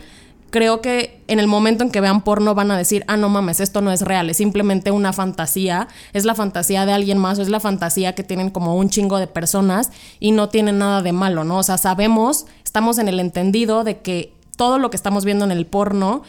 creo 0.49 0.81
que 0.81 1.21
en 1.27 1.39
el 1.39 1.47
momento 1.47 1.83
en 1.83 1.91
que 1.91 2.01
vean 2.01 2.21
porno 2.21 2.55
van 2.55 2.71
a 2.71 2.77
decir, 2.77 3.03
ah, 3.07 3.17
no 3.17 3.29
mames, 3.29 3.59
esto 3.59 3.81
no 3.81 3.91
es 3.91 4.01
real, 4.01 4.29
es 4.29 4.37
simplemente 4.37 4.91
una 4.91 5.13
fantasía, 5.13 5.87
es 6.13 6.25
la 6.25 6.35
fantasía 6.35 6.85
de 6.85 6.93
alguien 6.93 7.17
más 7.17 7.39
o 7.39 7.41
es 7.41 7.49
la 7.49 7.59
fantasía 7.59 8.15
que 8.15 8.23
tienen 8.23 8.49
como 8.49 8.75
un 8.75 8.89
chingo 8.89 9.17
de 9.17 9.27
personas 9.27 9.91
y 10.19 10.31
no 10.31 10.49
tiene 10.49 10.71
nada 10.71 11.01
de 11.01 11.11
malo, 11.11 11.43
¿no? 11.43 11.57
O 11.57 11.63
sea, 11.63 11.77
sabemos, 11.77 12.45
estamos 12.63 12.97
en 12.97 13.07
el 13.07 13.19
entendido 13.19 13.83
de 13.83 13.99
que 13.99 14.33
todo 14.57 14.77
lo 14.79 14.89
que 14.89 14.97
estamos 14.97 15.25
viendo 15.25 15.45
en 15.45 15.51
el 15.51 15.65
porno 15.65 16.23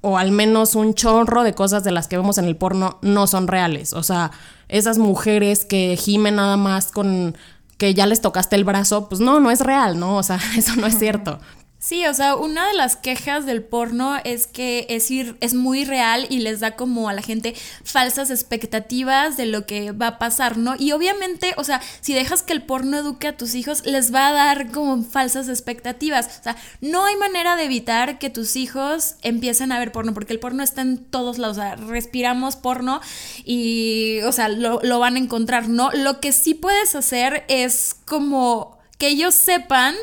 o 0.00 0.18
al 0.18 0.30
menos 0.30 0.76
un 0.76 0.94
chorro 0.94 1.42
de 1.42 1.54
cosas 1.54 1.82
de 1.82 1.90
las 1.90 2.06
que 2.06 2.16
vemos 2.16 2.38
en 2.38 2.44
el 2.44 2.56
porno 2.56 2.98
no 3.02 3.26
son 3.26 3.48
reales. 3.48 3.92
O 3.92 4.04
sea, 4.04 4.30
esas 4.68 4.98
mujeres 4.98 5.64
que 5.64 5.96
gimen 5.96 6.36
nada 6.36 6.56
más 6.56 6.92
con 6.92 7.36
que 7.76 7.92
ya 7.92 8.06
les 8.06 8.20
tocaste 8.20 8.56
el 8.56 8.64
brazo, 8.64 9.08
pues 9.08 9.20
no, 9.20 9.40
no 9.40 9.50
es 9.50 9.60
real, 9.60 9.98
¿no? 9.98 10.16
O 10.16 10.22
sea, 10.22 10.38
eso 10.56 10.76
no 10.76 10.86
es 10.86 10.98
cierto. 10.98 11.40
Sí, 11.78 12.06
o 12.06 12.14
sea, 12.14 12.36
una 12.36 12.66
de 12.68 12.74
las 12.74 12.96
quejas 12.96 13.44
del 13.44 13.62
porno 13.62 14.16
es 14.24 14.46
que 14.46 14.86
es, 14.88 15.10
ir, 15.10 15.36
es 15.40 15.52
muy 15.52 15.84
real 15.84 16.26
y 16.30 16.38
les 16.38 16.60
da 16.60 16.74
como 16.74 17.10
a 17.10 17.12
la 17.12 17.20
gente 17.20 17.54
falsas 17.84 18.30
expectativas 18.30 19.36
de 19.36 19.44
lo 19.44 19.66
que 19.66 19.92
va 19.92 20.06
a 20.06 20.18
pasar, 20.18 20.56
¿no? 20.56 20.74
Y 20.78 20.92
obviamente, 20.92 21.52
o 21.58 21.64
sea, 21.64 21.82
si 22.00 22.14
dejas 22.14 22.42
que 22.42 22.54
el 22.54 22.62
porno 22.62 22.96
eduque 22.96 23.28
a 23.28 23.36
tus 23.36 23.54
hijos, 23.54 23.84
les 23.84 24.12
va 24.12 24.28
a 24.28 24.32
dar 24.32 24.72
como 24.72 25.04
falsas 25.04 25.50
expectativas. 25.50 26.38
O 26.40 26.42
sea, 26.44 26.56
no 26.80 27.04
hay 27.04 27.14
manera 27.16 27.56
de 27.56 27.64
evitar 27.64 28.18
que 28.18 28.30
tus 28.30 28.56
hijos 28.56 29.16
empiecen 29.20 29.70
a 29.70 29.78
ver 29.78 29.92
porno, 29.92 30.14
porque 30.14 30.32
el 30.32 30.40
porno 30.40 30.62
está 30.62 30.80
en 30.80 31.04
todos 31.04 31.36
lados. 31.36 31.58
O 31.58 31.60
sea, 31.60 31.76
respiramos 31.76 32.56
porno 32.56 33.02
y, 33.44 34.20
o 34.22 34.32
sea, 34.32 34.48
lo, 34.48 34.80
lo 34.82 34.98
van 34.98 35.16
a 35.16 35.18
encontrar, 35.18 35.68
¿no? 35.68 35.90
Lo 35.92 36.20
que 36.20 36.32
sí 36.32 36.54
puedes 36.54 36.94
hacer 36.94 37.44
es 37.48 37.94
como 38.06 38.78
que 38.98 39.08
ellos 39.08 39.34
sepan 39.34 39.94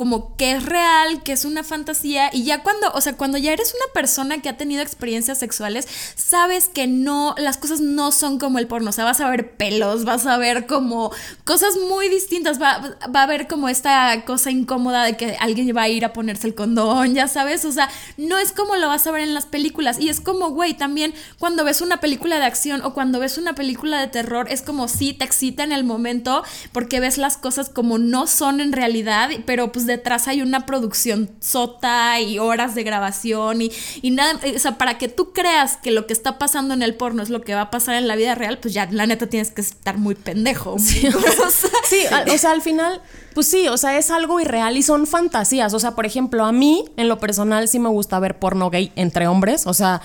como 0.00 0.34
que 0.38 0.52
es 0.52 0.62
real, 0.62 1.22
que 1.22 1.32
es 1.32 1.44
una 1.44 1.62
fantasía 1.62 2.30
y 2.32 2.44
ya 2.44 2.62
cuando, 2.62 2.90
o 2.94 3.02
sea, 3.02 3.18
cuando 3.18 3.36
ya 3.36 3.52
eres 3.52 3.74
una 3.74 3.92
persona 3.92 4.40
que 4.40 4.48
ha 4.48 4.56
tenido 4.56 4.80
experiencias 4.80 5.36
sexuales, 5.36 5.86
sabes 6.16 6.70
que 6.70 6.86
no, 6.86 7.34
las 7.36 7.58
cosas 7.58 7.82
no 7.82 8.10
son 8.10 8.38
como 8.38 8.58
el 8.58 8.66
porno, 8.66 8.88
o 8.88 8.92
sea, 8.94 9.04
vas 9.04 9.20
a 9.20 9.28
ver 9.28 9.58
pelos, 9.58 10.06
vas 10.06 10.24
a 10.24 10.38
ver 10.38 10.66
como 10.66 11.12
cosas 11.44 11.74
muy 11.86 12.08
distintas, 12.08 12.58
va, 12.58 12.96
va 13.14 13.20
a 13.20 13.22
haber 13.24 13.46
como 13.46 13.68
esta 13.68 14.24
cosa 14.24 14.50
incómoda 14.50 15.04
de 15.04 15.18
que 15.18 15.36
alguien 15.38 15.76
va 15.76 15.82
a 15.82 15.90
ir 15.90 16.06
a 16.06 16.14
ponerse 16.14 16.46
el 16.46 16.54
condón, 16.54 17.14
ya 17.14 17.28
sabes, 17.28 17.66
o 17.66 17.72
sea, 17.72 17.90
no 18.16 18.38
es 18.38 18.52
como 18.52 18.76
lo 18.76 18.88
vas 18.88 19.06
a 19.06 19.10
ver 19.10 19.20
en 19.20 19.34
las 19.34 19.44
películas 19.44 20.00
y 20.00 20.08
es 20.08 20.22
como, 20.22 20.48
güey, 20.48 20.72
también 20.72 21.12
cuando 21.38 21.62
ves 21.62 21.82
una 21.82 22.00
película 22.00 22.38
de 22.38 22.46
acción 22.46 22.80
o 22.84 22.94
cuando 22.94 23.20
ves 23.20 23.36
una 23.36 23.54
película 23.54 24.00
de 24.00 24.06
terror, 24.06 24.46
es 24.50 24.62
como 24.62 24.88
si 24.88 25.12
te 25.12 25.26
excita 25.26 25.62
en 25.62 25.72
el 25.72 25.84
momento 25.84 26.42
porque 26.72 27.00
ves 27.00 27.18
las 27.18 27.36
cosas 27.36 27.68
como 27.68 27.98
no 27.98 28.26
son 28.26 28.62
en 28.62 28.72
realidad, 28.72 29.28
pero 29.44 29.72
pues 29.72 29.89
detrás 29.90 30.28
hay 30.28 30.42
una 30.42 30.66
producción 30.66 31.30
sota 31.40 32.20
y 32.20 32.38
horas 32.38 32.74
de 32.74 32.82
grabación 32.82 33.62
y, 33.62 33.72
y 34.02 34.10
nada, 34.10 34.40
o 34.54 34.58
sea, 34.58 34.78
para 34.78 34.98
que 34.98 35.08
tú 35.08 35.32
creas 35.32 35.76
que 35.76 35.90
lo 35.90 36.06
que 36.06 36.12
está 36.12 36.38
pasando 36.38 36.74
en 36.74 36.82
el 36.82 36.94
porno 36.94 37.22
es 37.22 37.30
lo 37.30 37.42
que 37.42 37.54
va 37.54 37.62
a 37.62 37.70
pasar 37.70 37.96
en 37.96 38.08
la 38.08 38.16
vida 38.16 38.34
real, 38.34 38.58
pues 38.58 38.74
ya 38.74 38.88
la 38.90 39.06
neta 39.06 39.26
tienes 39.26 39.50
que 39.50 39.60
estar 39.60 39.98
muy 39.98 40.14
pendejo. 40.14 40.76
Sí, 40.78 41.06
o 42.32 42.38
sea, 42.38 42.52
al 42.52 42.62
final, 42.62 43.02
pues 43.34 43.48
sí, 43.48 43.68
o 43.68 43.76
sea, 43.76 43.98
es 43.98 44.10
algo 44.10 44.40
irreal 44.40 44.76
y 44.76 44.82
son 44.82 45.06
fantasías. 45.06 45.74
O 45.74 45.78
sea, 45.78 45.94
por 45.94 46.06
ejemplo, 46.06 46.44
a 46.44 46.52
mí, 46.52 46.84
en 46.96 47.08
lo 47.08 47.18
personal, 47.18 47.68
sí 47.68 47.78
me 47.78 47.88
gusta 47.88 48.18
ver 48.18 48.38
porno 48.38 48.70
gay 48.70 48.92
entre 48.96 49.26
hombres. 49.26 49.66
O 49.66 49.74
sea, 49.74 50.00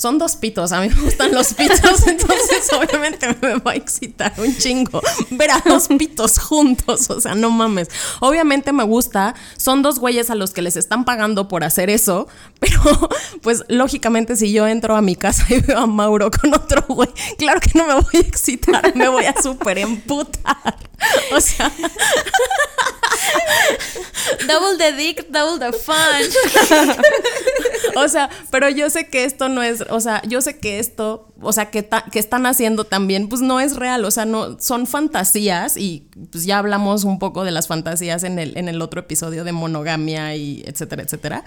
son 0.00 0.16
dos 0.16 0.34
pitos, 0.36 0.72
a 0.72 0.80
mí 0.80 0.88
me 0.88 1.02
gustan 1.02 1.30
los 1.32 1.52
pitos, 1.52 1.78
entonces 2.06 2.72
obviamente 2.72 3.36
me 3.42 3.58
va 3.58 3.72
a 3.72 3.74
excitar 3.74 4.32
un 4.38 4.56
chingo 4.56 5.02
ver 5.28 5.50
a 5.50 5.62
dos 5.62 5.88
pitos 5.88 6.38
juntos, 6.38 7.10
o 7.10 7.20
sea, 7.20 7.34
no 7.34 7.50
mames. 7.50 7.88
Obviamente 8.20 8.72
me 8.72 8.84
gusta, 8.84 9.34
son 9.58 9.82
dos 9.82 9.98
güeyes 9.98 10.30
a 10.30 10.36
los 10.36 10.52
que 10.52 10.62
les 10.62 10.78
están 10.78 11.04
pagando 11.04 11.48
por 11.48 11.64
hacer 11.64 11.90
eso, 11.90 12.28
pero 12.60 12.80
pues 13.42 13.62
lógicamente 13.68 14.36
si 14.36 14.52
yo 14.52 14.66
entro 14.66 14.96
a 14.96 15.02
mi 15.02 15.16
casa 15.16 15.44
y 15.50 15.60
veo 15.60 15.80
a 15.80 15.86
Mauro 15.86 16.30
con 16.30 16.54
otro 16.54 16.82
güey, 16.88 17.10
claro 17.36 17.60
que 17.60 17.72
no 17.74 17.86
me 17.86 17.92
voy 17.92 18.14
a 18.14 18.20
excitar, 18.20 18.96
me 18.96 19.06
voy 19.06 19.26
a 19.26 19.34
súper 19.42 19.76
emputar. 19.76 20.78
O 21.32 21.40
sea, 21.40 21.70
double 24.46 24.76
the 24.78 24.92
dick, 24.92 25.26
double 25.30 25.58
the 25.58 25.72
fun. 25.76 25.96
o 27.96 28.08
sea, 28.08 28.30
pero 28.50 28.68
yo 28.68 28.90
sé 28.90 29.08
que 29.08 29.24
esto 29.24 29.48
no 29.48 29.62
es, 29.62 29.80
o 29.90 30.00
sea, 30.00 30.22
yo 30.26 30.40
sé 30.40 30.58
que 30.58 30.78
esto, 30.78 31.28
o 31.40 31.52
sea, 31.52 31.70
que, 31.70 31.88
que 32.10 32.18
están 32.18 32.46
haciendo 32.46 32.84
también, 32.84 33.28
pues 33.28 33.42
no 33.42 33.60
es 33.60 33.76
real, 33.76 34.04
o 34.04 34.10
sea, 34.10 34.24
no, 34.24 34.58
son 34.60 34.86
fantasías 34.86 35.76
y 35.76 36.08
pues 36.30 36.44
ya 36.44 36.58
hablamos 36.58 37.04
un 37.04 37.18
poco 37.18 37.44
de 37.44 37.50
las 37.50 37.68
fantasías 37.68 38.22
en 38.24 38.38
el, 38.38 38.56
en 38.56 38.68
el 38.68 38.80
otro 38.82 39.00
episodio 39.00 39.44
de 39.44 39.52
monogamia 39.52 40.34
y 40.36 40.62
etcétera, 40.66 41.02
etcétera. 41.02 41.44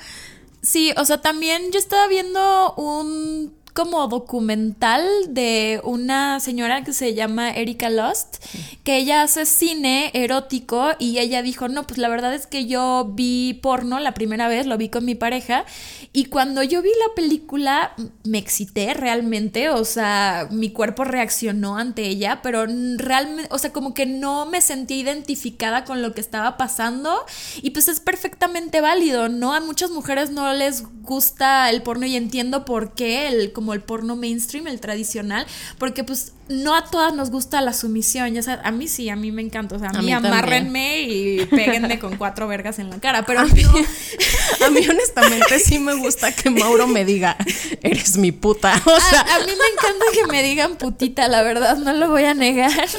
Sí, 0.61 0.93
o 0.97 1.03
sea, 1.05 1.21
también 1.21 1.71
yo 1.71 1.79
estaba 1.79 2.07
viendo 2.07 2.73
un 2.75 3.53
como 3.73 4.07
documental 4.07 5.03
de 5.29 5.81
una 5.83 6.39
señora 6.39 6.83
que 6.83 6.93
se 6.93 7.15
llama 7.15 7.51
Erika 7.51 7.89
Lost, 7.89 8.43
que 8.83 8.97
ella 8.97 9.23
hace 9.23 9.45
cine 9.45 10.11
erótico 10.13 10.91
y 10.99 11.17
ella 11.17 11.41
dijo, 11.41 11.67
no, 11.67 11.87
pues 11.87 11.97
la 11.97 12.07
verdad 12.07 12.33
es 12.33 12.45
que 12.45 12.65
yo 12.67 13.11
vi 13.13 13.55
porno 13.55 13.99
la 13.99 14.13
primera 14.13 14.47
vez, 14.47 14.67
lo 14.67 14.77
vi 14.77 14.89
con 14.89 15.05
mi 15.05 15.15
pareja, 15.15 15.65
y 16.11 16.25
cuando 16.25 16.61
yo 16.61 16.83
vi 16.83 16.89
la 16.89 17.15
película 17.15 17.93
me 18.23 18.37
excité 18.37 18.93
realmente, 18.93 19.69
o 19.69 19.85
sea, 19.85 20.47
mi 20.51 20.69
cuerpo 20.69 21.03
reaccionó 21.03 21.77
ante 21.77 22.07
ella, 22.07 22.41
pero 22.43 22.65
realmente, 22.97 23.49
o 23.51 23.57
sea, 23.57 23.73
como 23.73 23.95
que 23.95 24.05
no 24.05 24.45
me 24.45 24.61
sentí 24.61 24.99
identificada 24.99 25.83
con 25.83 26.03
lo 26.03 26.13
que 26.13 26.21
estaba 26.21 26.57
pasando 26.57 27.25
y 27.61 27.71
pues 27.71 27.87
es 27.87 27.99
perfectamente 27.99 28.81
válido, 28.81 29.29
¿no? 29.29 29.53
A 29.53 29.61
muchas 29.61 29.89
mujeres 29.89 30.29
no 30.29 30.53
les 30.53 30.83
gusta 31.01 31.69
el 31.69 31.81
porno 31.81 32.05
y 32.05 32.15
entiendo 32.15 32.65
por 32.65 32.93
qué 32.93 33.27
el 33.27 33.51
como 33.63 33.73
el 33.73 33.79
porno 33.79 34.17
mainstream, 34.17 34.67
el 34.67 34.81
tradicional, 34.81 35.47
porque 35.77 36.03
pues 36.03 36.33
no 36.49 36.75
a 36.75 36.83
todas 36.83 37.13
nos 37.13 37.31
gusta 37.31 37.61
la 37.61 37.71
sumisión, 37.71 38.33
ya 38.33 38.43
sabes, 38.43 38.65
a 38.65 38.71
mí 38.71 38.89
sí, 38.89 39.07
a 39.07 39.15
mí 39.15 39.31
me 39.31 39.41
encanta, 39.41 39.77
o 39.77 39.79
sea, 39.79 39.87
a, 39.87 40.01
mí, 40.01 40.11
amárrenme 40.11 41.03
y 41.03 41.45
péguenme 41.45 41.99
con 41.99 42.17
cuatro 42.17 42.45
vergas 42.49 42.77
en 42.79 42.89
la 42.89 42.99
cara, 42.99 43.25
pero 43.25 43.39
a 43.39 43.45
mí, 43.45 43.63
a 43.63 44.69
mí 44.69 44.85
honestamente 44.85 45.59
sí 45.59 45.79
me 45.79 45.93
gusta 45.93 46.33
que 46.33 46.49
Mauro 46.49 46.87
me 46.87 47.05
diga, 47.05 47.37
eres 47.81 48.17
mi 48.17 48.33
puta, 48.33 48.73
o 48.85 48.99
sea, 48.99 49.21
a, 49.21 49.39
mí 49.39 49.45
me 49.45 49.53
encanta 49.53 50.05
que 50.13 50.27
me 50.27 50.43
digan 50.43 50.75
putita, 50.75 51.29
la 51.29 51.41
verdad, 51.41 51.77
no 51.77 51.93
lo 51.93 52.09
voy 52.09 52.25
a 52.25 52.33
negar. 52.33 52.89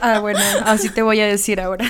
ah, 0.00 0.20
bueno, 0.20 0.40
así 0.64 0.88
te 0.88 1.02
voy 1.02 1.20
a 1.20 1.26
decir 1.26 1.60
ahora. 1.60 1.86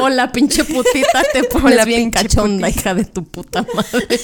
Hola, 0.00 0.32
pinche 0.32 0.64
putita, 0.64 1.22
te 1.32 1.44
pones 1.44 1.84
bien 1.84 2.10
cachonda, 2.10 2.68
hija 2.68 2.94
de 2.94 3.04
tu 3.04 3.24
puta 3.24 3.66
madre. 3.74 4.20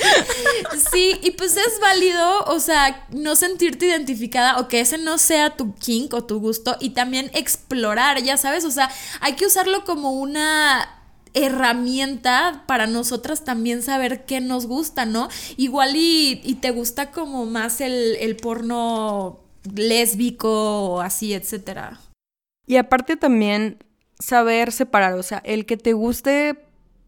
Sí, 0.92 1.18
y 1.22 1.32
pues 1.32 1.56
es 1.56 1.80
válido, 1.80 2.05
o 2.46 2.60
sea, 2.60 3.06
no 3.10 3.36
sentirte 3.36 3.86
identificada 3.86 4.58
o 4.58 4.68
que 4.68 4.80
ese 4.80 4.98
no 4.98 5.18
sea 5.18 5.50
tu 5.56 5.74
kink 5.74 6.14
o 6.14 6.24
tu 6.24 6.40
gusto 6.40 6.76
y 6.80 6.90
también 6.90 7.30
explorar, 7.34 8.22
ya 8.22 8.36
sabes, 8.36 8.64
o 8.64 8.70
sea, 8.70 8.90
hay 9.20 9.34
que 9.34 9.46
usarlo 9.46 9.84
como 9.84 10.12
una 10.12 10.88
herramienta 11.34 12.64
para 12.66 12.86
nosotras 12.86 13.44
también 13.44 13.82
saber 13.82 14.24
qué 14.24 14.40
nos 14.40 14.66
gusta, 14.66 15.04
¿no? 15.04 15.28
Igual 15.56 15.94
y, 15.96 16.40
y 16.42 16.54
te 16.56 16.70
gusta 16.70 17.10
como 17.10 17.44
más 17.44 17.80
el, 17.80 18.16
el 18.20 18.36
porno 18.36 19.40
lésbico 19.74 20.92
o 20.92 21.00
así, 21.00 21.34
etcétera. 21.34 22.00
Y 22.66 22.76
aparte 22.76 23.16
también 23.16 23.78
saber 24.18 24.72
separar, 24.72 25.12
o 25.14 25.22
sea, 25.22 25.42
el 25.44 25.66
que 25.66 25.76
te 25.76 25.92
guste 25.92 26.58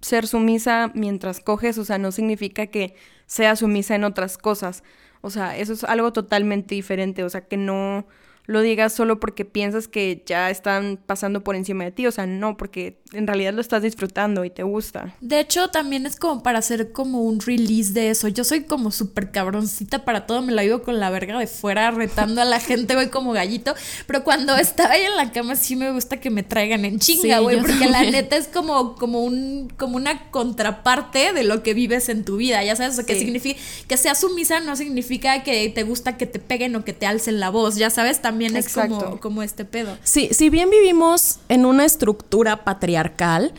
ser 0.00 0.26
sumisa 0.26 0.90
mientras 0.94 1.40
coges, 1.40 1.78
o 1.78 1.84
sea, 1.84 1.98
no 1.98 2.12
significa 2.12 2.66
que 2.66 2.94
sea 3.28 3.54
sumisa 3.54 3.94
en 3.94 4.02
otras 4.02 4.38
cosas. 4.38 4.82
O 5.20 5.30
sea, 5.30 5.56
eso 5.56 5.74
es 5.74 5.84
algo 5.84 6.12
totalmente 6.12 6.74
diferente, 6.74 7.22
o 7.22 7.30
sea, 7.30 7.42
que 7.42 7.56
no 7.56 8.06
lo 8.48 8.62
digas 8.62 8.94
solo 8.94 9.20
porque 9.20 9.44
piensas 9.44 9.88
que 9.88 10.22
ya 10.26 10.48
están 10.50 10.98
pasando 11.04 11.44
por 11.44 11.54
encima 11.54 11.84
de 11.84 11.92
ti, 11.92 12.06
o 12.06 12.10
sea, 12.10 12.26
no, 12.26 12.56
porque 12.56 12.98
en 13.12 13.26
realidad 13.26 13.52
lo 13.52 13.60
estás 13.60 13.82
disfrutando 13.82 14.42
y 14.44 14.48
te 14.50 14.62
gusta. 14.62 15.14
De 15.20 15.38
hecho, 15.38 15.68
también 15.68 16.06
es 16.06 16.16
como 16.16 16.42
para 16.42 16.58
hacer 16.58 16.90
como 16.92 17.20
un 17.22 17.40
release 17.40 17.92
de 17.92 18.08
eso. 18.08 18.26
Yo 18.28 18.44
soy 18.44 18.62
como 18.64 18.90
súper 18.90 19.30
cabroncita 19.32 20.02
para 20.06 20.26
todo, 20.26 20.40
me 20.40 20.52
la 20.52 20.62
vivo 20.62 20.80
con 20.82 20.98
la 20.98 21.10
verga 21.10 21.38
de 21.38 21.46
fuera, 21.46 21.90
retando 21.92 22.40
a 22.40 22.46
la 22.46 22.58
gente, 22.58 22.94
güey, 22.94 23.10
como 23.10 23.32
gallito. 23.32 23.74
Pero 24.06 24.24
cuando 24.24 24.56
estaba 24.56 24.92
ahí 24.94 25.02
en 25.02 25.16
la 25.16 25.30
cama, 25.30 25.54
sí 25.54 25.76
me 25.76 25.90
gusta 25.92 26.18
que 26.18 26.30
me 26.30 26.42
traigan 26.42 26.86
en 26.86 26.98
chinga, 26.98 27.40
güey, 27.40 27.60
porque 27.60 27.86
la 27.86 28.02
neta 28.02 28.36
es 28.38 28.48
como, 28.48 28.94
como, 28.94 29.22
un, 29.24 29.70
como 29.76 29.96
una 29.96 30.30
contraparte 30.30 31.34
de 31.34 31.44
lo 31.44 31.62
que 31.62 31.74
vives 31.74 32.08
en 32.08 32.24
tu 32.24 32.38
vida, 32.38 32.64
ya 32.64 32.76
sabes, 32.76 32.92
o 32.92 32.96
sea, 32.96 33.04
que 33.04 33.12
Sí. 33.14 33.20
significa 33.20 33.60
que 33.86 33.96
seas 33.98 34.20
sumisa 34.20 34.60
no 34.60 34.74
significa 34.74 35.42
que 35.42 35.68
te 35.68 35.82
gusta 35.82 36.16
que 36.16 36.24
te 36.24 36.38
peguen 36.38 36.74
o 36.76 36.84
que 36.84 36.94
te 36.94 37.04
alcen 37.04 37.40
la 37.40 37.50
voz, 37.50 37.76
ya 37.76 37.90
sabes, 37.90 38.22
también 38.22 38.37
es 38.40 38.76
como, 39.20 39.42
este 39.42 39.64
pedo. 39.64 39.96
Sí, 40.02 40.28
si 40.32 40.50
bien 40.50 40.70
vivimos 40.70 41.38
en 41.48 41.66
una 41.66 41.84
estructura 41.84 42.64
patriarcal, 42.64 43.52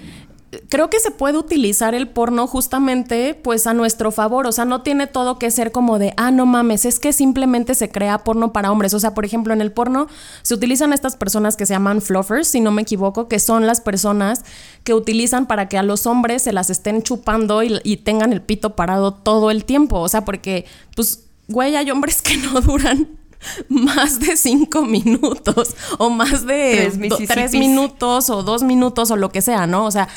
creo 0.69 0.89
que 0.89 0.99
se 0.99 1.11
puede 1.11 1.37
utilizar 1.37 1.93
el 1.93 2.07
porno 2.07 2.47
justamente 2.47 3.35
pues 3.35 3.67
a 3.67 3.73
nuestro 3.73 4.11
favor, 4.11 4.47
o 4.47 4.51
sea, 4.51 4.65
no 4.65 4.81
tiene 4.81 5.07
todo 5.07 5.37
que 5.37 5.51
ser 5.51 5.71
como 5.71 5.99
de, 5.99 6.13
ah, 6.17 6.31
no 6.31 6.45
mames, 6.45 6.85
es 6.85 6.99
que 6.99 7.13
simplemente 7.13 7.75
se 7.75 7.89
crea 7.89 8.19
porno 8.19 8.51
para 8.51 8.71
hombres, 8.71 8.93
o 8.93 8.99
sea, 8.99 9.13
por 9.13 9.25
ejemplo, 9.25 9.53
en 9.53 9.61
el 9.61 9.71
porno 9.71 10.07
se 10.41 10.53
utilizan 10.53 10.93
estas 10.93 11.15
personas 11.15 11.55
que 11.55 11.65
se 11.65 11.73
llaman 11.73 12.01
fluffers, 12.01 12.47
si 12.47 12.61
no 12.61 12.71
me 12.71 12.81
equivoco, 12.81 13.27
que 13.27 13.39
son 13.39 13.67
las 13.67 13.81
personas 13.81 14.43
que 14.83 14.93
utilizan 14.93 15.45
para 15.45 15.69
que 15.69 15.77
a 15.77 15.83
los 15.83 16.05
hombres 16.07 16.43
se 16.43 16.53
las 16.53 16.69
estén 16.69 17.03
chupando 17.03 17.61
y, 17.63 17.79
y 17.83 17.97
tengan 17.97 18.33
el 18.33 18.41
pito 18.41 18.75
parado 18.75 19.13
todo 19.13 19.51
el 19.51 19.65
tiempo, 19.65 19.99
o 19.99 20.09
sea, 20.09 20.25
porque 20.25 20.65
pues, 20.95 21.25
güey, 21.47 21.75
hay 21.75 21.91
hombres 21.91 22.21
que 22.21 22.37
no 22.37 22.61
duran 22.61 23.18
más 23.69 24.19
de 24.19 24.35
cinco 24.37 24.81
minutos 24.83 25.75
o 25.97 26.09
más 26.09 26.45
de 26.45 26.73
Tres 26.75 26.93
do- 26.95 26.99
Mississippis. 26.99 27.27
tres 27.29 27.51
minutos 27.53 28.29
o 28.29 28.43
dos 28.43 28.63
minutos 28.63 29.11
o 29.11 29.15
lo 29.15 29.29
que 29.31 29.41
sea, 29.41 29.67
¿no? 29.67 29.85
O 29.85 29.91
sea, 29.91 30.07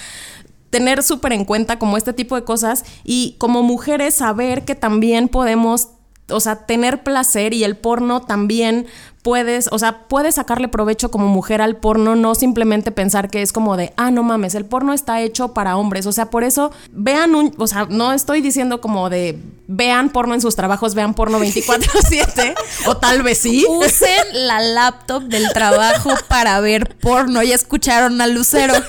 tener 0.70 1.02
súper 1.02 1.32
en 1.32 1.44
cuenta 1.44 1.78
como 1.78 1.96
este 1.96 2.12
tipo 2.12 2.34
de 2.34 2.44
cosas 2.44 2.84
y 3.04 3.36
como 3.38 3.62
mujeres 3.62 4.14
saber 4.14 4.64
que 4.64 4.74
también 4.74 5.28
podemos, 5.28 5.88
o 6.30 6.40
sea, 6.40 6.66
tener 6.66 7.02
placer 7.02 7.52
y 7.54 7.62
el 7.64 7.76
porno 7.76 8.22
también 8.22 8.86
puedes, 9.22 9.68
o 9.70 9.78
sea, 9.78 10.08
puedes 10.08 10.34
sacarle 10.34 10.68
provecho 10.68 11.10
como 11.10 11.28
mujer 11.28 11.62
al 11.62 11.76
porno, 11.76 12.16
no 12.16 12.34
simplemente 12.34 12.90
pensar 12.90 13.30
que 13.30 13.40
es 13.42 13.52
como 13.52 13.76
de, 13.76 13.92
ah, 13.96 14.10
no 14.10 14.22
mames, 14.24 14.54
el 14.56 14.64
porno 14.64 14.92
está 14.92 15.20
hecho 15.20 15.54
para 15.54 15.76
hombres, 15.76 16.06
o 16.06 16.12
sea, 16.12 16.26
por 16.30 16.42
eso 16.44 16.72
vean 16.90 17.34
un, 17.34 17.54
o 17.58 17.66
sea, 17.68 17.86
no 17.88 18.12
estoy 18.12 18.40
diciendo 18.40 18.80
como 18.80 19.10
de, 19.10 19.38
vean 19.68 20.10
porno 20.10 20.34
en 20.34 20.40
sus 20.40 20.56
trabajos, 20.56 20.94
vean 20.94 21.14
porno 21.14 21.38
24/7, 21.38 22.54
o 22.86 22.96
tal 22.96 23.22
vez 23.22 23.38
sí. 23.38 23.64
Usen 23.68 24.24
la 24.32 24.60
laptop 24.60 25.22
del 25.22 25.52
trabajo 25.52 26.10
para 26.28 26.60
ver 26.60 26.96
porno. 27.00 27.42
Ya 27.42 27.54
escucharon 27.54 28.20
al 28.20 28.32
lucero. 28.34 28.74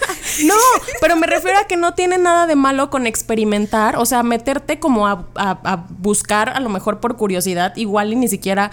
No, 0.45 0.55
pero 0.99 1.15
me 1.17 1.27
refiero 1.27 1.59
a 1.59 1.65
que 1.67 1.75
no 1.77 1.93
tiene 1.93 2.17
nada 2.17 2.47
de 2.47 2.55
malo 2.55 2.89
con 2.89 3.05
experimentar, 3.05 3.97
o 3.97 4.05
sea, 4.05 4.23
meterte 4.23 4.79
como 4.79 5.05
a, 5.07 5.27
a- 5.35 5.59
a 5.63 5.85
buscar, 5.99 6.49
a 6.49 6.59
lo 6.59 6.69
mejor 6.69 6.99
por 7.01 7.17
curiosidad, 7.17 7.75
igual 7.75 8.13
y 8.13 8.15
ni 8.15 8.27
siquiera 8.27 8.71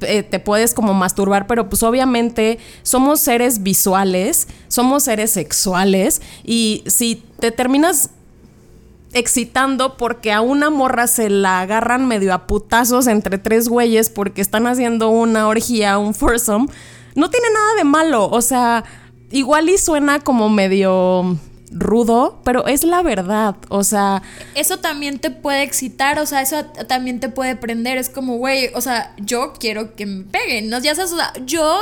eh, 0.00 0.22
te 0.22 0.40
puedes 0.40 0.74
como 0.74 0.94
masturbar, 0.94 1.46
pero 1.46 1.68
pues 1.68 1.82
obviamente 1.82 2.58
somos 2.82 3.20
seres 3.20 3.62
visuales, 3.62 4.48
somos 4.68 5.04
seres 5.04 5.30
sexuales 5.30 6.22
y 6.44 6.82
si 6.86 7.22
te 7.38 7.50
terminas 7.50 8.10
excitando 9.12 9.96
porque 9.96 10.32
a 10.32 10.40
una 10.40 10.70
morra 10.70 11.06
se 11.06 11.28
la 11.28 11.60
agarran 11.60 12.06
medio 12.08 12.32
a 12.32 12.46
putazos 12.46 13.06
entre 13.06 13.38
tres 13.38 13.68
güeyes 13.68 14.10
porque 14.10 14.40
están 14.40 14.66
haciendo 14.66 15.10
una 15.10 15.48
orgía, 15.48 15.98
un 15.98 16.14
foursome, 16.14 16.66
no 17.14 17.30
tiene 17.30 17.46
nada 17.52 17.74
de 17.76 17.84
malo. 17.84 18.28
O 18.30 18.40
sea, 18.40 18.84
igual 19.30 19.68
y 19.68 19.78
suena 19.78 20.20
como 20.20 20.48
medio 20.48 21.36
rudo, 21.72 22.40
pero 22.44 22.66
es 22.66 22.84
la 22.84 23.02
verdad. 23.02 23.56
O 23.68 23.84
sea, 23.84 24.22
Eso 24.54 24.78
también 24.78 25.18
te 25.18 25.30
puede 25.30 25.62
excitar, 25.62 26.18
o 26.18 26.26
sea, 26.26 26.42
eso 26.42 26.64
también 26.88 27.20
te 27.20 27.28
puede 27.28 27.56
prender. 27.56 27.98
Es 27.98 28.08
como, 28.08 28.36
güey, 28.36 28.70
o 28.74 28.80
sea, 28.80 29.14
yo 29.18 29.52
quiero 29.58 29.94
que 29.94 30.06
me 30.06 30.24
peguen, 30.24 30.68
¿no? 30.70 30.78
Ya 30.78 30.94
sabes, 30.94 31.12
o 31.12 31.16
sea, 31.16 31.32
yo 31.44 31.80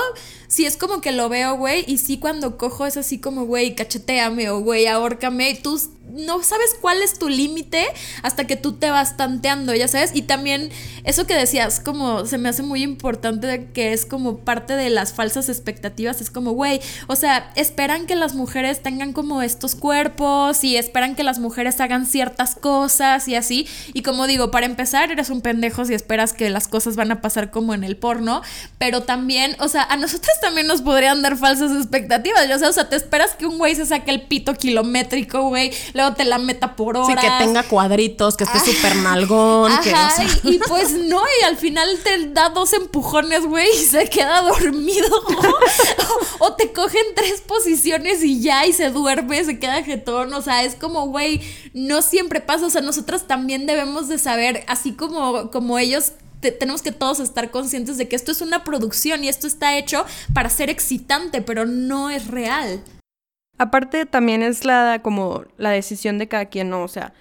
sí 0.51 0.67
es 0.67 0.77
como 0.77 1.01
que 1.01 1.13
lo 1.13 1.29
veo, 1.29 1.57
güey, 1.57 1.85
y 1.87 1.99
sí 1.99 2.19
cuando 2.19 2.59
cojo 2.59 2.85
es 2.85 2.97
así 2.97 3.19
como, 3.19 3.47
güey, 3.47 3.75
cacheteame 3.75 4.51
o, 4.51 4.61
güey, 4.61 4.87
ahórcame. 4.87 5.55
Tú 5.55 5.81
no 6.13 6.43
sabes 6.43 6.77
cuál 6.81 7.03
es 7.03 7.19
tu 7.19 7.29
límite 7.29 7.87
hasta 8.23 8.47
que 8.47 8.57
tú 8.57 8.73
te 8.73 8.91
vas 8.91 9.17
tanteando, 9.17 9.75
ya 9.75 9.89
sabes. 9.89 10.11
Y 10.15 10.23
también 10.23 10.71
eso 11.05 11.27
que 11.27 11.35
decías, 11.35 11.81
como 11.81 12.27
se 12.27 12.39
me 12.39 12.49
hace 12.49 12.63
muy 12.63 12.83
importante 12.83 13.69
que 13.73 13.93
es 13.93 14.07
como 14.07 14.39
parte 14.39 14.75
de 14.75 14.91
las 14.91 15.13
falsas 15.13 15.49
expectativas. 15.49 16.21
Es 16.21 16.31
como, 16.31 16.53
güey, 16.53 16.81
o 17.07 17.17
sea, 17.17 17.53
esperan 17.57 18.07
que 18.07 18.17
las 18.17 18.35
mujeres 18.35 18.83
tengan 18.83 19.13
como 19.13 19.43
estos 19.43 19.75
cuerpos 19.75 20.65
y 20.65 20.77
esperan 20.77 21.15
que 21.15 21.23
las 21.23 21.39
mujeres 21.39 21.81
hagan 21.81 22.07
ciertas 22.07 22.55
cosas 22.55 23.29
y 23.29 23.37
así. 23.37 23.69
Y 23.95 24.03
como 24.03 24.27
digo, 24.27 24.51
para 24.51 24.67
empezar, 24.67 25.11
eres 25.11 25.31
un 25.31 25.41
pendejo 25.41 25.85
si 25.85 25.95
esperas 25.95 26.33
que 26.33 26.51
las 26.51 26.69
cosas 26.69 26.97
van 26.97 27.13
a 27.13 27.21
pasar 27.21 27.51
como 27.51 27.75
en 27.75 27.85
el 27.85 27.97
porno. 27.97 28.43
Pero 28.79 29.03
también, 29.03 29.57
o 29.61 29.69
sea, 29.69 29.83
a 29.85 29.97
nosotros 29.97 30.40
también 30.41 30.67
nos 30.67 30.83
podrían 30.83 31.23
dar 31.23 31.37
falsas 31.37 31.73
expectativas. 31.73 32.49
ya 32.49 32.59
sabes, 32.59 32.71
o 32.71 32.81
sea, 32.81 32.89
te 32.89 32.97
esperas 32.97 33.35
que 33.35 33.47
un 33.47 33.59
güey 33.59 33.75
se 33.75 33.87
saque 33.87 34.11
el 34.11 34.23
pito 34.23 34.55
kilométrico, 34.55 35.43
güey, 35.49 35.73
luego 35.95 36.15
te 36.15 36.25
la 36.25 36.39
meta 36.39 36.77
por 36.77 36.97
sí 36.97 37.13
horas. 37.13 37.25
que 37.25 37.45
tenga 37.45 37.63
cuadritos, 37.65 38.37
que 38.37 38.45
esté 38.45 38.61
súper 38.61 38.97
nalgón, 38.97 39.73
que, 39.83 39.93
o 39.93 39.97
Ajá, 39.97 40.11
sea, 40.11 40.27
y, 40.45 40.55
y 40.57 40.59
pues 40.67 40.93
no, 40.93 41.21
y 41.41 41.45
al 41.45 41.57
final 41.57 41.89
te 42.03 42.29
da 42.29 42.49
dos 42.51 42.73
empujones, 42.73 43.45
güey, 43.47 43.69
y 43.75 43.85
se 43.85 44.09
queda 44.09 44.43
dormido. 44.43 45.09
o, 46.41 46.47
o 46.47 46.53
te 46.55 46.73
cogen 46.73 47.03
tres 47.15 47.41
posiciones 47.41 48.23
y 48.23 48.41
ya, 48.41 48.67
y 48.67 48.73
se 48.73 48.91
duerme, 48.91 49.45
se 49.45 49.59
queda 49.59 49.83
jetón. 49.83 50.33
O 50.35 50.43
sea, 50.43 50.65
es 50.65 50.75
como, 50.75 51.07
güey, 51.09 51.41
no 51.75 52.03
siempre 52.03 52.41
pasa. 52.41 52.67
O 52.67 52.71
sea, 52.71 52.81
nosotras 52.81 53.27
también 53.27 53.67
debemos 53.67 54.09
de 54.09 54.19
saber, 54.19 54.65
así 54.69 54.93
como, 54.93 55.51
como 55.51 55.79
ellos. 55.79 56.13
Te- 56.41 56.53
tenemos 56.53 56.83
que 56.83 56.93
todos 56.93 57.21
estar 57.21 57.51
conscientes 57.51 57.99
de 57.99 58.09
que 58.09 58.17
esto 58.17 58.33
es 58.33 58.41
una 58.41 58.65
producción 58.65 59.23
y 59.25 59.29
esto 59.29 59.47
está 59.47 59.77
hecho 59.79 60.05
para 60.35 60.51
ser 60.51 60.71
excitante, 60.71 61.43
pero 61.43 61.67
no 61.67 62.11
es 62.11 62.27
real. 62.27 62.83
Aparte 63.59 64.07
también 64.07 64.43
es 64.43 64.65
la 64.65 65.01
como 65.03 65.45
la 65.59 65.71
decisión 65.71 66.19
de 66.19 66.29
cada 66.29 66.47
quien, 66.47 66.71
¿no? 66.71 66.83
O 66.83 66.89
sea, 66.89 67.13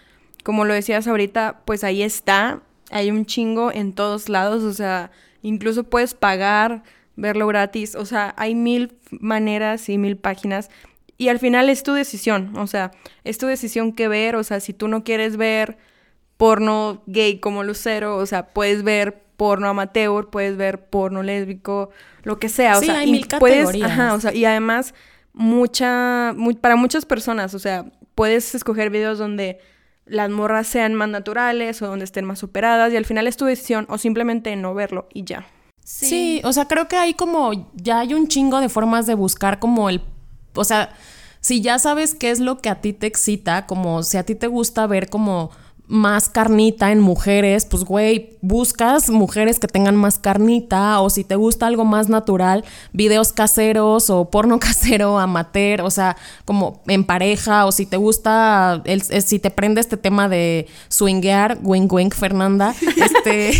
como 0.44 0.64
lo 0.64 0.74
decías 0.74 1.08
ahorita, 1.08 1.62
pues 1.66 1.84
ahí 1.84 2.02
está, 2.02 2.62
hay 2.92 3.12
un 3.12 3.26
chingo 3.26 3.72
en 3.74 3.94
todos 3.94 4.30
lados, 4.30 4.64
o 4.64 4.74
sea, 4.74 5.12
incluso 5.42 5.84
puedes 5.84 6.14
pagar, 6.14 6.84
verlo 7.18 7.46
gratis, 7.48 7.96
o 7.96 8.06
sea, 8.06 8.34
hay 8.38 8.56
mil 8.56 8.98
maneras 9.12 9.90
y 9.90 9.98
mil 9.98 10.16
páginas 10.16 10.70
y 11.18 11.28
al 11.28 11.40
final 11.40 11.70
es 11.70 11.84
tu 11.84 11.92
decisión, 11.92 12.58
o 12.58 12.68
sea, 12.68 12.92
es 13.26 13.38
tu 13.38 13.46
decisión 13.48 13.92
qué 13.92 14.08
ver, 14.08 14.38
o 14.38 14.44
sea, 14.46 14.62
si 14.62 14.72
tú 14.72 14.88
no 14.88 15.04
quieres 15.04 15.36
ver 15.36 15.78
porno 16.40 17.04
gay 17.06 17.40
como 17.40 17.66
Lucero, 17.66 18.16
o 18.16 18.26
sea, 18.26 18.48
puedes 18.54 18.82
ver 18.84 19.22
porno 19.36 19.68
amateur, 19.68 20.30
puedes 20.30 20.56
ver 20.56 20.90
porno 20.90 21.22
lésbico, 21.22 21.90
lo 22.24 22.40
que 22.40 22.48
sea, 22.48 22.78
o 22.78 22.80
Sí, 22.80 22.86
sea, 22.86 23.00
hay 23.00 23.10
y 23.10 23.12
mil 23.12 23.28
puedes, 23.40 23.58
categorías. 23.68 23.92
ajá, 23.92 24.14
o 24.14 24.22
sea, 24.22 24.34
y 24.34 24.46
además 24.46 24.94
mucha, 25.34 26.34
mu- 26.38 26.56
para 26.56 26.76
muchas 26.78 27.06
personas, 27.06 27.54
o 27.54 27.60
sea, 27.60 27.86
puedes 28.16 28.56
escoger 28.56 28.90
videos 28.90 29.18
donde 29.18 29.60
las 30.06 30.30
morras 30.30 30.66
sean 30.68 30.96
más 30.96 31.10
naturales 31.10 31.82
o 31.82 31.88
donde 31.88 32.06
estén 32.06 32.24
más 32.26 32.42
operadas 32.44 32.92
y 32.94 32.98
al 32.98 33.06
final 33.06 33.28
es 33.28 33.36
tu 33.38 33.44
decisión 33.46 33.86
o 33.90 33.98
simplemente 33.98 34.56
no 34.56 34.74
verlo 34.74 35.08
y 35.14 35.24
ya. 35.26 35.46
Sí. 35.84 36.40
o 36.46 36.54
sea, 36.54 36.68
creo 36.68 36.88
que 36.88 36.96
hay 36.96 37.16
como, 37.16 37.72
ya 37.74 38.00
hay 38.00 38.14
un 38.14 38.28
chingo 38.28 38.60
de 38.62 38.70
formas 38.70 39.08
de 39.08 39.16
buscar 39.16 39.60
como 39.60 39.90
el, 39.90 40.02
o 40.56 40.64
sea, 40.64 40.94
si 41.42 41.62
ya 41.62 41.80
sabes 41.80 42.14
qué 42.16 42.32
es 42.32 42.40
lo 42.40 42.60
que 42.60 42.70
a 42.70 42.82
ti 42.82 42.94
te 42.94 43.08
excita, 43.08 43.66
como 43.66 44.04
si 44.04 44.18
a 44.18 44.24
ti 44.24 44.36
te 44.36 44.48
gusta 44.48 44.86
ver 44.88 45.10
como 45.10 45.52
más 45.92 46.30
carnita 46.30 46.92
en 46.92 47.00
mujeres, 47.00 47.66
pues 47.66 47.84
güey, 47.84 48.38
buscas 48.42 49.10
mujeres 49.10 49.60
que 49.60 49.68
tengan 49.68 49.96
más 49.96 50.20
carnita 50.20 51.00
o 51.02 51.10
si 51.10 51.24
te 51.24 51.36
gusta 51.36 51.66
algo 51.66 51.84
más 51.84 52.10
natural, 52.10 52.64
videos 52.94 53.34
caseros 53.34 54.12
o 54.12 54.30
porno 54.30 54.60
casero, 54.62 55.18
amateur, 55.18 55.82
o 55.82 55.90
sea, 55.90 56.16
como 56.46 56.84
en 56.88 57.04
pareja 57.06 57.66
o 57.66 57.72
si 57.72 57.88
te 57.88 57.98
gusta, 57.98 58.82
el, 58.86 59.02
el- 59.10 59.24
si 59.24 59.40
te 59.40 59.50
prende 59.50 59.82
este 59.82 59.98
tema 59.98 60.30
de 60.30 60.68
swinguear, 60.90 61.58
wink 61.64 61.92
wink 61.92 62.14
Fernanda, 62.16 62.76
este... 62.96 63.50
Es 63.50 63.58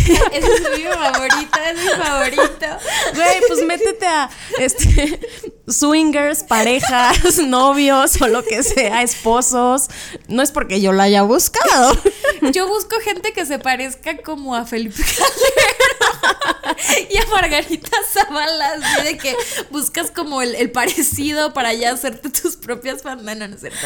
mi 0.76 0.84
favorito, 0.84 1.58
es 1.68 1.82
mi 1.84 2.02
favorito. 2.04 2.66
Güey, 3.14 3.40
pues 3.48 3.64
métete 3.66 4.06
a 4.06 4.30
este 4.60 5.20
swingers, 5.66 6.44
parejas, 6.44 7.38
novios 7.44 8.22
o 8.22 8.28
lo 8.28 8.44
que 8.44 8.62
sea, 8.62 9.02
esposos. 9.02 9.88
No 10.28 10.42
es 10.42 10.52
porque 10.52 10.80
yo 10.80 10.92
lo 10.92 11.02
haya 11.02 11.22
buscado. 11.22 11.92
Yo 12.52 12.68
busco 12.68 12.96
gente 13.00 13.32
que 13.32 13.46
se 13.46 13.58
parezca 13.58 14.16
como 14.18 14.54
a 14.54 14.66
Felipe 14.66 15.02
Calderón. 15.02 15.79
Y 17.10 17.16
a 17.16 17.26
Margarita 17.30 17.96
Zavala, 18.12 18.72
de 19.04 19.18
que 19.18 19.36
buscas 19.70 20.10
como 20.10 20.42
el, 20.42 20.70
parecido 20.70 21.52
para 21.52 21.72
ya 21.72 21.92
hacerte 21.92 22.30
tus 22.30 22.56
propias 22.56 23.02
bandanas, 23.02 23.50
¿no 23.50 23.56
es 23.56 23.60
cierto? 23.60 23.78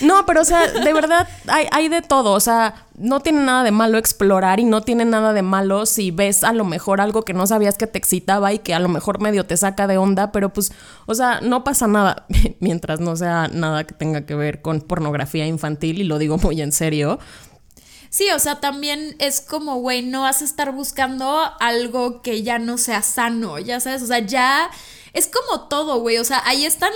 No, 0.00 0.24
pero 0.26 0.40
o 0.40 0.44
sea, 0.44 0.68
de 0.68 0.92
verdad 0.92 1.28
hay, 1.48 1.66
hay 1.70 1.88
de 1.88 2.02
todo, 2.02 2.32
o 2.32 2.40
sea, 2.40 2.86
no 2.96 3.20
tiene 3.20 3.42
nada 3.42 3.64
de 3.64 3.70
malo 3.70 3.98
explorar 3.98 4.60
y 4.60 4.64
no 4.64 4.82
tiene 4.82 5.04
nada 5.04 5.32
de 5.32 5.42
malo 5.42 5.86
si 5.86 6.10
ves 6.10 6.44
a 6.44 6.52
lo 6.52 6.64
mejor 6.64 7.00
algo 7.00 7.22
que 7.22 7.34
no 7.34 7.46
sabías 7.46 7.76
que 7.76 7.86
te 7.86 7.98
excitaba 7.98 8.52
y 8.52 8.58
que 8.58 8.74
a 8.74 8.78
lo 8.78 8.88
mejor 8.88 9.20
medio 9.20 9.44
te 9.44 9.56
saca 9.56 9.86
de 9.86 9.98
onda, 9.98 10.32
pero 10.32 10.52
pues, 10.52 10.72
o 11.06 11.14
sea, 11.14 11.40
no 11.40 11.64
pasa 11.64 11.86
nada 11.86 12.26
mientras 12.60 13.00
no 13.00 13.16
sea 13.16 13.48
nada 13.48 13.84
que 13.84 13.94
tenga 13.94 14.26
que 14.26 14.34
ver 14.34 14.62
con 14.62 14.80
pornografía 14.80 15.46
infantil 15.46 16.00
y 16.00 16.04
lo 16.04 16.18
digo 16.18 16.38
muy 16.38 16.60
en 16.60 16.72
serio. 16.72 17.18
Sí, 18.12 18.30
o 18.30 18.38
sea, 18.38 18.60
también 18.60 19.16
es 19.20 19.40
como, 19.40 19.76
güey, 19.76 20.02
no 20.02 20.20
vas 20.20 20.42
a 20.42 20.44
estar 20.44 20.70
buscando 20.72 21.40
algo 21.60 22.20
que 22.20 22.42
ya 22.42 22.58
no 22.58 22.76
sea 22.76 23.00
sano, 23.00 23.58
ya 23.58 23.80
sabes, 23.80 24.02
o 24.02 24.06
sea, 24.06 24.18
ya 24.18 24.70
es 25.14 25.28
como 25.28 25.66
todo, 25.68 25.98
güey, 26.00 26.18
o 26.18 26.24
sea, 26.24 26.42
ahí 26.44 26.66
están 26.66 26.92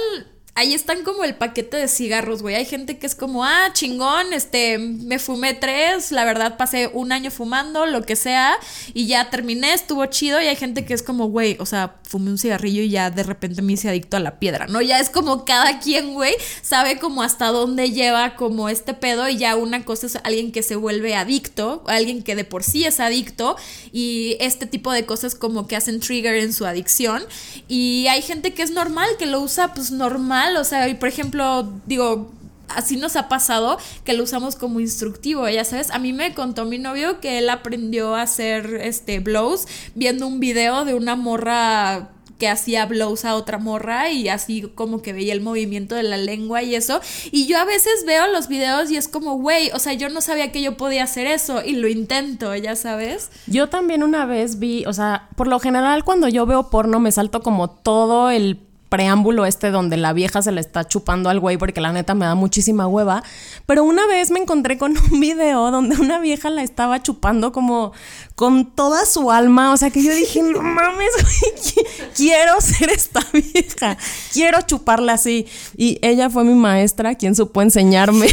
ahí 0.56 0.72
están 0.72 1.04
como 1.04 1.22
el 1.22 1.34
paquete 1.34 1.76
de 1.76 1.86
cigarros, 1.86 2.42
güey. 2.42 2.54
Hay 2.54 2.64
gente 2.64 2.98
que 2.98 3.06
es 3.06 3.14
como, 3.14 3.44
ah, 3.44 3.68
chingón, 3.74 4.32
este, 4.32 4.78
me 4.78 5.18
fumé 5.18 5.52
tres, 5.52 6.12
la 6.12 6.24
verdad 6.24 6.56
pasé 6.56 6.90
un 6.94 7.12
año 7.12 7.30
fumando, 7.30 7.84
lo 7.84 8.02
que 8.02 8.16
sea, 8.16 8.58
y 8.94 9.06
ya 9.06 9.28
terminé, 9.28 9.74
estuvo 9.74 10.04
chido. 10.06 10.40
Y 10.40 10.46
hay 10.46 10.56
gente 10.56 10.86
que 10.86 10.94
es 10.94 11.02
como, 11.02 11.26
güey, 11.26 11.58
o 11.60 11.66
sea, 11.66 11.96
fumé 12.04 12.30
un 12.30 12.38
cigarrillo 12.38 12.82
y 12.82 12.88
ya 12.88 13.10
de 13.10 13.22
repente 13.22 13.60
me 13.60 13.74
hice 13.74 13.90
adicto 13.90 14.16
a 14.16 14.20
la 14.20 14.38
piedra, 14.38 14.66
¿no? 14.66 14.80
Ya 14.80 14.98
es 14.98 15.10
como 15.10 15.44
cada 15.44 15.78
quien, 15.78 16.14
güey, 16.14 16.34
sabe 16.62 16.98
como 16.98 17.22
hasta 17.22 17.48
dónde 17.48 17.90
lleva 17.90 18.34
como 18.34 18.70
este 18.70 18.94
pedo 18.94 19.28
y 19.28 19.36
ya 19.36 19.56
una 19.56 19.84
cosa 19.84 20.06
es 20.06 20.16
alguien 20.24 20.52
que 20.52 20.62
se 20.62 20.76
vuelve 20.76 21.14
adicto, 21.14 21.84
alguien 21.86 22.22
que 22.22 22.34
de 22.34 22.44
por 22.44 22.62
sí 22.62 22.86
es 22.86 22.98
adicto 22.98 23.56
y 23.92 24.38
este 24.40 24.64
tipo 24.64 24.90
de 24.90 25.04
cosas 25.04 25.34
como 25.34 25.66
que 25.66 25.76
hacen 25.76 26.00
trigger 26.00 26.36
en 26.36 26.54
su 26.54 26.64
adicción. 26.64 27.22
Y 27.68 28.06
hay 28.08 28.22
gente 28.22 28.54
que 28.54 28.62
es 28.62 28.70
normal, 28.70 29.08
que 29.18 29.26
lo 29.26 29.40
usa 29.40 29.74
pues 29.74 29.90
normal 29.90 30.45
o 30.56 30.64
sea, 30.64 30.88
y 30.88 30.94
por 30.94 31.08
ejemplo, 31.08 31.72
digo, 31.86 32.30
así 32.68 32.96
nos 32.96 33.16
ha 33.16 33.28
pasado 33.28 33.78
que 34.04 34.12
lo 34.12 34.24
usamos 34.24 34.56
como 34.56 34.80
instructivo, 34.80 35.48
ya 35.48 35.64
sabes. 35.64 35.90
A 35.90 35.98
mí 35.98 36.12
me 36.12 36.34
contó 36.34 36.64
mi 36.64 36.78
novio 36.78 37.20
que 37.20 37.38
él 37.38 37.48
aprendió 37.48 38.14
a 38.14 38.22
hacer 38.22 38.80
este 38.82 39.20
blows 39.20 39.66
viendo 39.94 40.26
un 40.26 40.40
video 40.40 40.84
de 40.84 40.94
una 40.94 41.16
morra 41.16 42.10
que 42.38 42.48
hacía 42.48 42.84
blows 42.86 43.24
a 43.24 43.34
otra 43.34 43.58
morra 43.58 44.10
y 44.10 44.28
así 44.28 44.70
como 44.74 45.00
que 45.00 45.14
veía 45.14 45.32
el 45.32 45.40
movimiento 45.40 45.94
de 45.94 46.02
la 46.02 46.18
lengua 46.18 46.62
y 46.62 46.74
eso. 46.74 47.00
Y 47.30 47.46
yo 47.46 47.58
a 47.58 47.64
veces 47.64 48.04
veo 48.06 48.26
los 48.26 48.48
videos 48.48 48.90
y 48.90 48.96
es 48.96 49.08
como, 49.08 49.38
güey, 49.38 49.70
o 49.72 49.78
sea, 49.78 49.94
yo 49.94 50.08
no 50.08 50.20
sabía 50.20 50.52
que 50.52 50.60
yo 50.60 50.76
podía 50.76 51.04
hacer 51.04 51.26
eso 51.26 51.62
y 51.64 51.76
lo 51.76 51.88
intento, 51.88 52.54
ya 52.54 52.76
sabes. 52.76 53.30
Yo 53.46 53.68
también 53.68 54.02
una 54.02 54.26
vez 54.26 54.58
vi, 54.58 54.84
o 54.84 54.92
sea, 54.92 55.28
por 55.36 55.46
lo 55.46 55.58
general 55.60 56.04
cuando 56.04 56.28
yo 56.28 56.46
veo 56.46 56.68
porno 56.68 57.00
me 57.00 57.12
salto 57.12 57.40
como 57.40 57.70
todo 57.70 58.30
el 58.30 58.65
preámbulo 58.88 59.46
este 59.46 59.70
donde 59.70 59.96
la 59.96 60.12
vieja 60.12 60.42
se 60.42 60.52
le 60.52 60.60
está 60.60 60.84
chupando 60.84 61.28
al 61.28 61.40
güey 61.40 61.56
porque 61.56 61.80
la 61.80 61.92
neta 61.92 62.14
me 62.14 62.26
da 62.26 62.34
muchísima 62.34 62.86
hueva. 62.86 63.22
Pero 63.66 63.84
una 63.84 64.06
vez 64.06 64.30
me 64.30 64.40
encontré 64.40 64.78
con 64.78 64.96
un 65.12 65.20
video 65.20 65.70
donde 65.70 65.96
una 65.96 66.18
vieja 66.18 66.50
la 66.50 66.62
estaba 66.62 67.02
chupando 67.02 67.52
como 67.52 67.92
con 68.34 68.66
toda 68.66 69.06
su 69.06 69.30
alma. 69.30 69.72
O 69.72 69.76
sea 69.76 69.90
que 69.90 70.02
yo 70.02 70.14
dije, 70.14 70.42
no 70.42 70.62
mames, 70.62 71.10
güey, 71.22 71.84
quiero 72.14 72.60
ser 72.60 72.90
esta 72.90 73.20
vieja. 73.32 73.96
Quiero 74.32 74.60
chuparla 74.62 75.14
así. 75.14 75.46
Y 75.76 75.98
ella 76.02 76.30
fue 76.30 76.44
mi 76.44 76.54
maestra 76.54 77.14
quien 77.14 77.34
supo 77.34 77.62
enseñarme. 77.62 78.28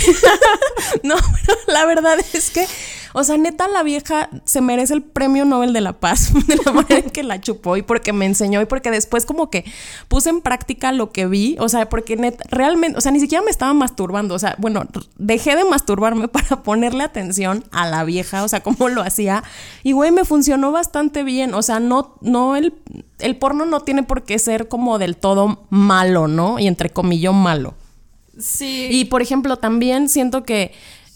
no, 1.04 1.16
pero 1.16 1.58
la 1.68 1.86
verdad 1.86 2.18
es 2.34 2.50
que 2.50 2.68
o 3.13 3.23
sea, 3.23 3.38
neta, 3.38 3.67
la 3.67 3.84
vieja 3.84 4.30
se 4.45 4.62
merece 4.62 4.93
el 4.93 5.04
premio 5.04 5.45
Nobel 5.45 5.71
de 5.71 5.82
la 5.82 5.93
Paz 5.93 6.32
de 6.47 6.58
la 6.58 6.71
manera 6.71 6.97
en 6.97 7.10
que 7.10 7.23
la 7.23 7.39
chupó 7.39 7.78
y 7.78 7.82
porque 7.82 8.12
me 8.13 8.26
enseñó 8.26 8.62
y 8.62 8.65
porque 8.65 8.91
después 8.91 9.26
como 9.26 9.49
que 9.49 9.63
puse 10.08 10.30
en 10.30 10.41
práctica 10.41 10.91
lo 10.91 11.12
que 11.12 11.28
vi. 11.28 11.56
O 11.60 11.69
sea, 11.69 11.89
porque 11.89 12.15
neta, 12.15 12.43
realmente, 12.49 12.97
o 12.97 13.02
sea, 13.02 13.12
ni 13.12 13.19
siquiera 13.19 13.43
me 13.43 13.52
estaba 13.52 13.73
masturbando. 13.73 14.36
O 14.36 14.39
sea, 14.39 14.56
bueno, 14.58 14.84
dejé 15.17 15.56
de 15.56 15.63
masturbarme 15.63 16.28
para 16.30 16.63
ponerle 16.63 17.04
atención 17.04 17.63
a 17.71 17.88
la 17.88 18.04
vieja, 18.04 18.43
o 18.43 18.47
sea, 18.47 18.62
cómo 18.62 18.89
lo 18.89 19.02
hacía. 19.02 19.43
Y 19.84 19.91
güey, 19.91 20.12
me 20.12 20.26
funcionó 20.26 20.71
bastante 20.71 21.23
bien. 21.23 21.54
O 21.54 21.62
sea, 21.62 21.80
no, 21.80 22.15
no 22.21 22.56
el, 22.56 22.73
el 23.19 23.38
porno 23.38 23.65
no 23.65 23.82
tiene 23.82 24.04
por 24.04 24.23
qué 24.23 24.39
ser 24.39 24.67
como 24.67 24.97
del 24.97 25.17
todo 25.17 25.65
malo, 25.69 26.28
¿no? 26.28 26.60
Y 26.60 26.67
entre 26.67 26.89
comillas 26.89 27.34
malo. 27.34 27.76
Sí. 28.38 28.88
Y 28.89 29.06
por 29.06 29.21
ejemplo, 29.21 29.58
también 29.58 30.10
siento 30.10 30.43
que 30.43 30.73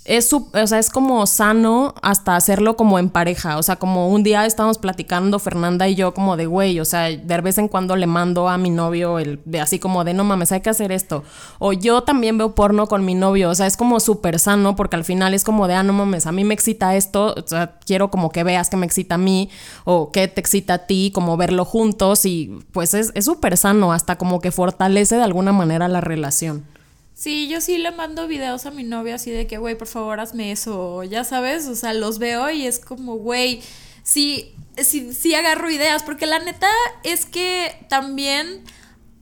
es, 0.07 0.31
o 0.31 0.47
sea, 0.65 0.79
es 0.79 0.89
como 0.89 1.25
sano 1.27 1.93
hasta 2.01 2.37
hacerlo 2.37 2.77
como 2.77 2.97
en 2.97 3.09
pareja. 3.09 3.57
O 3.57 3.63
sea, 3.63 3.75
como 3.75 4.09
un 4.09 4.23
día 4.23 4.45
estábamos 4.45 4.77
platicando 4.77 5.37
Fernanda 5.37 5.87
y 5.87 5.95
yo 5.95 6.13
como 6.13 6.37
de, 6.37 6.45
güey, 6.45 6.79
o 6.79 6.85
sea, 6.85 7.09
de 7.09 7.41
vez 7.41 7.57
en 7.57 7.67
cuando 7.67 7.95
le 7.97 8.07
mando 8.07 8.47
a 8.47 8.57
mi 8.57 8.69
novio 8.69 9.19
el 9.19 9.41
de 9.43 9.59
así 9.59 9.79
como 9.79 10.05
de, 10.05 10.13
no 10.13 10.23
mames, 10.23 10.53
hay 10.53 10.61
que 10.61 10.69
hacer 10.69 10.93
esto. 10.93 11.23
O 11.59 11.73
yo 11.73 12.03
también 12.03 12.37
veo 12.37 12.55
porno 12.55 12.87
con 12.87 13.03
mi 13.03 13.15
novio. 13.15 13.49
O 13.49 13.55
sea, 13.55 13.67
es 13.67 13.75
como 13.75 13.99
súper 13.99 14.39
sano 14.39 14.77
porque 14.77 14.95
al 14.95 15.03
final 15.03 15.33
es 15.33 15.43
como 15.43 15.67
de, 15.67 15.73
ah, 15.73 15.83
no 15.83 15.91
mames, 15.91 16.25
a 16.25 16.31
mí 16.31 16.45
me 16.45 16.53
excita 16.53 16.95
esto. 16.95 17.35
O 17.37 17.45
sea, 17.45 17.77
quiero 17.85 18.09
como 18.09 18.29
que 18.29 18.45
veas 18.45 18.69
que 18.69 18.77
me 18.77 18.85
excita 18.85 19.15
a 19.15 19.19
mí 19.19 19.49
o 19.83 20.11
que 20.11 20.29
te 20.29 20.39
excita 20.39 20.75
a 20.75 20.77
ti, 20.79 21.11
como 21.13 21.35
verlo 21.35 21.65
juntos. 21.65 22.25
Y 22.25 22.57
pues 22.71 22.93
es 22.93 23.11
súper 23.25 23.57
sano, 23.57 23.91
hasta 23.91 24.17
como 24.17 24.39
que 24.39 24.51
fortalece 24.51 25.17
de 25.17 25.23
alguna 25.23 25.51
manera 25.51 25.89
la 25.89 25.99
relación. 25.99 26.76
Sí, 27.17 27.47
yo 27.47 27.61
sí 27.61 27.79
le 27.79 27.89
mando 27.89 28.27
videos 28.27 28.67
a 28.67 28.71
mi 28.71 28.83
novia 28.83 29.15
así 29.15 29.31
de 29.31 29.47
que, 29.47 29.57
güey, 29.57 29.75
por 29.75 29.87
favor, 29.87 30.19
hazme 30.19 30.51
eso, 30.51 31.03
ya 31.03 31.23
sabes, 31.23 31.67
o 31.67 31.73
sea, 31.75 31.91
los 31.93 32.19
veo 32.19 32.51
y 32.51 32.67
es 32.67 32.77
como, 32.77 33.15
güey, 33.15 33.63
sí, 34.03 34.53
sí, 34.77 35.11
sí 35.13 35.33
agarro 35.33 35.71
ideas, 35.71 36.03
porque 36.03 36.27
la 36.27 36.37
neta 36.37 36.69
es 37.03 37.25
que 37.25 37.75
también 37.89 38.61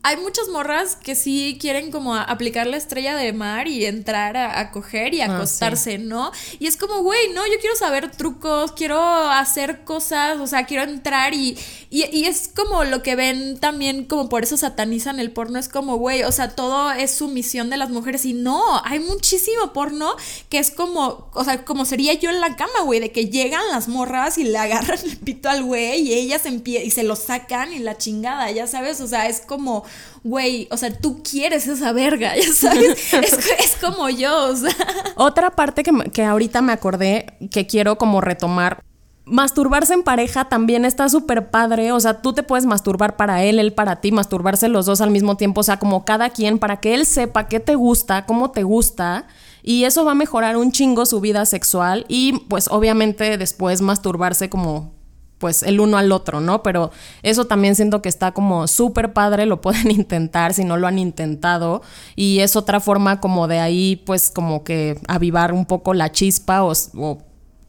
hay 0.06 0.18
muchas 0.18 0.50
morras 0.50 0.96
que 0.96 1.15
sí 1.15 1.58
quieren 1.60 1.89
como 1.89 2.13
aplicar 2.13 2.68
la 2.68 2.78
estrella 2.78 3.15
de 3.15 3.34
mar 3.34 3.68
y 3.68 3.86
entrar 3.86 4.38
a, 4.38 4.70
coger 4.70 5.15
y 5.15 5.22
ah, 5.22 5.34
acostarse, 5.36 5.98
¿no? 5.98 6.32
Y 6.60 6.68
es 6.68 6.78
como, 6.78 7.02
güey, 7.02 7.34
no, 7.34 7.41
yo 7.48 7.60
quiero 7.60 7.76
saber 7.76 8.12
trucos, 8.12 8.72
quiero 8.74 9.02
hacer 9.02 9.84
cosas, 9.84 10.39
o 10.39 10.46
sea, 10.46 10.68
quiero 10.68 10.84
entrar 10.84 11.34
y, 11.34 11.58
y, 11.89 12.26
es 12.26 12.52
como 12.56 12.84
lo 12.84 13.02
que 13.02 13.15
ven 13.15 13.60
también, 13.60 14.06
como 14.06 14.30
por 14.30 14.44
eso 14.44 14.58
satanizan 14.58 15.20
el 15.20 15.32
porno, 15.32 15.58
es 15.58 15.70
como, 15.70 15.96
güey, 15.96 16.22
o 16.22 16.32
sea, 16.32 16.50
todo 16.50 16.91
es 16.91 17.10
sumisión 17.10 17.72
de 17.72 17.78
las 17.78 17.89
mujeres 17.89 18.26
y 18.26 18.34
no, 18.34 18.62
hay 18.86 19.00
muchísimo 19.00 19.74
porno 19.74 20.15
que 20.50 20.60
es 20.60 20.70
como, 20.70 21.32
o 21.34 21.44
sea, 21.44 21.65
como 21.65 21.84
sería 21.84 22.13
yo 22.13 22.30
en 22.30 22.41
la 22.41 22.56
cama, 22.56 22.82
güey, 22.84 23.00
de 23.00 23.12
que 23.12 23.32
llegan 23.32 23.63
las 23.72 23.88
morras 23.88 24.38
y 24.38 24.44
le 24.44 24.60
agarran 24.60 25.00
el 25.04 25.18
pito 25.18 25.50
al 25.50 25.63
güey 25.63 26.02
y 26.02 26.13
ellas 26.13 26.44
y 26.46 26.91
se 26.91 27.02
lo 27.02 27.15
sacan 27.15 27.74
y 27.74 27.80
la 27.80 27.98
chingada, 27.98 28.52
ya 28.52 28.68
sabes, 28.68 29.02
o 29.02 29.08
sea, 29.08 29.28
es 29.28 29.41
como 29.41 29.84
güey, 30.23 30.67
o 30.71 30.77
sea, 30.77 30.95
tú 30.95 31.21
quieres 31.23 31.67
esa 31.67 31.91
verga, 31.91 32.36
ya 32.36 32.51
sabes, 32.51 33.13
es, 33.60 33.77
como 33.81 34.10
yo, 34.10 34.49
o 34.49 34.55
sea. 34.55 34.75
Otra 35.15 35.51
parte 35.51 35.84
que, 35.84 35.91
que 36.12 36.23
ahorita 36.23 36.62
me 36.62 36.73
acordé 36.73 37.38
que 37.51 37.67
quiero 37.67 37.97
como 37.97 38.21
retomar 38.21 38.84
Masturbarse 39.25 39.95
en 39.95 40.03
pareja 40.03 40.49
también 40.49 40.86
está 40.86 41.10
súper 41.10 41.49
padre, 41.49 41.91
o 41.91 41.99
sea, 41.99 42.21
tú 42.21 42.34
te 42.34 42.43
puedes 42.43 42.67
masturbar 42.67 43.15
para 43.15 43.43
él, 43.43 43.58
él 43.58 43.73
para 43.73 43.95
ti, 43.95 44.12
masturbarse 44.12 44.67
los 44.67 44.86
dos 44.86 45.01
al 45.01 45.10
mismo 45.10 45.36
tiempo, 45.36 45.62
o 45.62 45.63
sea, 45.63 45.79
como 45.79 46.05
cada 46.05 46.29
quien, 46.29 46.60
para 46.60 46.77
que 46.79 46.93
él 46.93 47.08
sepa 47.08 47.47
qué 47.47 47.60
te 47.60 47.73
gusta, 47.73 48.27
cómo 48.27 48.51
te 48.51 48.62
gusta, 48.62 49.25
y 49.63 49.86
eso 49.86 50.05
va 50.05 50.12
a 50.12 50.15
mejorar 50.15 50.58
un 50.58 50.71
chingo 50.71 51.08
su 51.08 51.21
vida 51.21 51.43
sexual 51.47 52.05
y 52.08 52.34
pues 52.49 52.67
obviamente 52.69 53.39
después 53.39 53.81
masturbarse 53.81 54.47
como 54.47 54.93
pues 55.38 55.63
el 55.63 55.80
uno 55.80 55.98
al 55.98 56.12
otro, 56.12 56.41
¿no? 56.41 56.63
Pero 56.63 56.91
eso 57.24 57.45
también 57.45 57.76
siento 57.76 58.02
que 58.02 58.10
está 58.10 58.32
como 58.32 58.67
súper 58.67 59.13
padre, 59.13 59.45
lo 59.45 59.62
pueden 59.62 59.91
intentar 59.91 60.54
si 60.54 60.63
no 60.63 60.78
lo 60.78 60.88
han 60.88 61.00
intentado 61.00 61.82
y 62.15 62.39
es 62.39 62.56
otra 62.56 62.80
forma 62.80 63.19
como 63.19 63.48
de 63.48 63.60
ahí 63.60 64.02
pues 64.06 64.30
como 64.30 64.63
que 64.63 65.00
avivar 65.08 65.54
un 65.54 65.65
poco 65.65 65.93
la 65.93 66.12
chispa 66.12 66.63
o, 66.63 66.74
o 66.95 67.17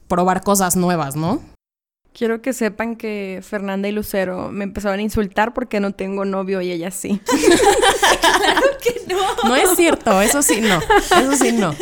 probar 0.08 0.42
cosas 0.42 0.76
nuevas, 0.76 1.16
¿no? 1.16 1.40
Quiero 2.16 2.40
que 2.40 2.54
sepan 2.54 2.96
que 2.96 3.42
Fernanda 3.46 3.88
y 3.88 3.92
Lucero 3.92 4.48
me 4.50 4.64
empezaron 4.64 5.00
a 5.00 5.02
insultar 5.02 5.52
porque 5.52 5.80
no 5.80 5.92
tengo 5.92 6.24
novio 6.24 6.62
y 6.62 6.72
ella 6.72 6.90
sí. 6.90 7.20
claro 8.20 8.66
que 8.82 9.02
no. 9.12 9.48
No 9.48 9.54
es 9.54 9.76
cierto, 9.76 10.22
eso 10.22 10.40
sí 10.40 10.62
no. 10.62 10.80
Eso 11.20 11.36
sí 11.36 11.52
no. 11.52 11.74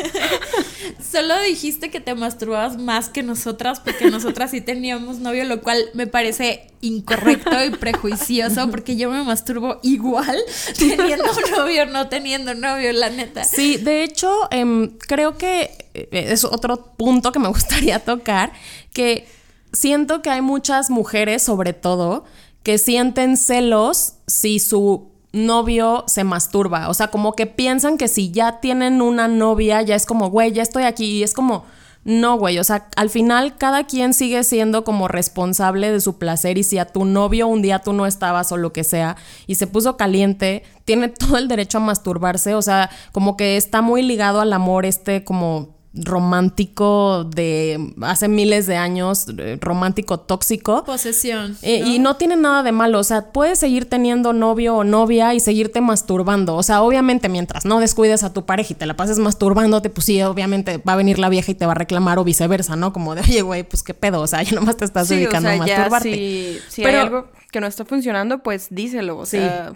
Solo 1.15 1.41
dijiste 1.43 1.89
que 1.89 2.01
te 2.01 2.13
masturbabas 2.13 2.77
más 2.77 3.07
que 3.07 3.23
nosotras 3.23 3.79
porque 3.79 4.11
nosotras 4.11 4.51
sí 4.51 4.59
teníamos 4.59 5.19
novio, 5.19 5.45
lo 5.45 5.61
cual 5.61 5.77
me 5.93 6.07
parece 6.07 6.67
incorrecto 6.81 7.63
y 7.63 7.69
prejuicioso 7.69 8.69
porque 8.69 8.97
yo 8.97 9.09
me 9.09 9.23
masturbo 9.23 9.79
igual 9.81 10.37
teniendo 10.77 11.23
novio 11.55 11.83
o 11.83 11.85
no 11.85 12.09
teniendo 12.09 12.53
novio, 12.53 12.91
la 12.91 13.09
neta. 13.11 13.45
Sí, 13.45 13.77
de 13.77 14.03
hecho, 14.03 14.49
em, 14.51 14.97
creo 14.97 15.37
que 15.37 15.87
eh, 15.93 16.09
es 16.11 16.43
otro 16.43 16.93
punto 16.97 17.31
que 17.31 17.39
me 17.39 17.47
gustaría 17.47 17.99
tocar, 17.99 18.51
que 18.91 19.25
siento 19.71 20.21
que 20.21 20.31
hay 20.31 20.41
muchas 20.41 20.89
mujeres, 20.89 21.41
sobre 21.43 21.71
todo, 21.71 22.25
que 22.61 22.77
sienten 22.77 23.37
celos 23.37 24.15
si 24.27 24.59
su 24.59 25.14
novio 25.35 26.05
se 26.07 26.23
masturba. 26.23 26.89
O 26.89 26.93
sea, 26.93 27.09
como 27.09 27.33
que 27.33 27.45
piensan 27.45 27.97
que 27.97 28.07
si 28.07 28.31
ya 28.31 28.59
tienen 28.59 29.01
una 29.01 29.27
novia, 29.27 29.81
ya 29.81 29.95
es 29.95 30.05
como, 30.05 30.29
güey, 30.29 30.53
ya 30.53 30.63
estoy 30.63 30.83
aquí. 30.83 31.05
Y 31.05 31.23
es 31.23 31.33
como, 31.33 31.65
No, 32.05 32.37
güey, 32.37 32.59
o 32.59 32.63
sea, 32.63 32.87
al 32.97 33.09
final 33.09 33.57
cada 33.57 33.85
quien 33.85 34.13
sigue 34.13 34.43
siendo 34.43 34.83
como 34.83 35.07
responsable 35.07 35.91
de 35.91 35.99
su 35.99 36.19
placer 36.19 36.59
y 36.59 36.63
si 36.63 36.77
a 36.77 36.85
tu 36.85 37.03
novio 37.03 37.47
un 37.47 37.63
día 37.63 37.79
tú 37.79 37.93
no 37.93 38.05
estabas 38.05 38.51
o 38.51 38.57
lo 38.57 38.71
que 38.71 38.83
sea 38.83 39.17
y 39.47 39.55
se 39.55 39.65
puso 39.65 39.97
caliente, 39.97 40.61
tiene 40.85 41.09
todo 41.09 41.37
el 41.37 41.47
derecho 41.47 41.79
a 41.79 41.81
masturbarse, 41.81 42.53
o 42.53 42.61
sea, 42.61 42.91
como 43.11 43.35
que 43.37 43.57
está 43.57 43.81
muy 43.81 44.03
ligado 44.03 44.39
al 44.39 44.53
amor 44.53 44.85
este 44.85 45.23
como 45.23 45.74
romántico 45.95 47.23
de 47.23 47.93
hace 48.01 48.27
miles 48.27 48.67
de 48.67 48.75
años, 48.75 49.27
eh, 49.37 49.57
romántico 49.61 50.19
tóxico. 50.19 50.83
Posesión. 50.83 51.57
Eh, 51.61 51.81
¿no? 51.81 51.87
Y 51.87 51.99
no 51.99 52.15
tiene 52.17 52.35
nada 52.35 52.63
de 52.63 52.71
malo, 52.71 52.99
o 52.99 53.03
sea, 53.03 53.31
puedes 53.31 53.59
seguir 53.59 53.85
teniendo 53.89 54.33
novio 54.33 54.75
o 54.75 54.83
novia 54.83 55.33
y 55.33 55.39
seguirte 55.39 55.81
masturbando. 55.81 56.55
O 56.55 56.63
sea, 56.63 56.81
obviamente 56.81 57.29
mientras 57.29 57.65
no 57.65 57.79
descuides 57.79 58.23
a 58.23 58.33
tu 58.33 58.45
pareja 58.45 58.73
y 58.73 58.75
te 58.75 58.85
la 58.85 58.95
pases 58.95 59.19
masturbándote, 59.19 59.89
pues 59.89 60.05
sí, 60.05 60.21
obviamente 60.21 60.77
va 60.77 60.93
a 60.93 60.97
venir 60.97 61.19
la 61.19 61.29
vieja 61.29 61.51
y 61.51 61.55
te 61.55 61.65
va 61.65 61.71
a 61.73 61.75
reclamar 61.75 62.19
o 62.19 62.23
viceversa, 62.23 62.75
¿no? 62.75 62.91
Como 62.93 63.15
de, 63.15 63.21
oye, 63.21 63.41
güey, 63.41 63.63
pues 63.63 63.83
qué 63.83 63.93
pedo, 63.93 64.21
o 64.21 64.27
sea, 64.27 64.43
ya 64.43 64.51
nomás 64.53 64.77
te 64.77 64.85
estás 64.85 65.07
Sí, 65.07 65.13
o 65.13 65.17
dedicando 65.17 65.49
sea, 65.49 65.63
a 65.63 65.65
ya 65.65 65.77
masturbarte. 65.77 66.13
si, 66.13 66.59
si 66.69 66.81
Pero- 66.83 66.97
hay 66.99 67.03
algo 67.05 67.27
que 67.51 67.61
no 67.61 67.67
está 67.67 67.85
funcionando, 67.85 68.39
pues 68.43 68.67
díselo. 68.69 69.17
O 69.17 69.25
Sí. 69.25 69.37
sea, 69.37 69.73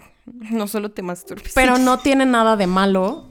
no 0.50 0.66
solo 0.68 0.90
te 0.90 1.02
masturbes. 1.02 1.52
Pero 1.54 1.78
no 1.78 1.98
tiene 1.98 2.26
nada 2.26 2.56
de 2.56 2.66
malo 2.66 3.26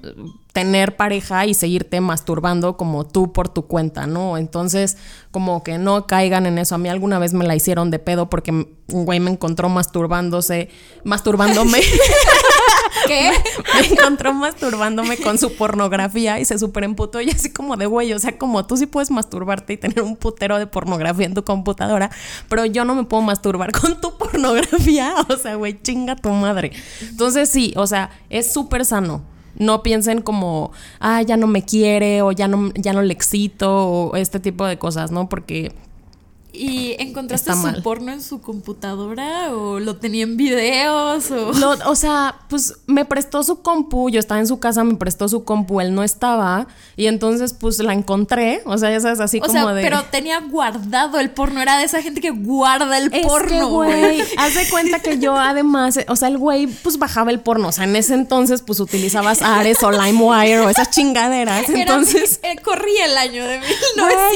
tener 0.54 0.96
pareja 0.96 1.46
y 1.46 1.54
seguirte 1.54 2.02
masturbando 2.02 2.76
como 2.76 3.06
tú 3.06 3.32
por 3.32 3.50
tu 3.50 3.68
cuenta, 3.68 4.08
¿no? 4.08 4.38
Entonces, 4.38 4.98
como 5.32 5.64
que 5.64 5.78
no 5.78 6.08
caigan 6.08 6.46
en 6.46 6.58
eso. 6.58 6.76
A 6.76 6.78
mí 6.78 6.90
alguna 6.90 7.20
vez 7.20 7.34
me 7.34 7.46
la 7.46 7.56
hicieron 7.56 7.92
de 7.92 8.00
pedo 8.00 8.30
porque 8.30 8.52
un 8.52 9.06
güey 9.06 9.20
me 9.20 9.32
encontró 9.32 9.70
masturbándose, 9.70 10.70
masturbándome. 11.04 11.82
¿Qué? 13.08 13.32
me 13.82 13.88
encontró 13.88 14.34
masturbándome 14.34 15.18
con 15.18 15.38
su 15.38 15.56
pornografía 15.56 16.40
y 16.40 16.46
se 16.46 16.58
super 16.58 16.84
emputó 16.84 17.22
y 17.22 17.30
así 17.30 17.52
como 17.52 17.78
de 17.78 17.86
güey, 17.86 18.12
o 18.14 18.20
sea, 18.20 18.38
como 18.38 18.66
tú 18.66 18.78
sí 18.78 18.88
puedes 18.88 19.12
masturbarte 19.12 19.74
y 19.74 19.78
tener 19.78 20.02
un 20.02 20.16
putero 20.16 20.58
de 20.58 20.68
pornografía 20.68 21.26
en 21.26 21.34
tu 21.34 21.44
computadora, 21.44 22.10
pero 22.50 22.66
yo 22.66 22.86
no 22.86 22.96
me 22.96 23.04
puedo 23.04 23.22
masturbar 23.22 23.72
con 23.72 24.02
tu 24.02 24.18
pornografía, 24.18 25.14
o 25.30 25.38
sea, 25.38 25.56
güey, 25.56 25.82
chinga 25.82 26.16
tu 26.16 26.30
madre. 26.30 26.72
Entonces 27.02 27.50
sí, 27.50 27.74
o 27.78 27.88
sea, 27.88 28.10
es 28.30 28.52
súper 28.52 28.86
sano. 28.86 29.24
No 29.60 29.84
piensen 29.84 30.22
como, 30.22 30.72
ah, 31.00 31.22
ya 31.22 31.38
no 31.38 31.48
me 31.48 31.64
quiere 31.64 32.22
o 32.22 32.32
ya 32.32 32.48
no, 32.48 32.72
ya 32.76 32.94
no 32.94 33.02
le 33.02 33.14
excito 33.14 33.88
o 33.88 34.16
este 34.16 34.40
tipo 34.40 34.66
de 34.66 34.78
cosas, 34.78 35.12
¿no? 35.12 35.30
Porque 35.30 35.74
¿Y 36.52 36.96
encontraste 37.00 37.52
Está 37.52 37.62
su 37.62 37.68
mal. 37.68 37.84
porno 37.84 38.12
en 38.12 38.24
su 38.24 38.42
computadora 38.42 39.54
o 39.54 39.80
lo 39.80 39.98
tenía 39.98 40.24
en 40.24 40.36
videos 40.36 41.30
o 41.30 41.54
Lo- 41.54 41.78
o 41.90 41.96
sea, 41.96 42.40
pues 42.50 42.74
me 42.88 43.06
prestó 43.06 43.44
su 43.44 43.62
compu, 43.62 44.10
yo 44.10 44.20
estaba 44.20 44.40
en 44.40 44.48
su 44.48 44.60
casa, 44.60 44.84
me 44.84 44.96
prestó 44.96 45.30
su 45.30 45.44
compu, 45.44 45.80
él 45.80 45.94
no 45.94 46.04
estaba, 46.04 46.68
y 46.96 47.06
entonces 47.06 47.54
pues 47.54 47.78
la 47.80 47.94
encontré, 47.94 48.62
o 48.66 48.78
sea, 48.78 48.90
ya 48.90 49.00
sabes, 49.00 49.20
así 49.20 49.38
O 49.38 49.42
como 49.42 49.54
sea, 49.54 49.74
de... 49.74 49.84
pero 49.84 50.04
tenía 50.12 50.40
guardado 50.40 51.20
el 51.20 51.30
porno, 51.30 51.62
era 51.62 51.78
de 51.78 51.84
esa 51.86 52.02
gente 52.02 52.20
que 52.20 52.32
guarda 52.32 52.98
el 52.98 53.14
Es 53.14 53.28
porno, 53.28 53.70
güey, 53.70 54.00
güey. 54.00 54.24
haz 54.38 54.56
de 54.56 54.68
cuenta 54.70 55.00
que 55.00 55.20
yo 55.20 55.36
además, 55.38 56.00
o 56.08 56.16
sea, 56.16 56.30
el 56.30 56.38
güey 56.40 56.66
pues 56.66 56.98
bajaba 56.98 57.30
el 57.30 57.42
porno, 57.42 57.68
o 57.68 57.72
sea, 57.72 57.84
en 57.84 57.96
ese 57.96 58.16
entonces 58.16 58.64
pues 58.64 58.80
utilizabas 58.80 59.42
Ares 59.44 59.84
o 59.84 59.92
LimeWire 59.92 60.62
o 60.62 60.70
esas 60.70 60.90
chingaderas, 60.90 61.70
Era- 61.70 61.80
entonces... 61.82 62.40
eh, 62.44 62.56
corría 62.64 63.06
el 63.06 63.18
año 63.18 63.46
de 63.46 63.60
Güey, 63.60 63.68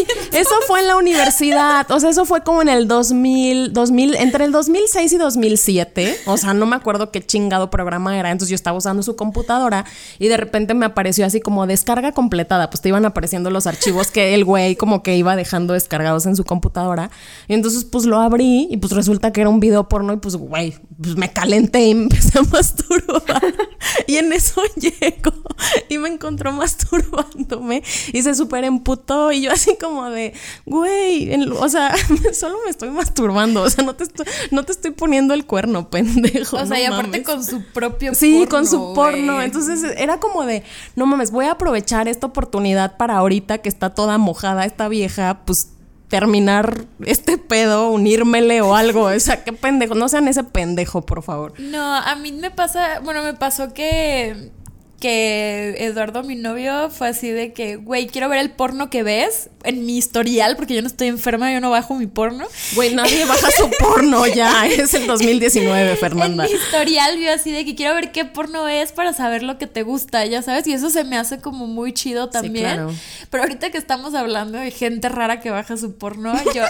1900. 0.06 0.40
eso 0.40 0.56
fue 0.68 0.82
en 0.82 0.88
la 0.88 0.96
universidad, 0.98 1.90
o 1.92 2.00
sea, 2.00 2.03
eso 2.10 2.26
fue 2.26 2.44
como 2.44 2.62
en 2.62 2.70
el 2.70 2.88
2000, 2.88 3.74
2000, 3.74 4.16
entre 4.16 4.46
el 4.46 4.52
2006 4.52 5.14
y 5.14 5.18
2007, 5.18 6.18
o 6.26 6.38
sea, 6.38 6.54
no 6.54 6.66
me 6.66 6.76
acuerdo 6.76 7.12
qué 7.12 7.26
chingado 7.26 7.70
programa 7.70 8.18
era, 8.18 8.32
entonces 8.32 8.50
yo 8.50 8.56
estaba 8.56 8.78
usando 8.78 9.04
su 9.04 9.16
computadora 9.16 9.86
y 10.20 10.28
de 10.28 10.38
repente 10.38 10.74
me 10.74 10.86
apareció 10.86 11.26
así 11.26 11.42
como 11.42 11.68
descarga 11.68 12.12
completada, 12.12 12.70
pues 12.70 12.82
te 12.82 12.90
iban 12.90 13.06
apareciendo 13.06 13.50
los 13.50 13.68
archivos 13.68 14.12
que 14.12 14.34
el 14.34 14.46
güey 14.46 14.76
como 14.76 15.04
que 15.04 15.16
iba 15.16 15.36
dejando 15.36 15.74
descargados 15.74 16.26
en 16.26 16.36
su 16.36 16.44
computadora, 16.44 17.12
y 17.48 17.54
entonces 17.54 17.86
pues 17.86 18.06
lo 18.06 18.20
abrí 18.20 18.68
y 18.70 18.78
pues 18.78 18.94
resulta 18.94 19.32
que 19.32 19.42
era 19.42 19.50
un 19.50 19.60
video 19.60 19.88
porno 19.90 20.14
y 20.14 20.18
pues 20.18 20.36
güey, 20.36 20.76
pues 21.02 21.16
me 21.16 21.32
calenté 21.32 21.86
y 21.88 21.92
empecé 21.92 22.40
a 22.40 22.44
masturbar. 22.44 23.42
Y 24.08 24.18
en 24.18 24.34
eso 24.34 24.62
llego 24.76 25.34
y 25.90 25.98
me 25.98 26.10
encontró 26.10 26.52
masturbándome 26.52 27.84
y 28.12 28.22
se 28.22 28.36
súper 28.36 28.64
emputó 28.64 29.32
y 29.32 29.42
yo 29.42 29.52
así 29.52 29.78
como 29.80 30.10
de, 30.10 30.34
güey, 30.66 31.34
o 31.52 31.70
sea, 31.70 31.93
solo 32.34 32.58
me 32.64 32.70
estoy 32.72 32.90
masturbando, 32.90 33.62
o 33.64 33.70
sea, 33.70 33.84
no 33.84 33.96
te 33.96 34.04
estoy, 34.04 34.26
no 34.52 34.64
te 34.64 34.72
estoy 34.72 34.92
poniendo 34.92 35.34
el 35.34 35.46
cuerno, 35.46 35.90
pendejo. 35.92 36.58
O 36.58 36.66
sea, 36.66 36.78
no 36.78 36.78
y 36.80 36.86
aparte 36.86 37.08
mames. 37.22 37.26
con 37.26 37.44
su 37.44 37.64
propio 37.66 38.14
Sí, 38.14 38.46
porno, 38.46 38.50
con 38.50 38.68
su 38.68 38.94
porno. 38.94 39.42
Entonces 39.42 39.84
era 39.98 40.20
como 40.20 40.46
de, 40.46 40.64
no 40.96 41.06
mames, 41.06 41.32
voy 41.32 41.46
a 41.46 41.52
aprovechar 41.52 42.08
esta 42.08 42.28
oportunidad 42.28 42.98
para 42.98 43.18
ahorita 43.18 43.60
que 43.60 43.70
está 43.70 43.92
toda 43.92 44.18
mojada 44.18 44.66
esta 44.66 44.88
vieja, 44.88 45.42
pues 45.46 45.70
terminar 46.08 46.86
este 47.06 47.40
pedo, 47.40 47.90
unírmele 47.90 48.62
o 48.62 48.76
algo. 48.76 49.06
O 49.06 49.20
sea, 49.20 49.44
qué 49.44 49.52
pendejo. 49.52 49.96
No 49.96 50.08
sean 50.10 50.28
ese 50.28 50.44
pendejo, 50.44 51.02
por 51.02 51.24
favor. 51.24 51.54
No, 51.60 51.96
a 51.96 52.16
mí 52.16 52.32
me 52.32 52.52
pasa, 52.52 53.00
bueno, 53.00 53.24
me 53.24 53.34
pasó 53.34 53.74
que 53.74 54.52
que 55.04 55.76
Eduardo, 55.80 56.24
mi 56.24 56.38
novio, 56.38 56.90
fue 56.90 57.10
así 57.10 57.30
de 57.30 57.52
que, 57.52 57.76
güey, 57.76 58.08
quiero 58.08 58.30
ver 58.30 58.40
el 58.40 58.52
porno 58.52 58.90
que 58.90 59.04
ves 59.04 59.50
en 59.66 59.86
mi 59.86 59.98
historial, 59.98 60.56
porque 60.56 60.76
yo 60.76 60.82
no 60.82 60.88
estoy 60.88 61.10
enferma, 61.10 61.52
yo 61.52 61.60
no 61.60 61.70
bajo 61.70 61.94
mi 61.96 62.08
porno. 62.08 62.46
Güey, 62.74 62.96
nadie 62.96 63.26
baja 63.26 63.52
su 63.52 63.70
porno 63.80 64.26
ya. 64.28 64.66
Es 64.66 64.94
el 64.94 65.06
2019, 65.06 65.98
Fernanda. 65.98 66.46
En 66.54 66.54
mi 66.54 66.58
historial 66.58 67.18
vio 67.18 67.34
así 67.34 67.52
de 67.52 67.66
que 67.66 67.76
quiero 67.76 67.94
ver 67.96 68.14
qué 68.14 68.24
porno 68.24 68.70
es 68.70 68.94
para 68.94 69.12
saber 69.12 69.44
lo 69.44 69.58
que 69.58 69.68
te 69.68 69.84
gusta, 69.84 70.26
ya 70.26 70.42
sabes, 70.42 70.66
y 70.68 70.74
eso 70.74 70.90
se 70.90 71.04
me 71.04 71.18
hace 71.18 71.42
como 71.42 71.68
muy 71.68 71.92
chido 71.92 72.30
también. 72.30 72.64
claro. 72.64 72.94
Pero 73.30 73.44
ahorita 73.44 73.72
que 73.72 73.78
estamos 73.78 74.16
hablando 74.16 74.58
de 74.58 74.72
gente 74.72 75.10
rara 75.10 75.42
que 75.42 75.50
baja 75.50 75.76
su 75.76 75.98
porno, 75.98 76.34
yo 76.56 76.64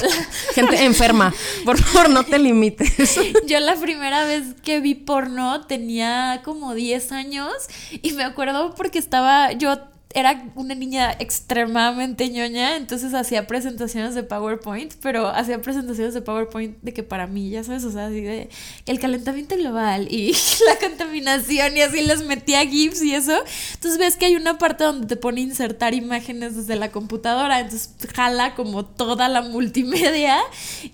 Gente 0.56 0.84
enferma. 0.86 1.36
Por 1.66 1.78
favor, 1.78 2.10
no 2.10 2.24
te 2.24 2.40
limites. 2.40 3.20
Yo 3.48 3.60
la 3.60 3.76
primera 3.76 4.26
vez 4.26 4.56
que 4.64 4.80
vi 4.80 4.96
porno 4.96 5.62
tenía 5.66 6.42
como 6.44 6.74
10 6.74 7.12
años 7.12 7.54
y 8.02 8.14
me 8.14 8.23
acuerdo 8.24 8.74
porque 8.76 9.00
estaba, 9.00 9.52
yo 9.52 9.78
era 10.14 10.46
una 10.56 10.76
niña 10.76 11.12
extremadamente 11.20 12.30
ñoña, 12.30 12.76
entonces 12.76 13.14
hacía 13.14 13.48
presentaciones 13.48 14.16
de 14.16 14.24
PowerPoint, 14.24 14.94
pero 15.02 15.28
hacía 15.28 15.62
presentaciones 15.62 16.14
de 16.14 16.22
PowerPoint 16.22 16.78
de 16.82 16.94
que 16.94 17.04
para 17.04 17.28
mí, 17.28 17.50
ya 17.50 17.64
sabes, 17.64 17.84
o 17.84 17.92
sea, 17.92 18.08
así 18.08 18.22
de 18.22 18.50
el 18.86 19.00
calentamiento 19.00 19.56
global 19.56 20.08
y 20.10 20.34
la 20.68 20.78
contaminación 20.80 21.76
y 21.78 21.82
así 21.82 22.02
les 22.02 22.24
metía 22.26 22.66
GIFs 22.66 23.02
y 23.02 23.16
eso. 23.16 23.38
Entonces 23.74 23.98
ves 23.98 24.16
que 24.16 24.26
hay 24.26 24.36
una 24.36 24.58
parte 24.58 24.84
donde 24.84 25.08
te 25.08 25.16
pone 25.16 25.42
a 25.42 25.44
insertar 25.44 25.94
imágenes 25.94 26.56
desde 26.56 26.76
la 26.76 26.92
computadora, 26.92 27.60
entonces 27.60 27.90
jala 28.14 28.56
como 28.56 28.86
toda 28.86 29.30
la 29.30 29.42
multimedia 29.42 30.38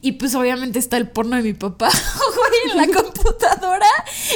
y 0.01 0.13
pues 0.13 0.35
obviamente 0.35 0.79
está 0.79 0.97
el 0.97 1.09
porno 1.09 1.35
de 1.35 1.43
mi 1.43 1.53
papá, 1.53 1.89
en 2.71 2.77
la 2.77 2.87
computadora 3.01 3.87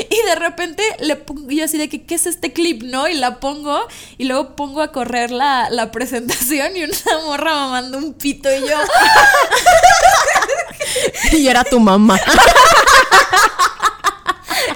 y 0.10 0.28
de 0.28 0.36
repente 0.36 0.84
le 1.00 1.16
pongo 1.16 1.50
yo 1.50 1.66
así 1.66 1.78
de 1.78 1.90
que, 1.90 2.04
¿qué 2.04 2.16
es 2.16 2.26
este 2.26 2.54
clip? 2.54 2.84
¿No? 2.84 3.08
Y 3.08 3.16
la 3.16 3.40
pongo 3.40 3.80
y 4.18 4.26
luego 4.26 4.56
pongo 4.56 4.73
a 4.82 4.92
correr 4.92 5.32
la, 5.32 5.70
la 5.70 5.92
presentación 5.92 6.76
y 6.76 6.84
una 6.84 6.96
morra 7.26 7.54
mamando 7.54 7.98
un 7.98 8.14
pito 8.14 8.50
y 8.54 8.62
yo, 8.62 8.78
Y 11.32 11.48
era 11.48 11.64
tu 11.64 11.80
mamá. 11.80 12.20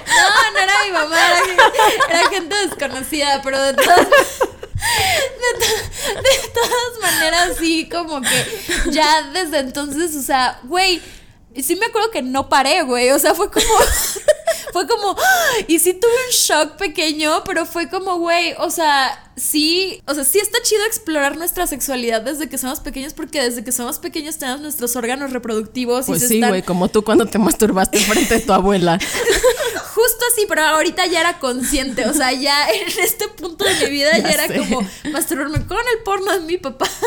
no, 0.06 0.52
no 0.52 0.58
era 0.58 0.72
mi 0.84 0.90
mamá, 0.92 1.16
era, 1.26 1.40
gen- 1.44 1.58
era 2.10 2.28
gente 2.30 2.54
desconocida, 2.66 3.40
pero 3.42 3.60
de 3.62 3.74
todas, 3.74 3.98
de, 3.98 4.06
to- 5.58 6.22
de 6.22 6.48
todas 6.54 7.00
maneras 7.02 7.56
sí, 7.58 7.88
como 7.88 8.20
que 8.20 8.90
ya 8.90 9.22
desde 9.32 9.58
entonces, 9.58 10.14
o 10.16 10.22
sea, 10.22 10.58
güey, 10.64 11.00
sí 11.62 11.76
me 11.76 11.86
acuerdo 11.86 12.10
que 12.10 12.22
no 12.22 12.48
paré, 12.48 12.82
güey, 12.82 13.10
o 13.10 13.18
sea, 13.18 13.34
fue 13.34 13.50
como... 13.50 13.66
Fue 14.72 14.86
como, 14.86 15.16
y 15.66 15.78
sí 15.78 15.94
tuve 15.94 16.10
un 16.12 16.30
shock 16.32 16.76
pequeño, 16.76 17.42
pero 17.44 17.64
fue 17.64 17.88
como, 17.88 18.18
güey, 18.18 18.54
o 18.58 18.70
sea, 18.70 19.27
sí, 19.38 20.02
o 20.06 20.14
sea, 20.14 20.24
sí 20.24 20.38
está 20.38 20.58
chido 20.62 20.84
explorar 20.86 21.36
nuestra 21.36 21.66
sexualidad 21.66 22.22
desde 22.22 22.48
que 22.48 22.58
somos 22.58 22.80
pequeños, 22.80 23.14
porque 23.14 23.42
desde 23.42 23.64
que 23.64 23.72
somos 23.72 23.98
pequeños 23.98 24.36
tenemos 24.38 24.60
nuestros 24.60 24.94
órganos 24.96 25.32
reproductivos 25.32 26.04
y 26.06 26.12
Pues 26.12 26.20
se 26.22 26.28
sí, 26.28 26.34
están 26.36 26.50
güey, 26.50 26.62
como 26.62 26.88
tú 26.88 27.02
cuando 27.04 27.26
te 27.26 27.38
masturbaste 27.38 27.98
frente 27.98 28.34
a 28.36 28.40
tu 28.44 28.52
abuela. 28.52 28.98
Justo 29.94 30.24
así, 30.32 30.44
pero 30.48 30.62
ahorita 30.62 31.06
ya 31.06 31.20
era 31.20 31.38
consciente. 31.40 32.06
O 32.06 32.14
sea, 32.14 32.32
ya 32.32 32.68
en 32.70 32.86
este 33.02 33.26
punto 33.28 33.64
de 33.64 33.74
mi 33.84 33.90
vida 33.90 34.12
ya, 34.18 34.22
Ya 34.22 34.30
era 34.30 34.46
sé. 34.46 34.58
como 34.58 34.86
masturbarme 35.12 35.66
con 35.66 35.78
el 35.78 36.02
porno 36.04 36.32
de 36.32 36.40
mi 36.40 36.56
papá. 36.56 36.88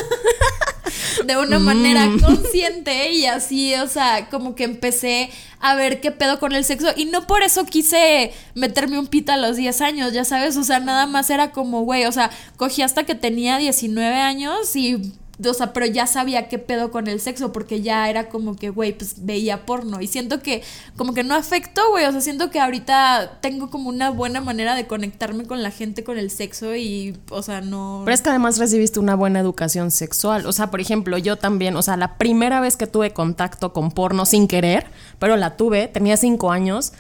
De 1.26 1.38
una 1.38 1.58
manera 1.60 2.06
consciente 2.22 3.12
y 3.12 3.26
así, 3.26 3.76
o 3.76 3.88
sea, 3.88 4.28
como 4.30 4.56
que 4.56 4.63
empecé 4.65 5.32
a 5.60 5.76
ver 5.76 6.02
qué 6.02 6.12
pedo 6.12 6.39
con 6.39 6.54
el 6.54 6.65
sexo. 6.65 6.88
Y 6.96 7.06
no 7.06 7.28
por 7.28 7.44
eso 7.44 7.65
quise 7.65 8.34
meterme 8.56 9.00
un 9.00 9.08
pito 9.08 9.32
a 9.32 9.38
los 9.38 9.56
10 9.56 9.82
años, 9.82 10.12
ya 10.13 10.26
sabes. 10.26 10.58
O 10.58 10.63
sea, 10.63 10.80
nada 10.80 11.06
más 11.06 11.30
era 11.30 11.52
como, 11.52 11.82
güey, 11.84 12.06
o 12.06 12.12
sea, 12.12 12.20
cogí 12.57 12.81
hasta 12.81 13.03
que 13.03 13.15
tenía 13.15 13.57
19 13.57 14.15
años 14.19 14.75
y 14.75 15.13
o 15.49 15.53
sea, 15.53 15.73
pero 15.73 15.86
ya 15.86 16.07
sabía 16.07 16.47
qué 16.47 16.60
pedo 16.60 16.91
con 16.91 17.07
el 17.07 17.19
sexo, 17.19 17.51
porque 17.51 17.81
ya 17.81 18.10
era 18.10 18.29
como 18.29 18.55
que, 18.55 18.69
güey, 18.69 18.93
pues 18.93 19.25
veía 19.25 19.65
porno. 19.65 20.01
Y 20.01 20.07
siento 20.07 20.41
que, 20.41 20.62
como 20.97 21.13
que 21.13 21.23
no 21.23 21.36
afectó, 21.36 21.81
güey. 21.89 22.05
O 22.05 22.12
sea, 22.12 22.21
siento 22.21 22.51
que 22.51 22.60
ahorita 22.60 23.39
tengo 23.41 23.69
como 23.69 23.89
una 23.89 24.12
buena 24.12 24.41
manera 24.41 24.75
de 24.75 24.88
conectarme 24.88 25.45
con 25.45 25.63
la 25.63 25.71
gente 25.71 26.03
con 26.03 26.17
el 26.17 26.29
sexo 26.29 26.75
y, 26.75 27.17
o 27.29 27.41
sea, 27.41 27.62
no. 27.62 28.01
Pero 28.05 28.13
es 28.13 28.21
que 28.21 28.29
además 28.29 28.57
recibiste 28.57 28.99
una 28.99 29.15
buena 29.15 29.39
educación 29.39 29.91
sexual. 29.91 30.45
O 30.45 30.51
sea, 30.51 30.69
por 30.69 30.81
ejemplo, 30.81 31.17
yo 31.17 31.38
también, 31.38 31.75
o 31.75 31.81
sea, 31.81 31.97
la 31.97 32.17
primera 32.17 32.60
vez 32.62 32.77
que 32.77 32.87
tuve 32.87 33.12
contacto 33.12 33.73
con 33.73 33.91
porno 33.91 34.25
sin 34.25 34.48
querer, 34.48 34.87
pero 35.17 35.37
la 35.37 35.58
tuve, 35.58 35.87
tenía 35.87 36.17
cinco 36.17 36.52
años 36.52 36.93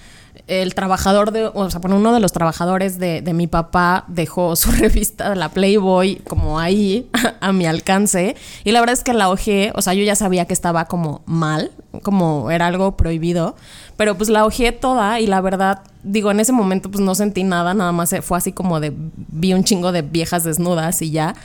el 0.47 0.75
trabajador 0.75 1.31
de, 1.31 1.45
o 1.53 1.69
sea, 1.69 1.79
bueno, 1.79 1.97
uno 1.97 2.13
de 2.13 2.19
los 2.19 2.31
trabajadores 2.31 2.99
de, 2.99 3.21
de 3.21 3.33
mi 3.33 3.47
papá 3.47 4.05
dejó 4.07 4.55
su 4.55 4.71
revista, 4.71 5.33
la 5.35 5.49
Playboy, 5.49 6.17
como 6.27 6.59
ahí, 6.59 7.09
a, 7.41 7.51
mi 7.51 7.65
alcance. 7.65 8.35
Y 8.63 8.71
la 8.71 8.79
verdad 8.79 8.93
es 8.93 9.03
que 9.03 9.13
la 9.13 9.29
ojé, 9.29 9.71
o 9.75 9.81
sea, 9.81 9.93
yo 9.93 10.03
ya 10.03 10.15
sabía 10.15 10.45
que 10.45 10.53
estaba 10.53 10.85
como 10.85 11.21
mal, 11.25 11.71
como 12.03 12.51
era 12.51 12.67
algo 12.67 12.97
prohibido, 12.97 13.55
pero 13.97 14.17
pues 14.17 14.29
la 14.29 14.45
ojé 14.45 14.71
toda 14.71 15.19
y 15.19 15.27
la 15.27 15.41
verdad, 15.41 15.83
digo, 16.03 16.31
en 16.31 16.39
ese 16.39 16.51
momento 16.53 16.89
pues 16.89 17.01
no 17.01 17.15
sentí 17.15 17.43
nada, 17.43 17.73
nada 17.73 17.91
más 17.91 18.13
fue 18.21 18.37
así 18.37 18.51
como 18.51 18.79
de, 18.79 18.93
vi 18.95 19.53
un 19.53 19.63
chingo 19.63 19.91
de 19.91 20.01
viejas 20.01 20.43
desnudas 20.43 21.01
y 21.01 21.11
ya. 21.11 21.35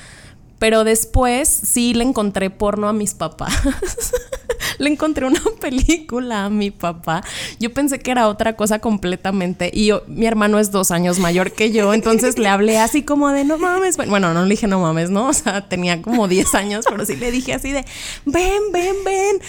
Pero 0.58 0.84
después 0.84 1.48
sí 1.48 1.92
le 1.92 2.02
encontré 2.02 2.48
porno 2.48 2.88
a 2.88 2.94
mis 2.94 3.12
papás. 3.12 3.52
le 4.78 4.90
encontré 4.90 5.26
una 5.26 5.42
película 5.60 6.46
a 6.46 6.50
mi 6.50 6.70
papá. 6.70 7.22
Yo 7.58 7.72
pensé 7.72 7.98
que 7.98 8.10
era 8.10 8.28
otra 8.28 8.56
cosa 8.56 8.78
completamente. 8.78 9.70
Y 9.72 9.90
mi 10.06 10.26
hermano 10.26 10.58
es 10.58 10.70
dos 10.70 10.90
años 10.90 11.18
mayor 11.18 11.52
que 11.52 11.72
yo. 11.72 11.94
Entonces 11.94 12.38
le 12.38 12.48
hablé 12.48 12.78
así 12.78 13.02
como 13.02 13.30
de 13.30 13.44
no 13.44 13.58
mames. 13.58 13.96
Bueno, 13.96 14.34
no 14.34 14.44
le 14.44 14.50
dije 14.50 14.66
no 14.66 14.80
mames, 14.80 15.10
¿no? 15.10 15.28
O 15.28 15.32
sea, 15.32 15.68
tenía 15.68 16.02
como 16.02 16.28
10 16.28 16.54
años, 16.54 16.84
pero 16.88 17.04
sí 17.04 17.16
le 17.16 17.30
dije 17.30 17.54
así 17.54 17.72
de 17.72 17.84
ven, 18.24 18.72
ven, 18.72 18.96
ven. 19.04 19.40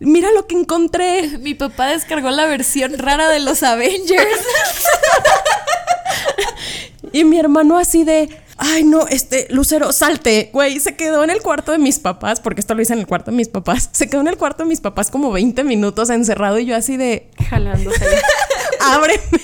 Mira 0.00 0.30
lo 0.32 0.46
que 0.46 0.56
encontré. 0.56 1.38
Mi 1.38 1.54
papá 1.54 1.88
descargó 1.88 2.30
la 2.30 2.46
versión 2.46 2.98
rara 2.98 3.28
de 3.28 3.40
los 3.40 3.62
Avengers. 3.62 4.18
y 7.14 7.24
mi 7.24 7.38
hermano 7.38 7.78
así 7.78 8.02
de 8.04 8.28
ay, 8.56 8.84
no, 8.84 9.06
este, 9.08 9.46
Lucero, 9.50 9.92
salte, 9.92 10.50
güey, 10.52 10.78
se 10.80 10.96
quedó 10.96 11.24
en 11.24 11.30
el 11.30 11.42
cuarto 11.42 11.72
de 11.72 11.78
mis 11.78 11.98
papás, 11.98 12.40
porque 12.40 12.60
esto 12.60 12.74
lo 12.74 12.82
hice 12.82 12.92
en 12.92 13.00
el 13.00 13.06
cuarto 13.06 13.30
de 13.30 13.36
mis 13.36 13.48
papás, 13.48 13.88
se 13.92 14.08
quedó 14.08 14.20
en 14.20 14.28
el 14.28 14.36
cuarto 14.36 14.64
de 14.64 14.68
mis 14.68 14.80
papás 14.80 15.10
como 15.10 15.32
20 15.32 15.64
minutos 15.64 16.10
encerrado 16.10 16.58
y 16.58 16.66
yo 16.66 16.76
así 16.76 16.96
de, 16.96 17.28
jalándose, 17.48 18.04
ábreme. 18.80 19.40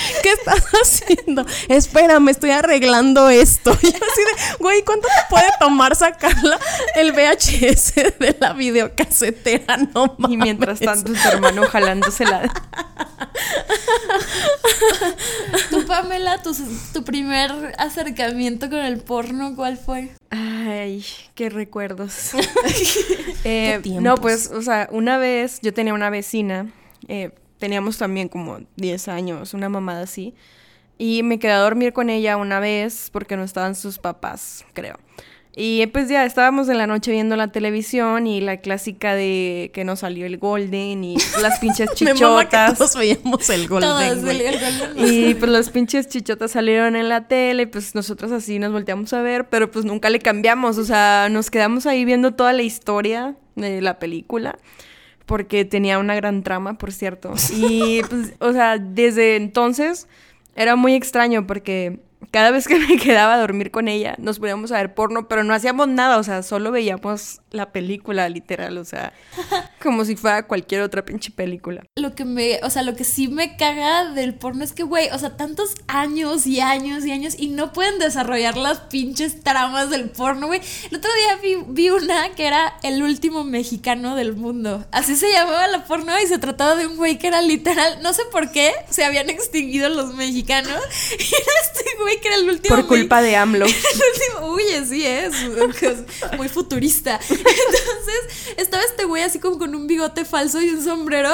¿Qué 0.22 0.32
estás 0.32 0.64
haciendo? 0.82 1.44
Espérame, 1.68 2.28
estoy 2.28 2.50
arreglando 2.50 3.28
esto. 3.28 3.76
Y 3.82 3.86
así 3.86 3.94
de, 3.96 4.56
güey, 4.58 4.82
¿cuánto 4.84 5.08
te 5.08 5.34
puede 5.34 5.50
tomar 5.58 5.96
sacarla 5.96 6.58
el 6.94 7.12
VHS 7.12 7.94
de 8.18 8.36
la 8.38 8.52
videocasetera? 8.52 9.76
No 9.94 10.14
mames. 10.18 10.34
Y 10.34 10.36
mientras 10.36 10.80
tanto, 10.80 11.12
tu 11.12 11.28
hermano 11.28 11.66
jalándosela. 11.66 12.52
Tú, 15.70 15.84
Pamela, 15.86 16.42
tu, 16.42 16.54
tu 16.92 17.04
primer 17.04 17.74
acercamiento 17.78 18.68
con 18.68 18.78
el 18.78 18.98
porno, 18.98 19.54
¿cuál 19.56 19.76
fue? 19.78 20.10
Ay, 20.30 21.04
qué 21.34 21.48
recuerdos. 21.50 22.30
eh, 23.44 23.80
no, 24.00 24.16
pues, 24.16 24.50
o 24.50 24.62
sea, 24.62 24.88
una 24.92 25.18
vez 25.18 25.60
yo 25.62 25.72
tenía 25.72 25.94
una 25.94 26.10
vecina, 26.10 26.70
eh, 27.08 27.30
teníamos 27.60 27.98
también 27.98 28.28
como 28.28 28.58
10 28.76 29.06
años, 29.08 29.54
una 29.54 29.68
mamada 29.68 30.02
así, 30.02 30.34
y 30.98 31.22
me 31.22 31.38
quedé 31.38 31.52
a 31.52 31.58
dormir 31.58 31.92
con 31.92 32.10
ella 32.10 32.36
una 32.36 32.58
vez 32.58 33.10
porque 33.12 33.36
no 33.36 33.44
estaban 33.44 33.76
sus 33.76 33.98
papás, 33.98 34.64
creo. 34.72 34.98
Y 35.56 35.84
pues 35.88 36.08
ya 36.08 36.24
estábamos 36.24 36.68
en 36.68 36.78
la 36.78 36.86
noche 36.86 37.10
viendo 37.10 37.36
la 37.36 37.48
televisión 37.48 38.26
y 38.26 38.40
la 38.40 38.58
clásica 38.58 39.14
de 39.14 39.72
que 39.74 39.84
nos 39.84 40.00
salió 40.00 40.24
el 40.24 40.38
Golden 40.38 41.02
y 41.02 41.16
las 41.42 41.58
pinches 41.58 41.92
chichotas. 41.94 42.78
todos 42.78 42.96
veíamos 42.96 43.50
el 43.50 43.66
Golden. 43.66 43.90
Y 44.96 45.34
pues 45.34 45.50
las 45.50 45.70
pinches 45.70 46.08
chichotas 46.08 46.52
salieron 46.52 46.94
en 46.96 47.08
la 47.08 47.26
tele 47.26 47.64
y 47.64 47.66
pues 47.66 47.94
nosotros 47.94 48.30
así 48.30 48.58
nos 48.58 48.72
volteamos 48.72 49.12
a 49.12 49.22
ver, 49.22 49.48
pero 49.48 49.70
pues 49.70 49.84
nunca 49.84 50.08
le 50.08 50.20
cambiamos, 50.20 50.78
o 50.78 50.84
sea, 50.84 51.28
nos 51.30 51.50
quedamos 51.50 51.86
ahí 51.86 52.04
viendo 52.04 52.32
toda 52.32 52.52
la 52.52 52.62
historia 52.62 53.34
de 53.56 53.80
la 53.80 53.98
película 53.98 54.56
porque 55.30 55.64
tenía 55.64 56.00
una 56.00 56.16
gran 56.16 56.42
trama, 56.42 56.74
por 56.74 56.90
cierto. 56.90 57.34
Y 57.54 58.02
pues, 58.10 58.34
o 58.40 58.52
sea, 58.52 58.78
desde 58.78 59.36
entonces 59.36 60.08
era 60.56 60.74
muy 60.74 60.96
extraño 60.96 61.46
porque 61.46 62.00
cada 62.30 62.50
vez 62.50 62.68
que 62.68 62.78
me 62.88 62.96
quedaba 62.96 63.34
a 63.34 63.38
dormir 63.38 63.70
con 63.70 63.88
ella, 63.88 64.14
nos 64.18 64.38
poníamos 64.38 64.72
a 64.72 64.76
ver 64.76 64.94
porno, 64.94 65.28
pero 65.28 65.44
no 65.44 65.54
hacíamos 65.54 65.88
nada, 65.88 66.18
o 66.18 66.22
sea, 66.22 66.42
solo 66.42 66.70
veíamos 66.70 67.40
la 67.50 67.72
película, 67.72 68.28
literal, 68.28 68.78
o 68.78 68.84
sea, 68.84 69.12
como 69.82 70.04
si 70.04 70.16
fuera 70.16 70.46
cualquier 70.46 70.82
otra 70.82 71.04
pinche 71.04 71.30
película. 71.30 71.82
Lo 71.96 72.14
que 72.14 72.24
me, 72.24 72.60
o 72.62 72.70
sea, 72.70 72.82
lo 72.82 72.94
que 72.94 73.04
sí 73.04 73.28
me 73.28 73.56
caga 73.56 74.12
del 74.12 74.34
porno 74.34 74.64
es 74.64 74.72
que, 74.72 74.82
güey, 74.82 75.08
o 75.10 75.18
sea, 75.18 75.36
tantos 75.36 75.74
años 75.88 76.46
y 76.46 76.60
años 76.60 77.04
y 77.04 77.12
años 77.12 77.34
y 77.38 77.48
no 77.48 77.72
pueden 77.72 77.98
desarrollar 77.98 78.56
las 78.56 78.80
pinches 78.80 79.40
tramas 79.40 79.90
del 79.90 80.10
porno, 80.10 80.46
güey. 80.46 80.60
El 80.90 80.98
otro 80.98 81.10
día 81.14 81.36
vi, 81.42 81.64
vi 81.68 81.90
una 81.90 82.30
que 82.30 82.46
era 82.46 82.74
el 82.82 83.02
último 83.02 83.44
mexicano 83.44 84.14
del 84.14 84.34
mundo. 84.34 84.84
Así 84.92 85.16
se 85.16 85.32
llamaba 85.32 85.66
la 85.66 85.84
porno 85.84 86.12
y 86.22 86.26
se 86.26 86.38
trataba 86.38 86.76
de 86.76 86.86
un 86.86 86.96
güey 86.96 87.18
que 87.18 87.26
era 87.26 87.42
literal, 87.42 88.00
no 88.02 88.12
sé 88.12 88.22
por 88.30 88.50
qué, 88.52 88.72
se 88.88 89.04
habían 89.04 89.30
extinguido 89.30 89.88
los 89.88 90.14
mexicanos 90.14 90.80
y 91.18 91.22
era 91.22 91.52
este 91.62 91.96
güey 92.00 92.09
que 92.18 92.28
era 92.28 92.36
el 92.36 92.48
último. 92.48 92.76
Por 92.76 92.86
culpa 92.86 93.22
de 93.22 93.36
AMLO. 93.36 93.66
Uy, 94.42 94.64
sí 94.88 95.06
es. 95.06 95.34
Muy 96.36 96.48
futurista. 96.48 97.20
Entonces, 97.28 98.54
estaba 98.56 98.82
este 98.82 99.04
güey 99.04 99.22
así 99.22 99.38
como 99.38 99.58
con 99.58 99.74
un 99.74 99.86
bigote 99.86 100.24
falso 100.24 100.60
y 100.60 100.70
un 100.70 100.82
sombrero 100.82 101.30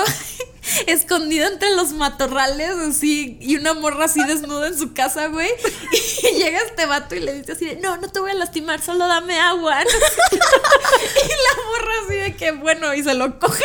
escondido 0.87 1.47
entre 1.47 1.75
los 1.75 1.93
matorrales, 1.93 2.71
así, 2.71 3.39
y 3.41 3.57
una 3.57 3.75
morra 3.75 4.07
así 4.07 4.23
desnuda 4.25 4.69
en 4.69 4.79
su 4.79 4.93
casa, 4.93 5.29
güey. 5.29 5.51
Y 6.23 6.39
llega 6.39 6.59
este 6.59 6.87
vato 6.87 7.14
y 7.14 7.21
le 7.21 7.35
dice 7.35 7.53
así 7.53 7.67
de, 7.67 7.77
no, 7.77 7.97
no 7.99 8.09
te 8.09 8.19
voy 8.21 8.31
a 8.31 8.35
lastimar, 8.35 8.81
solo 8.83 9.07
dame 9.07 9.39
agua. 9.39 9.83
y 10.33 10.37
la 10.37 11.62
morra 11.71 11.93
así 12.05 12.14
de 12.17 12.37
que, 12.37 12.53
bueno, 12.53 12.93
y 12.95 13.03
se 13.03 13.14
lo 13.14 13.39
coges. 13.39 13.64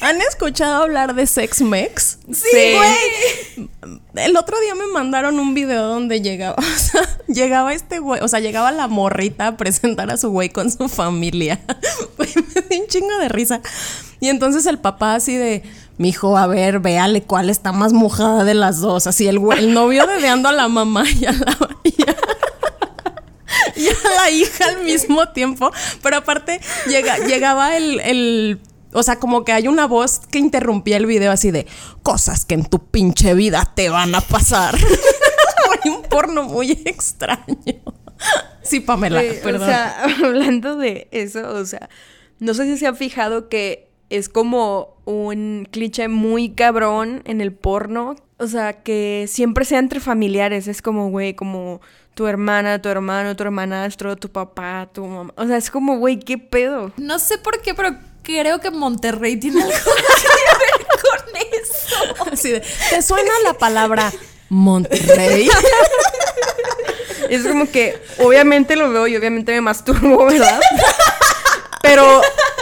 ¿Han 0.00 0.20
escuchado 0.20 0.82
hablar 0.82 1.14
de 1.14 1.26
Sex 1.26 1.62
Mex? 1.62 2.18
Sí, 2.32 2.74
güey. 2.74 3.68
El 4.14 4.36
otro 4.36 4.60
día 4.60 4.74
me 4.74 4.86
mandaron 4.86 5.38
un 5.38 5.54
video 5.54 5.86
donde 5.86 6.20
llegaba, 6.20 6.56
o 6.58 6.78
sea, 6.78 7.02
llegaba 7.28 7.72
este 7.72 7.98
güey, 7.98 8.20
o 8.22 8.28
sea, 8.28 8.40
llegaba 8.40 8.72
la 8.72 8.88
morrita 8.88 9.48
a 9.48 9.56
presentar 9.56 10.10
a 10.10 10.16
su 10.16 10.30
güey 10.30 10.50
con 10.50 10.70
su 10.70 10.88
familia. 10.88 11.60
me 12.18 12.26
di 12.26 12.80
un 12.80 12.86
chingo 12.88 13.16
de 13.18 13.28
risa. 13.28 13.60
Y 14.20 14.28
entonces 14.28 14.66
el 14.66 14.78
papá 14.78 15.14
así 15.14 15.36
de, 15.36 15.62
mi 15.98 16.10
hijo, 16.10 16.36
a 16.36 16.46
ver, 16.46 16.80
véale 16.80 17.22
cuál 17.22 17.50
está 17.50 17.72
más 17.72 17.92
mojada 17.92 18.44
de 18.44 18.54
las 18.54 18.80
dos. 18.80 19.06
Así 19.06 19.26
el, 19.28 19.40
el 19.56 19.74
novio 19.74 20.06
dedeando 20.06 20.48
a 20.48 20.52
la 20.52 20.68
mamá 20.68 21.04
y 21.10 21.24
a 21.24 21.32
la, 21.32 21.56
y 23.76 23.88
a, 23.88 24.10
la 24.16 24.30
hija 24.30 24.68
al 24.68 24.84
mismo 24.84 25.28
tiempo. 25.30 25.70
Pero 26.02 26.18
aparte 26.18 26.60
llega, 26.86 27.18
llegaba 27.18 27.76
el, 27.76 28.00
el 28.00 28.60
o 28.92 29.02
sea, 29.02 29.18
como 29.18 29.44
que 29.44 29.52
hay 29.52 29.68
una 29.68 29.86
voz 29.86 30.20
que 30.30 30.38
interrumpía 30.38 30.96
el 30.96 31.06
video 31.06 31.30
así 31.30 31.50
de 31.50 31.66
cosas 32.02 32.44
que 32.44 32.54
en 32.54 32.64
tu 32.64 32.86
pinche 32.86 33.34
vida 33.34 33.70
te 33.74 33.88
van 33.90 34.14
a 34.14 34.20
pasar. 34.20 34.74
hay 35.84 35.90
un 35.90 36.02
porno 36.02 36.44
muy 36.44 36.72
extraño. 36.84 37.82
Sí, 38.62 38.80
Pamela, 38.80 39.22
perdón. 39.42 39.62
O 39.62 39.66
sea, 39.66 40.04
hablando 40.24 40.76
de 40.76 41.08
eso, 41.10 41.46
o 41.54 41.64
sea, 41.66 41.88
no 42.38 42.54
sé 42.54 42.64
si 42.64 42.78
se 42.78 42.86
han 42.86 42.96
fijado 42.96 43.48
que 43.48 43.90
es 44.10 44.28
como 44.28 44.96
un 45.04 45.68
cliché 45.70 46.08
muy 46.08 46.50
cabrón 46.50 47.22
en 47.24 47.40
el 47.40 47.52
porno. 47.52 48.16
O 48.38 48.46
sea, 48.46 48.82
que 48.82 49.26
siempre 49.28 49.64
sea 49.64 49.78
entre 49.78 50.00
familiares. 50.00 50.68
Es 50.68 50.82
como, 50.82 51.10
güey, 51.10 51.34
como 51.34 51.80
tu 52.14 52.26
hermana, 52.26 52.80
tu 52.80 52.88
hermano, 52.88 53.36
tu 53.36 53.42
hermanastro, 53.42 54.16
tu 54.16 54.30
papá, 54.30 54.88
tu 54.92 55.04
mamá. 55.06 55.32
O 55.36 55.46
sea, 55.46 55.56
es 55.56 55.70
como, 55.70 55.98
güey, 55.98 56.18
¿qué 56.18 56.38
pedo? 56.38 56.92
No 56.96 57.18
sé 57.18 57.38
por 57.38 57.60
qué, 57.62 57.74
pero 57.74 57.96
creo 58.22 58.60
que 58.60 58.70
Monterrey 58.70 59.36
tiene 59.36 59.62
algo 59.62 59.74
que 59.74 60.58
ver 60.58 60.86
con 61.02 61.36
eso. 61.36 62.32
Así 62.32 62.50
de, 62.50 62.62
¿te 62.90 63.02
suena 63.02 63.30
la 63.44 63.54
palabra 63.54 64.12
Monterrey? 64.48 65.48
es 67.30 67.46
como 67.46 67.70
que, 67.70 68.00
obviamente 68.18 68.76
lo 68.76 68.90
veo 68.90 69.06
y 69.06 69.16
obviamente 69.16 69.52
me 69.52 69.60
masturbo, 69.60 70.26
¿verdad? 70.26 70.60
Pero 71.82 72.20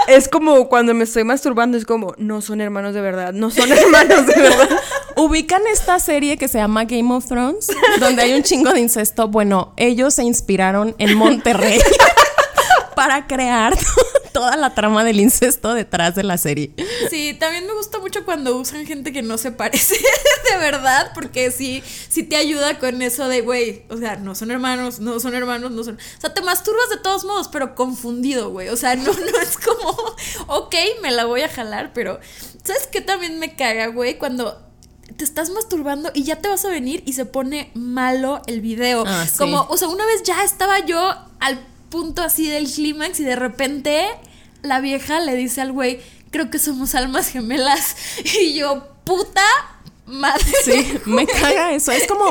es 0.09 0.29
como 0.29 0.69
cuando 0.69 0.95
me 0.95 1.05
estoy 1.05 1.25
masturbando, 1.25 1.77
es 1.77 1.85
como, 1.85 2.15
no 2.19 2.41
son 2.41 2.61
hermanos 2.61 2.95
de 2.95 3.01
verdad, 3.01 3.33
no 3.33 3.51
son 3.51 3.71
hermanos 3.73 4.27
de 4.27 4.41
verdad. 4.41 4.69
¿Ubican 5.17 5.63
esta 5.73 5.99
serie 6.01 6.37
que 6.37 6.49
se 6.49 6.59
llama 6.59 6.85
Game 6.85 7.13
of 7.15 7.27
Thrones? 7.27 7.69
Donde 8.01 8.23
hay 8.23 8.33
un 8.33 8.43
chingo 8.43 8.73
de 8.73 8.81
incesto. 8.81 9.29
Bueno, 9.29 9.73
ellos 9.77 10.15
se 10.15 10.25
inspiraron 10.25 10.95
en 10.99 11.17
Monterrey 11.17 11.79
para 12.95 13.26
crear 13.26 13.76
toda 14.32 14.57
la 14.57 14.74
trama 14.74 15.05
del 15.05 15.20
incesto 15.20 15.74
detrás 15.74 16.14
de 16.14 16.24
la 16.24 16.38
serie. 16.38 16.72
Sí, 17.11 17.34
también 17.38 17.66
me 17.66 17.72
gusta 17.72 17.99
mucho 17.99 18.24
cuando 18.24 18.57
usan 18.57 18.86
gente 18.86 19.12
que 19.12 19.22
no 19.22 19.38
se 19.38 19.53
parece 19.53 19.97
de 20.51 20.59
verdad, 20.59 21.12
porque 21.14 21.51
sí, 21.51 21.82
sí 22.09 22.22
te 22.22 22.36
ayuda 22.36 22.78
con 22.78 23.01
eso 23.03 23.28
de, 23.28 23.40
güey, 23.40 23.84
o 23.88 23.97
sea, 23.97 24.16
no 24.16 24.34
son 24.34 24.51
hermanos, 24.51 24.99
no 25.01 25.20
son 25.20 25.34
hermanos, 25.34 25.70
no 25.70 25.84
son... 25.84 25.97
O 25.97 26.20
sea, 26.20 26.34
te 26.34 26.42
masturbas 26.42 26.90
de 26.90 26.97
todos 26.99 27.24
modos, 27.24 27.49
pero 27.49 27.74
confundido, 27.74 28.51
güey. 28.51 28.68
O 28.68 28.76
sea, 28.76 28.97
no, 28.97 29.12
no 29.12 29.38
es 29.40 29.59
como, 29.59 29.90
ok, 30.49 30.74
me 31.03 31.11
la 31.11 31.24
voy 31.24 31.42
a 31.42 31.49
jalar, 31.49 31.92
pero... 31.92 32.18
¿Sabes 32.64 32.88
qué 32.90 33.03
también 33.03 33.38
me 33.38 33.57
caga, 33.57 33.88
güey? 33.88 34.16
Cuando 34.16 34.59
te 35.16 35.24
estás 35.24 35.51
masturbando 35.51 36.11
y 36.14 36.24
ya 36.24 36.36
te 36.36 36.49
vas 36.49 36.64
a 36.64 36.68
venir 36.68 37.03
y 37.07 37.12
se 37.12 37.26
pone 37.26 37.70
malo 37.74 38.42
el 38.47 38.61
video. 38.61 39.05
Ah, 39.07 39.26
sí. 39.30 39.38
Como, 39.38 39.66
o 39.68 39.76
sea, 39.76 39.88
una 39.88 40.05
vez 40.07 40.22
ya 40.24 40.42
estaba 40.42 40.80
yo 40.80 41.14
al 41.40 41.74
punto 41.95 42.22
así 42.22 42.49
del 42.49 42.68
clímax 42.68 43.20
y 43.20 43.24
de 43.24 43.36
repente 43.36 44.05
la 44.62 44.80
vieja 44.80 45.20
le 45.20 45.36
dice 45.36 45.61
al 45.61 45.70
güey, 45.70 46.01
creo 46.32 46.51
que 46.51 46.59
somos 46.59 46.97
almas 46.97 47.28
gemelas. 47.28 47.95
Y 48.40 48.55
yo, 48.55 48.88
puta 49.05 49.45
madre. 50.05 50.45
Sí, 50.64 50.99
me 51.05 51.24
caga 51.40 51.72
eso. 51.72 51.92
Es 51.92 52.09
como, 52.09 52.24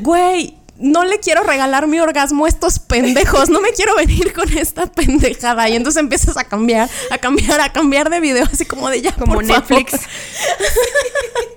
güey, 0.00 0.56
no 0.78 1.04
le 1.04 1.20
quiero 1.20 1.42
regalar 1.42 1.86
mi 1.86 2.00
orgasmo 2.00 2.46
a 2.46 2.48
estos 2.48 2.78
pendejos, 2.78 3.50
no 3.50 3.60
me 3.60 3.72
quiero 3.72 3.94
venir 3.94 4.32
con 4.32 4.50
esta 4.56 4.86
pendejada. 4.86 5.68
Y 5.68 5.76
entonces 5.76 6.00
empiezas 6.00 6.38
a 6.38 6.44
cambiar, 6.44 6.88
a 7.10 7.18
cambiar, 7.18 7.60
a 7.60 7.70
cambiar 7.70 8.08
de 8.08 8.20
video, 8.20 8.46
así 8.50 8.64
como 8.64 8.88
de 8.88 9.02
ya. 9.02 9.12
Como 9.12 9.34
por 9.34 9.44
favor. 9.44 9.84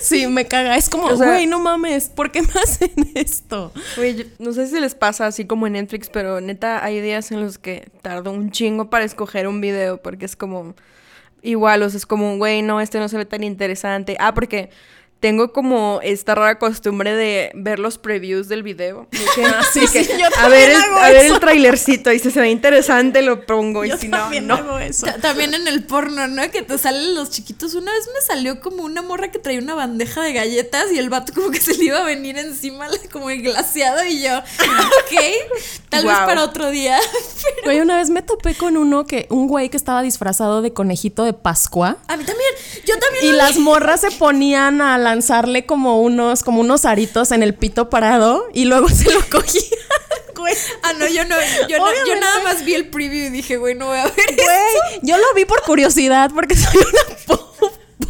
Sí, 0.00 0.26
me 0.26 0.46
caga. 0.46 0.76
Es 0.76 0.88
como, 0.88 1.04
O 1.06 1.16
sea- 1.16 1.26
güey, 1.28 1.46
no 1.46 1.58
mames, 1.60 2.08
¿por 2.08 2.30
qué 2.32 2.42
me 2.42 2.48
hacen 2.62 2.90
esto? 3.14 3.72
Güey, 3.96 4.26
no 4.38 4.52
sé 4.52 4.66
si 4.66 4.80
les 4.80 4.94
pasa 4.94 5.26
así 5.26 5.44
como 5.46 5.66
en 5.66 5.74
Netflix, 5.74 6.08
pero 6.10 6.40
neta 6.40 6.84
hay 6.84 7.00
días 7.00 7.30
en 7.32 7.40
los 7.40 7.58
que 7.58 7.90
tardo 8.02 8.30
un 8.32 8.50
chingo 8.50 8.90
para 8.90 9.04
escoger 9.04 9.46
un 9.48 9.60
video 9.60 10.00
porque 10.02 10.26
es 10.26 10.36
como 10.36 10.74
igual, 11.42 11.82
o 11.82 11.88
sea, 11.90 11.98
es 11.98 12.06
como, 12.06 12.36
güey, 12.36 12.62
no, 12.62 12.80
este 12.80 12.98
no 12.98 13.08
se 13.08 13.16
ve 13.16 13.24
tan 13.24 13.42
interesante. 13.44 14.16
Ah, 14.20 14.34
porque 14.34 14.70
tengo 15.20 15.52
como 15.52 16.00
esta 16.02 16.34
rara 16.34 16.58
costumbre 16.58 17.14
de 17.14 17.50
ver 17.54 17.78
los 17.78 17.98
previews 17.98 18.48
del 18.48 18.62
video. 18.62 19.06
De 19.10 19.18
que- 19.34 19.44
Ah, 19.44 19.62
sí, 19.72 19.80
que, 19.92 20.04
sí, 20.04 20.12
yo 20.18 20.26
a 20.38 20.48
ver, 20.48 20.70
el, 20.70 20.76
hago 20.76 20.96
a 20.96 21.08
ver 21.10 21.16
eso. 21.26 21.34
el 21.34 21.40
trailercito 21.40 22.10
y 22.12 22.18
si 22.18 22.30
se 22.30 22.40
ve 22.40 22.50
interesante 22.50 23.20
lo 23.22 23.44
pongo 23.46 23.84
y 23.84 23.90
si 23.98 24.08
no, 24.08 24.16
también 24.18 24.46
no. 24.46 24.54
hago 24.54 24.78
eso. 24.78 25.06
Ta- 25.06 25.18
También 25.18 25.52
en 25.54 25.68
el 25.68 25.84
porno, 25.84 26.26
¿no? 26.26 26.50
Que 26.50 26.62
te 26.62 26.78
salen 26.78 27.14
los 27.14 27.30
chiquitos. 27.30 27.74
Una 27.74 27.92
vez 27.92 28.08
me 28.14 28.20
salió 28.26 28.60
como 28.60 28.82
una 28.82 29.02
morra 29.02 29.30
que 29.30 29.38
traía 29.38 29.58
una 29.60 29.74
bandeja 29.74 30.22
de 30.22 30.32
galletas 30.32 30.86
y 30.92 30.98
el 30.98 31.10
vato 31.10 31.32
como 31.34 31.50
que 31.50 31.60
se 31.60 31.74
le 31.76 31.84
iba 31.84 31.98
a 31.98 32.04
venir 32.04 32.38
encima 32.38 32.86
como 33.12 33.28
el 33.30 33.42
glaseado 33.42 34.04
y 34.04 34.22
yo, 34.22 34.38
ok, 34.38 35.20
tal 35.90 36.06
vez 36.06 36.16
para 36.18 36.44
otro 36.44 36.70
día. 36.70 36.98
Güey, 37.64 37.80
una 37.80 37.96
vez 37.96 38.08
me 38.10 38.22
topé 38.22 38.54
con 38.54 38.76
uno 38.76 39.06
que, 39.06 39.26
un 39.28 39.46
güey 39.46 39.68
que 39.68 39.76
estaba 39.76 40.02
disfrazado 40.02 40.62
de 40.62 40.72
conejito 40.72 41.24
de 41.24 41.32
Pascua. 41.34 41.96
A 42.08 42.16
mí 42.16 42.24
también, 42.24 42.50
yo 42.86 42.94
también. 42.98 43.24
Y 43.26 43.32
las 43.32 43.56
vi. 43.56 43.60
morras 43.62 44.00
se 44.00 44.10
ponían 44.12 44.80
a 44.80 44.96
lanzarle 45.10 45.66
como 45.66 46.00
unos, 46.00 46.42
como 46.44 46.60
unos 46.60 46.84
aritos 46.84 47.32
en 47.32 47.42
el 47.42 47.54
pito 47.54 47.90
parado 47.90 48.44
y 48.54 48.64
luego 48.64 48.88
se 48.88 49.10
lo 49.12 49.20
cogían, 49.30 49.64
güey. 50.36 50.54
Ah, 50.82 50.92
no, 50.94 51.06
yo 51.08 51.24
no, 51.24 51.34
yo, 51.68 51.78
no- 51.78 52.06
yo 52.06 52.14
nada 52.20 52.40
más 52.44 52.64
vi 52.64 52.74
el 52.74 52.88
preview 52.88 53.26
y 53.26 53.30
dije, 53.30 53.56
güey, 53.56 53.74
no 53.74 53.86
voy 53.86 53.98
a 53.98 54.04
ver. 54.04 54.12
Güey, 54.14 55.00
yo 55.02 55.16
lo 55.18 55.34
vi 55.34 55.44
por 55.44 55.62
curiosidad 55.62 56.30
porque 56.34 56.54
soy 56.56 56.76
una 56.78 57.16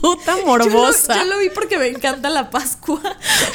Yo 0.03 0.17
lo, 0.37 0.47
morbosa. 0.47 1.17
yo 1.17 1.25
lo 1.25 1.39
vi 1.39 1.51
porque 1.51 1.79
me 1.79 1.89
encanta 1.89 2.31
la 2.31 2.51
Pascua. 2.51 3.01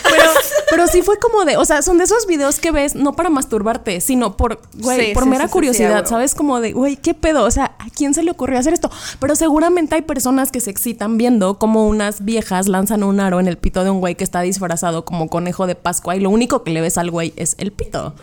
Pero, 0.04 0.24
pero 0.70 0.88
sí 0.88 1.02
fue 1.02 1.18
como 1.20 1.46
de, 1.46 1.58
o 1.58 1.66
sea, 1.66 1.82
son 1.82 1.98
de 1.98 2.04
esos 2.04 2.28
videos 2.28 2.60
que 2.60 2.72
ves 2.72 2.96
no 2.96 3.14
para 3.14 3.30
masturbarte, 3.30 4.02
sino 4.02 4.38
por, 4.38 4.62
güey, 4.74 5.08
Sí, 5.08 5.14
por 5.14 5.24
sí, 5.24 5.30
mera 5.30 5.46
sí, 5.46 5.52
curiosidad. 5.52 6.06
¿sabes? 6.06 6.36
Como 6.36 6.60
de, 6.62 6.74
güey, 6.74 6.98
¿qué 6.98 7.14
pedo? 7.14 7.44
O 7.44 7.52
sea, 7.52 7.76
¿a 7.80 7.90
quién 7.90 8.14
se 8.14 8.24
le 8.24 8.32
ocurrió 8.32 8.60
hacer 8.60 8.74
esto? 8.74 8.90
Pero 9.20 9.36
seguramente 9.36 9.96
hay 9.96 10.02
personas 10.02 10.52
que 10.52 10.60
se 10.60 10.70
excitan 10.70 11.18
viendo 11.18 11.58
como 11.60 11.88
unas 11.88 12.24
viejas 12.24 12.68
lanzan 12.68 13.04
un 13.04 13.20
aro 13.20 13.40
en 13.40 13.48
el 13.48 13.58
pito 13.58 13.84
de 13.84 13.90
un 13.90 14.00
güey 14.00 14.16
que 14.16 14.24
está 14.24 14.42
disfrazado 14.42 15.06
como 15.06 15.30
conejo 15.30 15.68
de 15.68 15.76
Pascua 15.76 16.16
y 16.16 16.20
lo 16.20 16.30
único 16.30 16.64
que 16.64 16.72
le 16.72 16.82
ves 16.82 16.98
al 16.98 17.12
güey 17.12 17.34
es 17.36 17.56
el 17.58 17.72
pito. 17.72 18.14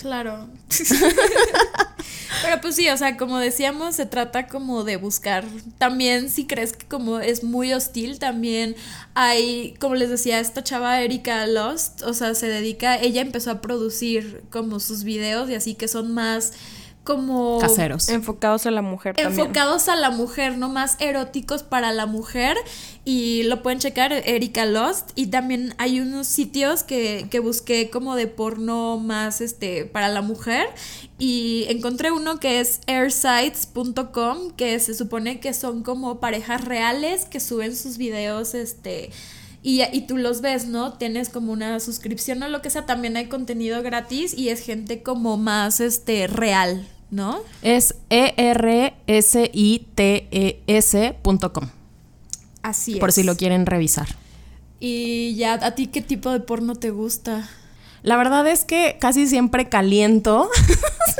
Claro. 0.00 0.46
Pero 2.42 2.60
pues 2.60 2.76
sí, 2.76 2.88
o 2.88 2.96
sea, 2.96 3.16
como 3.16 3.38
decíamos, 3.38 3.96
se 3.96 4.06
trata 4.06 4.46
como 4.46 4.84
de 4.84 4.96
buscar. 4.96 5.44
También 5.78 6.30
si 6.30 6.46
crees 6.46 6.72
que 6.72 6.86
como 6.86 7.20
es 7.20 7.42
muy 7.42 7.72
hostil, 7.72 8.18
también 8.18 8.76
hay, 9.14 9.74
como 9.80 9.94
les 9.94 10.10
decía, 10.10 10.40
esta 10.40 10.62
chava 10.62 11.00
Erika 11.00 11.46
Lost, 11.46 12.02
o 12.02 12.12
sea, 12.14 12.34
se 12.34 12.48
dedica, 12.48 12.96
ella 12.96 13.22
empezó 13.22 13.50
a 13.50 13.60
producir 13.60 14.42
como 14.50 14.80
sus 14.80 15.04
videos 15.04 15.48
y 15.50 15.54
así 15.54 15.74
que 15.74 15.88
son 15.88 16.12
más 16.12 16.52
como 17.08 17.58
Caseros. 17.58 18.10
Enfocados 18.10 18.66
a 18.66 18.70
la 18.70 18.82
mujer 18.82 19.16
también. 19.16 19.40
enfocados 19.40 19.88
a 19.88 19.96
la 19.96 20.10
mujer, 20.10 20.58
no 20.58 20.68
más 20.68 20.98
eróticos 21.00 21.62
para 21.62 21.90
la 21.90 22.04
mujer. 22.04 22.58
Y 23.06 23.44
lo 23.44 23.62
pueden 23.62 23.78
checar, 23.78 24.12
Erika 24.12 24.66
Lost. 24.66 25.12
Y 25.14 25.28
también 25.28 25.74
hay 25.78 26.00
unos 26.00 26.26
sitios 26.26 26.82
que, 26.82 27.26
que 27.30 27.38
busqué 27.38 27.88
como 27.88 28.14
de 28.14 28.26
porno 28.26 28.98
más 28.98 29.40
este 29.40 29.86
para 29.86 30.08
la 30.08 30.20
mujer. 30.20 30.66
Y 31.18 31.64
encontré 31.70 32.12
uno 32.12 32.38
que 32.40 32.60
es 32.60 32.80
airsites.com, 32.86 34.50
que 34.50 34.78
se 34.78 34.92
supone 34.92 35.40
que 35.40 35.54
son 35.54 35.82
como 35.82 36.20
parejas 36.20 36.62
reales 36.62 37.24
que 37.24 37.40
suben 37.40 37.74
sus 37.74 37.96
videos, 37.96 38.52
este. 38.52 39.08
Y, 39.62 39.82
y 39.92 40.02
tú 40.02 40.18
los 40.18 40.42
ves, 40.42 40.66
¿no? 40.66 40.92
Tienes 40.92 41.30
como 41.30 41.52
una 41.52 41.80
suscripción 41.80 42.42
o 42.42 42.48
lo 42.48 42.60
que 42.60 42.68
sea, 42.68 42.84
también 42.84 43.16
hay 43.16 43.28
contenido 43.28 43.82
gratis 43.82 44.36
y 44.36 44.50
es 44.50 44.60
gente 44.60 45.02
como 45.02 45.38
más 45.38 45.80
este 45.80 46.26
real, 46.26 46.86
¿no? 47.10 47.40
Es 47.62 47.94
E-R-S-I-T-E-S.com, 50.38 51.68
Así 52.62 52.94
es. 52.94 52.98
por 52.98 53.12
si 53.12 53.22
lo 53.22 53.36
quieren 53.36 53.66
revisar. 53.66 54.08
Y 54.80 55.34
ya, 55.36 55.54
¿a 55.54 55.74
ti 55.74 55.88
qué 55.88 56.00
tipo 56.02 56.30
de 56.30 56.40
porno 56.40 56.74
te 56.76 56.90
gusta? 56.90 57.48
La 58.02 58.16
verdad 58.16 58.46
es 58.46 58.64
que 58.64 58.96
casi 59.00 59.26
siempre 59.26 59.68
caliento 59.68 60.48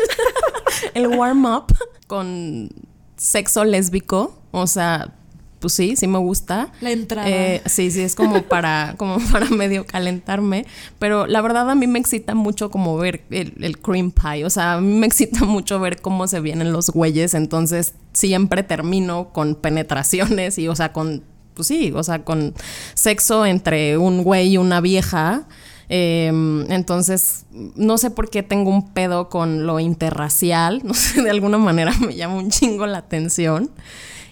el 0.95 1.09
warm-up 1.09 1.75
con 2.07 2.71
sexo 3.17 3.65
lésbico. 3.65 4.39
O 4.53 4.67
sea, 4.69 5.13
pues 5.61 5.73
sí, 5.73 5.97
sí 5.97 6.07
me 6.07 6.19
gusta. 6.19 6.73
La 6.81 6.91
entrada. 6.91 7.29
Eh, 7.29 7.63
sí, 7.67 7.91
sí, 7.91 8.01
es 8.01 8.15
como 8.15 8.43
para, 8.49 8.95
como 8.97 9.19
para 9.33 9.49
medio 9.51 9.87
calentarme. 9.87 10.67
Pero 10.99 11.27
la 11.27 11.41
verdad 11.41 11.71
a 11.71 11.75
mí 11.75 11.87
me 11.87 11.99
excita 11.99 12.35
mucho 12.35 12.71
como 12.71 12.97
ver 12.97 13.23
el, 13.31 13.55
el 13.61 13.79
cream 13.79 14.11
pie. 14.11 14.45
O 14.45 14.51
sea, 14.51 14.75
a 14.75 14.81
mí 14.81 14.99
me 14.99 15.07
excita 15.07 15.45
mucho 15.45 15.81
ver 15.81 16.01
cómo 16.01 16.27
se 16.29 16.41
vienen 16.41 16.73
los 16.73 16.91
güeyes. 16.91 17.35
Entonces 17.35 17.95
siempre 18.13 18.63
termino 18.63 19.31
con 19.33 19.55
penetraciones 19.55 20.59
y, 20.59 20.69
o 20.69 20.77
sea, 20.77 20.93
con, 20.93 21.23
pues 21.55 21.69
sí, 21.69 21.93
o 21.95 22.03
sea, 22.03 22.25
con 22.25 22.55
sexo 22.95 23.47
entre 23.47 23.99
un 23.99 24.23
güey 24.23 24.51
y 24.51 24.59
una 24.59 24.81
vieja. 24.81 25.47
Eh, 25.91 26.27
entonces, 26.69 27.47
no 27.51 27.97
sé 27.97 28.11
por 28.11 28.29
qué 28.29 28.43
tengo 28.43 28.71
un 28.71 28.93
pedo 28.93 29.29
con 29.29 29.67
lo 29.67 29.81
interracial. 29.81 30.83
No 30.89 30.95
sé, 30.95 31.23
de 31.23 31.31
alguna 31.31 31.59
manera 31.59 31.93
me 31.99 32.15
llama 32.15 32.37
un 32.37 32.51
chingo 32.51 32.87
la 32.87 32.99
atención. 32.99 33.71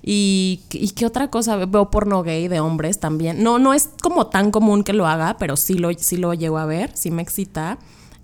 Y, 0.09 0.61
¿Y 0.71 0.91
qué 0.91 1.05
otra 1.05 1.31
cosa? 1.31 1.57
Veo 1.57 1.91
porno 1.91 2.23
gay 2.23 2.47
de 2.47 2.61
hombres 2.61 3.01
también. 3.01 3.43
No, 3.43 3.59
no 3.59 3.75
es 3.75 3.91
como 4.01 4.29
tan 4.29 4.53
común 4.53 4.85
que 4.85 4.93
lo 4.93 5.05
haga, 5.05 5.37
pero 5.37 5.57
sí 5.57 5.75
lo, 5.75 5.93
sí 5.95 6.17
lo 6.17 6.33
llego 6.33 6.59
a 6.59 6.65
ver, 6.65 6.93
sí 6.95 7.11
me 7.11 7.23
excita. 7.23 7.79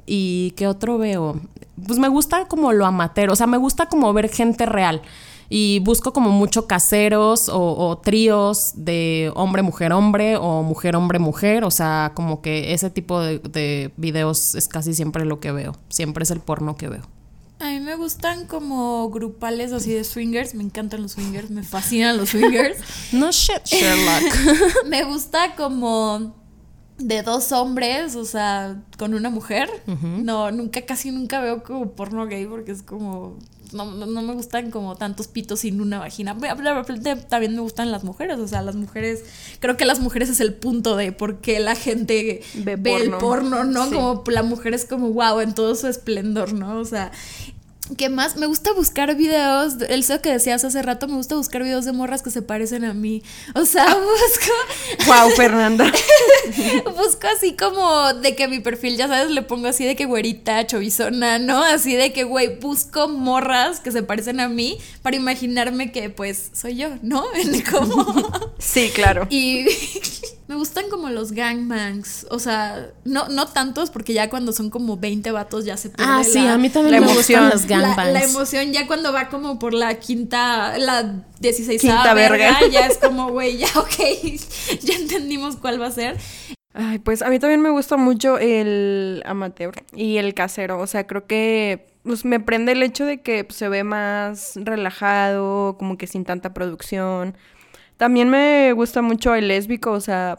¿Y 0.07 0.53
qué 0.53 0.69
otro 0.69 0.97
veo? 0.97 1.41
Pues 1.85 1.99
me 1.99 2.09
gusta 2.09 2.47
como 2.47 2.73
lo 2.73 2.87
amateur, 2.87 3.31
o 3.31 3.37
sea, 3.37 3.49
me 3.49 3.57
gusta 3.57 3.87
como 3.87 4.13
ver 4.13 4.29
gente 4.29 4.65
real. 4.65 5.03
Y 5.49 5.81
busco 5.81 6.13
como 6.13 6.31
mucho 6.31 6.69
caseros 6.69 7.51
o, 7.53 8.01
tríos 8.03 8.73
de 8.77 9.33
hombre, 9.35 9.63
mujer, 9.63 9.93
hombre 9.93 10.37
o 10.37 10.63
mujer, 10.63 10.95
hombre, 10.95 11.19
mujer. 11.19 11.65
O 11.65 11.71
sea, 11.73 12.13
como 12.15 12.41
que 12.43 12.73
ese 12.73 12.91
tipo 12.91 13.21
de, 13.21 13.41
de 13.41 13.93
videos 13.97 14.55
es 14.55 14.69
casi 14.69 14.95
siempre 14.95 15.25
lo 15.25 15.41
que 15.41 15.51
veo. 15.51 15.77
Siempre 15.89 16.23
es 16.23 16.31
el 16.31 16.41
porno 16.41 16.77
que 16.77 16.89
veo. 16.89 17.03
A 17.63 17.67
mí 17.67 17.79
me 17.79 17.95
gustan 17.95 18.49
como 18.49 19.09
grupales 19.11 19.73
así 19.73 19.93
de 19.93 20.03
swingers. 20.03 20.53
Me 20.55 20.65
encantan 20.65 21.01
los 21.01 21.13
swingers, 21.13 21.49
me 21.51 21.63
fascinan 21.63 22.17
los 22.17 22.31
swingers. 22.31 22.79
No 23.13 23.31
shit, 23.31 23.65
Sherlock. 23.65 24.85
me 24.89 25.05
gusta 25.05 25.55
como 25.55 26.35
de 26.99 27.23
dos 27.23 27.53
hombres, 27.53 28.17
o 28.17 28.25
sea, 28.25 28.83
con 28.99 29.15
una 29.15 29.31
mujer. 29.31 29.69
No, 29.87 30.51
nunca, 30.51 30.83
casi 30.83 31.13
nunca 31.13 31.41
veo 31.41 31.63
como 31.63 31.93
porno 31.93 32.27
gay 32.27 32.47
porque 32.47 32.73
es 32.73 32.83
como. 32.83 33.39
No, 33.73 33.87
no, 33.87 34.05
no 34.05 34.21
me 34.21 34.35
gustan 34.35 34.71
como 34.71 34.97
tantos 34.97 35.29
pitos 35.29 35.61
sin 35.61 35.81
una 35.81 35.99
vagina. 35.99 36.37
También 36.37 37.55
me 37.55 37.61
gustan 37.61 37.91
las 37.91 38.05
mujeres, 38.05 38.39
o 38.39 38.47
sea, 38.47 38.61
las 38.61 38.75
mujeres. 38.75 39.25
Creo 39.61 39.77
que 39.79 39.87
las 39.87 39.99
mujeres 40.01 40.29
es 40.29 40.41
el 40.41 40.53
punto 40.53 40.95
de 40.97 41.13
por 41.13 41.41
qué 41.41 41.59
la 41.59 41.75
gente 41.75 42.43
Ve 42.55 42.77
ve, 42.77 42.97
el 42.97 43.11
porno. 43.13 43.19
porno, 43.19 43.65
¿no? 43.65 43.87
Sí. 43.87 43.95
Como 43.95 44.25
la 44.27 44.43
mujer 44.43 44.75
es 44.75 44.85
como 44.85 45.11
wow 45.11 45.41
en 45.41 45.55
todo 45.55 45.75
su 45.75 45.87
esplendor, 45.87 46.53
¿no? 46.53 46.79
O 46.79 46.85
sea. 46.85 47.13
¿Qué 47.97 48.09
más? 48.09 48.37
Me 48.37 48.47
gusta 48.47 48.73
buscar 48.73 49.15
videos, 49.17 49.75
el 49.89 50.01
eso 50.01 50.21
que 50.23 50.31
decías 50.31 50.65
hace 50.65 50.81
rato, 50.83 51.09
me 51.09 51.17
gusta 51.17 51.35
buscar 51.35 51.65
videos 51.65 51.85
de 51.85 51.93
morras 51.93 52.23
que 52.23 52.31
se 52.31 52.41
parecen 52.41 52.85
a 52.85 52.95
mí. 52.95 53.23
O 53.55 53.67
sea, 53.67 53.87
busco... 53.87 55.07
Wow, 55.07 55.31
Fernanda. 55.31 55.93
busco 56.97 57.27
así 57.37 57.55
como 57.57 58.15
de 58.15 58.37
que 58.37 58.47
mi 58.47 58.61
perfil, 58.61 58.97
ya 58.97 59.09
sabes, 59.09 59.33
le 59.33 59.43
pongo 59.43 59.67
así 59.67 59.85
de 59.85 59.97
que 59.97 60.07
güerita, 60.07 60.65
chovizona, 60.67 61.41
¿no? 61.41 61.63
Así 61.63 61.95
de 61.95 62.13
que, 62.13 62.23
güey, 62.23 62.61
busco 62.61 63.09
morras 63.09 63.81
que 63.81 63.91
se 63.91 64.05
parecen 64.05 64.39
a 64.39 64.49
mí 64.49 64.79
para 65.03 65.17
imaginarme 65.17 65.91
que, 65.91 66.09
pues, 66.09 66.51
soy 66.55 66.77
yo, 66.77 66.89
¿no? 67.03 67.25
Como... 67.71 68.53
Sí, 68.59 68.91
claro. 68.95 69.27
Y 69.29 69.67
me 70.53 70.59
gustan 70.59 70.85
como 70.91 71.09
los 71.09 71.33
gangbangs. 71.33 72.27
O 72.31 72.39
sea, 72.39 72.91
no, 73.05 73.29
no 73.29 73.47
tantos, 73.49 73.91
porque 73.91 74.13
ya 74.13 74.29
cuando 74.29 74.53
son 74.53 74.69
como 74.69 74.99
20 74.99 75.33
vatos 75.33 75.65
ya 75.65 75.79
se 75.79 75.89
pierde 75.89 76.05
Ah, 76.13 76.23
sí, 76.23 76.39
la- 76.41 76.53
a 76.55 76.59
mí 76.59 76.69
también 76.69 76.93
la 76.95 77.01
me 77.01 77.11
emoción. 77.11 77.45
gustan 77.49 77.61
los 77.61 77.71
la, 77.71 77.87
gangbangs. 77.89 78.13
la 78.13 78.23
emoción 78.23 78.73
ya 78.73 78.87
cuando 78.87 79.13
va 79.15 79.29
como 79.31 79.59
por 79.59 79.73
la 79.73 79.95
quinta, 79.99 80.77
la 80.77 81.25
16 81.41 81.81
Quinta 81.81 82.13
verga, 82.13 82.59
verga. 82.61 82.69
ya 82.71 82.87
es 82.87 82.99
como, 82.99 83.31
güey, 83.31 83.57
ya 83.57 83.69
ok, 83.77 83.95
ya 84.83 84.95
entendimos 84.97 85.57
cuál 85.57 85.81
va 85.81 85.87
a 85.87 85.91
ser. 85.91 86.19
Ay, 86.75 86.99
pues 86.99 87.23
a 87.23 87.29
mí 87.29 87.39
también 87.39 87.61
me 87.63 87.71
gusta 87.71 87.97
mucho 87.97 88.39
el 88.39 89.23
amateur 89.27 89.73
y 89.95 90.19
el 90.19 90.35
casero. 90.35 90.79
O 90.81 90.87
sea, 90.87 91.07
creo 91.07 91.27
que 91.27 91.87
pues, 92.03 92.25
me 92.27 92.41
prende 92.41 92.73
el 92.73 92.83
hecho 92.83 93.05
de 93.07 93.21
que 93.23 93.45
pues, 93.45 93.57
se 93.59 93.69
ve 93.69 93.85
más 93.85 94.53
relajado, 94.57 95.77
como 95.79 95.97
que 95.99 96.07
sin 96.07 96.25
tanta 96.25 96.53
producción. 96.55 97.37
También 97.97 98.29
me 98.29 98.73
gusta 98.73 99.03
mucho 99.03 99.35
el 99.35 99.49
lésbico, 99.49 99.93
o 99.93 100.01
sea, 100.01 100.39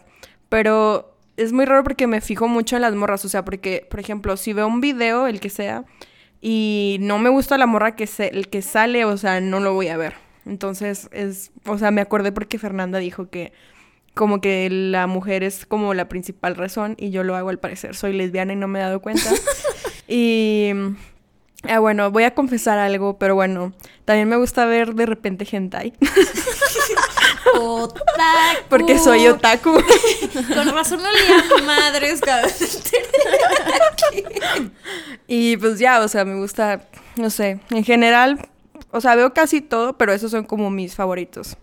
pero 0.50 1.16
es 1.38 1.54
muy 1.54 1.66
raro 1.66 1.84
porque 1.84 2.08
me 2.08 2.22
fijo 2.22 2.48
mucho 2.48 2.76
en 2.76 2.82
las 2.82 2.96
morras. 2.96 3.24
O 3.26 3.30
sea, 3.30 3.46
porque, 3.46 3.88
por 3.90 4.00
ejemplo, 4.00 4.38
si 4.38 4.54
veo 4.54 4.68
un 4.68 4.82
video, 4.82 5.28
el 5.28 5.40
que 5.40 5.50
sea, 5.50 5.86
y 6.42 6.98
no 7.00 7.20
me 7.20 7.30
gusta 7.30 7.58
la 7.58 7.66
morra 7.66 7.96
que 7.96 8.08
se, 8.08 8.28
el 8.28 8.50
que 8.50 8.62
sale, 8.62 9.06
o 9.06 9.18
sea, 9.18 9.40
no 9.42 9.60
lo 9.60 9.74
voy 9.74 9.88
a 9.88 9.98
ver. 9.98 10.16
Entonces, 10.46 11.10
es, 11.12 11.52
o 11.66 11.78
sea, 11.78 11.92
me 11.92 12.02
acordé 12.02 12.32
porque 12.32 12.60
Fernanda 12.60 13.00
dijo 13.00 13.30
que 13.30 13.54
como 14.14 14.42
que 14.42 14.70
la 14.70 15.08
mujer 15.08 15.44
es 15.44 15.66
como 15.66 15.94
la 15.94 16.08
principal 16.08 16.56
razón 16.56 16.96
y 17.00 17.10
yo 17.10 17.24
lo 17.24 17.36
hago 17.36 17.50
al 17.50 17.60
parecer. 17.60 17.96
Soy 17.96 18.14
lesbiana 18.14 18.54
y 18.54 18.56
no 18.58 18.68
me 18.68 18.80
he 18.80 18.82
dado 18.84 19.02
cuenta. 19.02 19.32
y 20.08 20.72
ah, 21.70 21.80
bueno, 21.80 22.12
voy 22.12 22.24
a 22.24 22.34
confesar 22.34 22.80
algo, 22.80 23.18
pero 23.18 23.36
bueno, 23.36 23.74
también 24.06 24.28
me 24.30 24.36
gusta 24.38 24.66
ver 24.66 24.94
de 24.96 25.06
repente 25.06 25.48
hentai 25.50 25.94
Otaku. 27.56 28.04
porque 28.70 28.98
soy 29.00 29.28
otaku. 29.28 29.72
Con 30.54 30.70
razón 30.74 31.02
no 31.02 31.12
leía 31.12 31.66
madres 31.66 32.22
cada 32.22 32.44
vez 32.44 32.82
y 35.28 35.58
pues 35.58 35.80
ya, 35.80 36.00
o 36.02 36.08
sea, 36.08 36.26
me 36.26 36.36
gusta, 36.36 36.88
no 37.16 37.30
sé, 37.30 37.60
en 37.70 37.84
general, 37.84 38.48
o 38.92 39.02
sea, 39.02 39.16
veo 39.16 39.34
casi 39.34 39.62
todo, 39.62 39.98
pero 39.98 40.14
esos 40.14 40.32
son 40.32 40.46
como 40.46 40.70
mis 40.70 40.96
favoritos. 40.96 41.58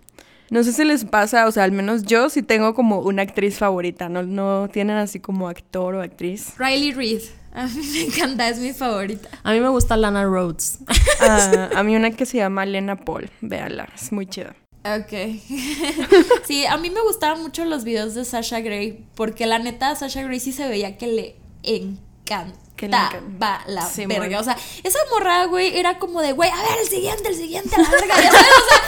No 0.51 0.65
sé 0.65 0.73
si 0.73 0.85
les 0.85 1.05
pasa, 1.05 1.47
o 1.47 1.53
sea, 1.53 1.63
al 1.63 1.71
menos 1.71 2.03
yo 2.03 2.29
sí 2.29 2.43
tengo 2.43 2.75
como 2.75 2.99
una 2.99 3.23
actriz 3.23 3.59
favorita, 3.59 4.09
¿no? 4.09 4.25
No 4.25 4.69
tienen 4.69 4.97
así 4.97 5.21
como 5.21 5.49
actor 5.49 5.95
o 5.95 6.03
actriz. 6.03 6.55
Riley 6.59 6.93
Reid. 6.93 7.23
A 7.53 7.67
mí 7.67 7.83
me 7.93 8.03
encanta, 8.05 8.49
es 8.49 8.59
mi 8.59 8.73
favorita. 8.73 9.29
A 9.43 9.53
mí 9.53 9.61
me 9.61 9.69
gusta 9.69 9.97
Lana 9.97 10.25
Rhodes. 10.25 10.79
Ah, 11.21 11.71
a 11.77 11.83
mí 11.83 11.97
una 11.97 12.11
que 12.13 12.27
se 12.27 12.39
llama 12.39 12.65
Lena 12.65 12.97
Paul, 12.97 13.31
véala, 13.41 13.89
es 13.95 14.13
muy 14.13 14.27
chida. 14.27 14.55
Ok. 14.85 15.13
sí, 16.45 16.65
a 16.65 16.77
mí 16.79 16.91
me 16.91 17.03
gustaban 17.03 17.43
mucho 17.43 17.65
los 17.65 17.85
videos 17.85 18.15
de 18.15 18.25
Sasha 18.25 18.61
Grey, 18.61 19.05
porque 19.15 19.47
la 19.47 19.59
neta, 19.59 19.95
Sasha 19.95 20.23
Grey 20.23 20.41
sí 20.41 20.53
se 20.53 20.69
veía 20.69 20.97
que 20.97 21.07
le 21.07 21.37
encantaba 21.63 22.70
Que 22.81 22.89
le 22.89 22.97
encanta. 22.97 23.63
la 23.67 23.87
Sí, 23.87 24.07
verga. 24.07 24.41
O 24.41 24.45
sea, 24.45 24.57
esa 24.83 24.99
morra, 25.11 25.45
güey, 25.45 25.79
era 25.79 25.99
como 25.99 26.23
de, 26.23 26.33
güey, 26.33 26.49
a 26.49 26.57
ver, 26.63 26.79
el 26.81 26.89
siguiente, 26.89 27.29
el 27.29 27.37
siguiente, 27.37 27.77
a 27.77 27.79
la 27.83 27.91
verga. 27.91 28.15
Ya 28.23 28.31
sabes, 28.33 28.47
o 28.57 28.69
sea, 28.71 28.81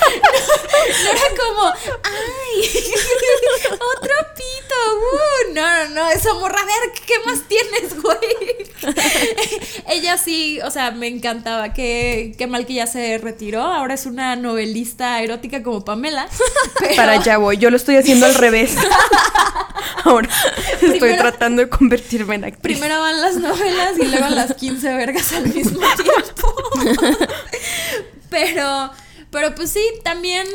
no, 0.89 1.05
no 1.05 1.11
era 1.11 1.21
como, 1.45 1.73
ay, 2.03 2.71
otro 3.73 4.15
pito. 4.35 4.75
Uh, 4.97 5.53
no, 5.55 5.85
no, 5.85 5.89
no, 5.91 6.11
esa 6.11 6.33
morra, 6.35 6.59
a 6.61 6.65
ver, 6.65 6.93
¿qué 7.07 7.15
más 7.27 7.43
tienes, 7.47 8.01
güey? 8.01 8.73
Ella 9.89 10.17
sí, 10.17 10.59
o 10.65 10.71
sea, 10.71 10.91
me 10.93 11.07
encantaba. 11.09 11.75
Qué, 11.75 12.35
qué 12.39 12.47
mal 12.47 12.65
que 12.65 12.73
ya 12.75 12.87
se 12.87 13.19
retiró. 13.19 13.61
Ahora 13.63 13.93
es 13.95 14.07
una 14.07 14.37
novelista 14.37 15.21
erótica 15.21 15.63
como 15.63 15.85
Pamela. 15.85 16.29
pero- 16.79 16.97
Para 16.97 17.13
allá 17.13 17.37
voy, 17.37 17.59
yo 17.59 17.69
lo 17.71 17.77
estoy 17.77 17.97
haciendo 17.97 18.25
al 18.25 18.35
revés. 18.37 18.75
Ahora 20.05 20.29
estoy 20.73 20.99
Primero- 20.99 21.19
tratando 21.23 21.63
de 21.63 21.69
convertirme 21.69 22.35
en 22.37 22.45
actriz. 22.45 22.79
Primero 22.79 23.01
van 23.01 23.21
las 23.21 23.37
novelas 23.37 23.82
y 23.99 24.07
luego 24.07 24.29
las 24.29 24.55
15 24.55 24.95
vergas 24.95 25.33
al 25.33 25.49
mismo 25.53 25.81
tiempo. 25.97 26.55
pero, 28.31 28.91
pero 29.31 29.55
pues 29.55 29.71
sí, 29.71 29.83
también 30.03 30.47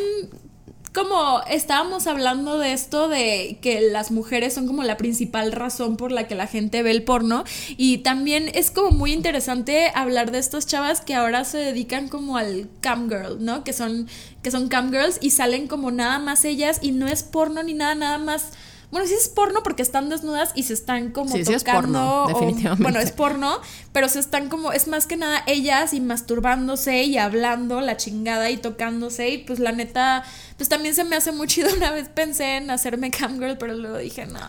como 0.98 1.42
estábamos 1.48 2.08
hablando 2.08 2.58
de 2.58 2.74
esto 2.74 3.08
de 3.08 3.60
que 3.62 3.82
las 3.82 4.10
mujeres 4.10 4.56
son 4.56 4.66
como 4.66 4.82
la 4.82 4.98
principal 4.98 5.52
razón 5.52 5.96
por 5.96 6.12
la 6.12 6.28
que 6.28 6.34
la 6.34 6.48
gente 6.48 6.82
ve 6.82 6.90
el 6.90 7.04
porno 7.04 7.44
y 7.78 8.00
también 8.00 8.50
es 8.56 8.72
como 8.72 8.90
muy 8.90 9.14
interesante 9.14 9.92
hablar 9.94 10.32
de 10.32 10.40
estas 10.40 10.66
chavas 10.66 11.02
que 11.02 11.14
ahora 11.14 11.46
se 11.46 11.60
dedican 11.60 12.08
como 12.08 12.36
al 12.36 12.68
cam 12.82 13.10
girl, 13.10 13.38
¿no? 13.46 13.64
Que 13.64 13.74
son 13.74 14.08
que 14.42 14.50
son 14.50 14.70
cam 14.70 14.90
girls 14.90 15.20
y 15.22 15.30
salen 15.30 15.68
como 15.68 15.92
nada 15.92 16.18
más 16.18 16.44
ellas 16.46 16.80
y 16.82 16.94
no 16.94 17.06
es 17.08 17.22
porno 17.22 17.62
ni 17.62 17.76
nada 17.76 17.94
nada 17.94 18.18
más 18.18 18.54
bueno, 18.92 19.06
sí 19.06 19.14
es 19.14 19.28
porno 19.28 19.62
porque 19.64 19.82
están 19.82 20.08
desnudas 20.10 20.52
y 20.56 20.64
se 20.64 20.74
están 20.74 21.12
como 21.12 21.36
Sí, 21.36 21.44
sí 21.44 21.54
es 21.54 21.64
tocando. 21.64 21.82
porno, 22.00 22.24
o- 22.24 22.28
definitivamente. 22.28 22.84
bueno, 22.84 23.00
es 23.00 23.12
porno, 23.12 23.60
pero 23.92 24.08
se 24.08 24.20
están 24.20 24.48
como, 24.50 24.72
es 24.72 24.88
más 24.88 25.08
que 25.08 25.18
nada 25.18 25.44
ellas 25.46 25.94
y 25.94 26.00
masturbándose 26.02 27.04
y 27.04 27.18
hablando 27.18 27.82
la 27.82 27.98
chingada 27.98 28.50
y 28.50 28.58
tocándose. 28.58 29.30
Y 29.30 29.38
pues 29.40 29.60
la 29.60 29.72
neta, 29.74 30.24
pues 30.58 30.70
también 30.70 30.96
se 30.96 31.04
me 31.04 31.16
hace 31.16 31.32
muy 31.32 31.48
chido. 31.48 31.68
Una 31.78 31.92
vez 31.92 32.08
pensé 32.10 32.58
en 32.58 32.70
hacerme 32.72 33.12
camgirl, 33.12 33.58
pero 33.58 33.74
luego 33.74 33.98
dije, 33.98 34.26
no. 34.26 34.40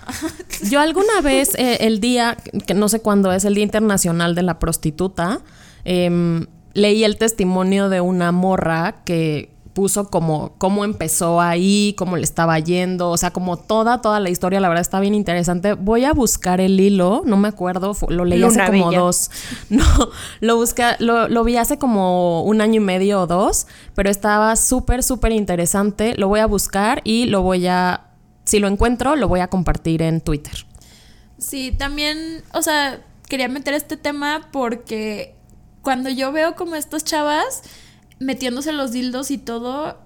Yo 0.70 0.80
alguna 0.80 1.20
vez, 1.22 1.54
eh, 1.56 1.78
el 1.80 2.00
día, 2.00 2.36
que 2.66 2.74
no 2.74 2.88
sé 2.88 3.00
cuándo 3.00 3.32
es, 3.32 3.44
el 3.44 3.54
Día 3.54 3.64
Internacional 3.64 4.34
de 4.34 4.42
la 4.42 4.58
Prostituta, 4.58 5.40
em, 5.84 6.46
leí 6.74 7.02
el 7.02 7.16
testimonio 7.16 7.88
de 7.88 8.00
una 8.00 8.30
morra 8.30 9.02
que 9.04 9.50
puso 9.78 10.10
como 10.10 10.54
cómo 10.58 10.84
empezó 10.84 11.40
ahí, 11.40 11.94
cómo 11.96 12.16
le 12.16 12.24
estaba 12.24 12.58
yendo, 12.58 13.10
o 13.10 13.16
sea, 13.16 13.30
como 13.30 13.56
toda, 13.56 14.00
toda 14.00 14.18
la 14.18 14.28
historia, 14.28 14.58
la 14.58 14.68
verdad 14.68 14.80
está 14.80 14.98
bien 14.98 15.14
interesante. 15.14 15.74
Voy 15.74 16.04
a 16.04 16.12
buscar 16.12 16.60
el 16.60 16.80
hilo, 16.80 17.22
no 17.24 17.36
me 17.36 17.46
acuerdo, 17.46 17.96
lo 18.08 18.24
leí 18.24 18.40
Luna 18.40 18.64
hace 18.64 18.72
como 18.72 18.90
dos, 18.90 19.30
no, 19.70 19.84
lo 20.40 20.56
busqué, 20.56 20.82
lo, 20.98 21.28
lo 21.28 21.44
vi 21.44 21.58
hace 21.58 21.78
como 21.78 22.42
un 22.42 22.60
año 22.60 22.80
y 22.80 22.84
medio 22.84 23.20
o 23.20 23.28
dos, 23.28 23.68
pero 23.94 24.10
estaba 24.10 24.56
súper, 24.56 25.04
súper 25.04 25.30
interesante, 25.30 26.16
lo 26.18 26.26
voy 26.26 26.40
a 26.40 26.46
buscar 26.46 27.00
y 27.04 27.26
lo 27.26 27.42
voy 27.42 27.68
a, 27.68 28.08
si 28.46 28.58
lo 28.58 28.66
encuentro, 28.66 29.14
lo 29.14 29.28
voy 29.28 29.38
a 29.38 29.46
compartir 29.46 30.02
en 30.02 30.20
Twitter. 30.20 30.66
Sí, 31.38 31.70
también, 31.70 32.42
o 32.52 32.62
sea, 32.62 33.00
quería 33.28 33.46
meter 33.46 33.74
este 33.74 33.96
tema 33.96 34.48
porque 34.50 35.36
cuando 35.82 36.10
yo 36.10 36.32
veo 36.32 36.56
como 36.56 36.74
estas 36.74 37.04
chavas 37.04 37.62
metiéndose 38.18 38.72
los 38.72 38.92
dildos 38.92 39.30
y 39.30 39.38
todo, 39.38 39.98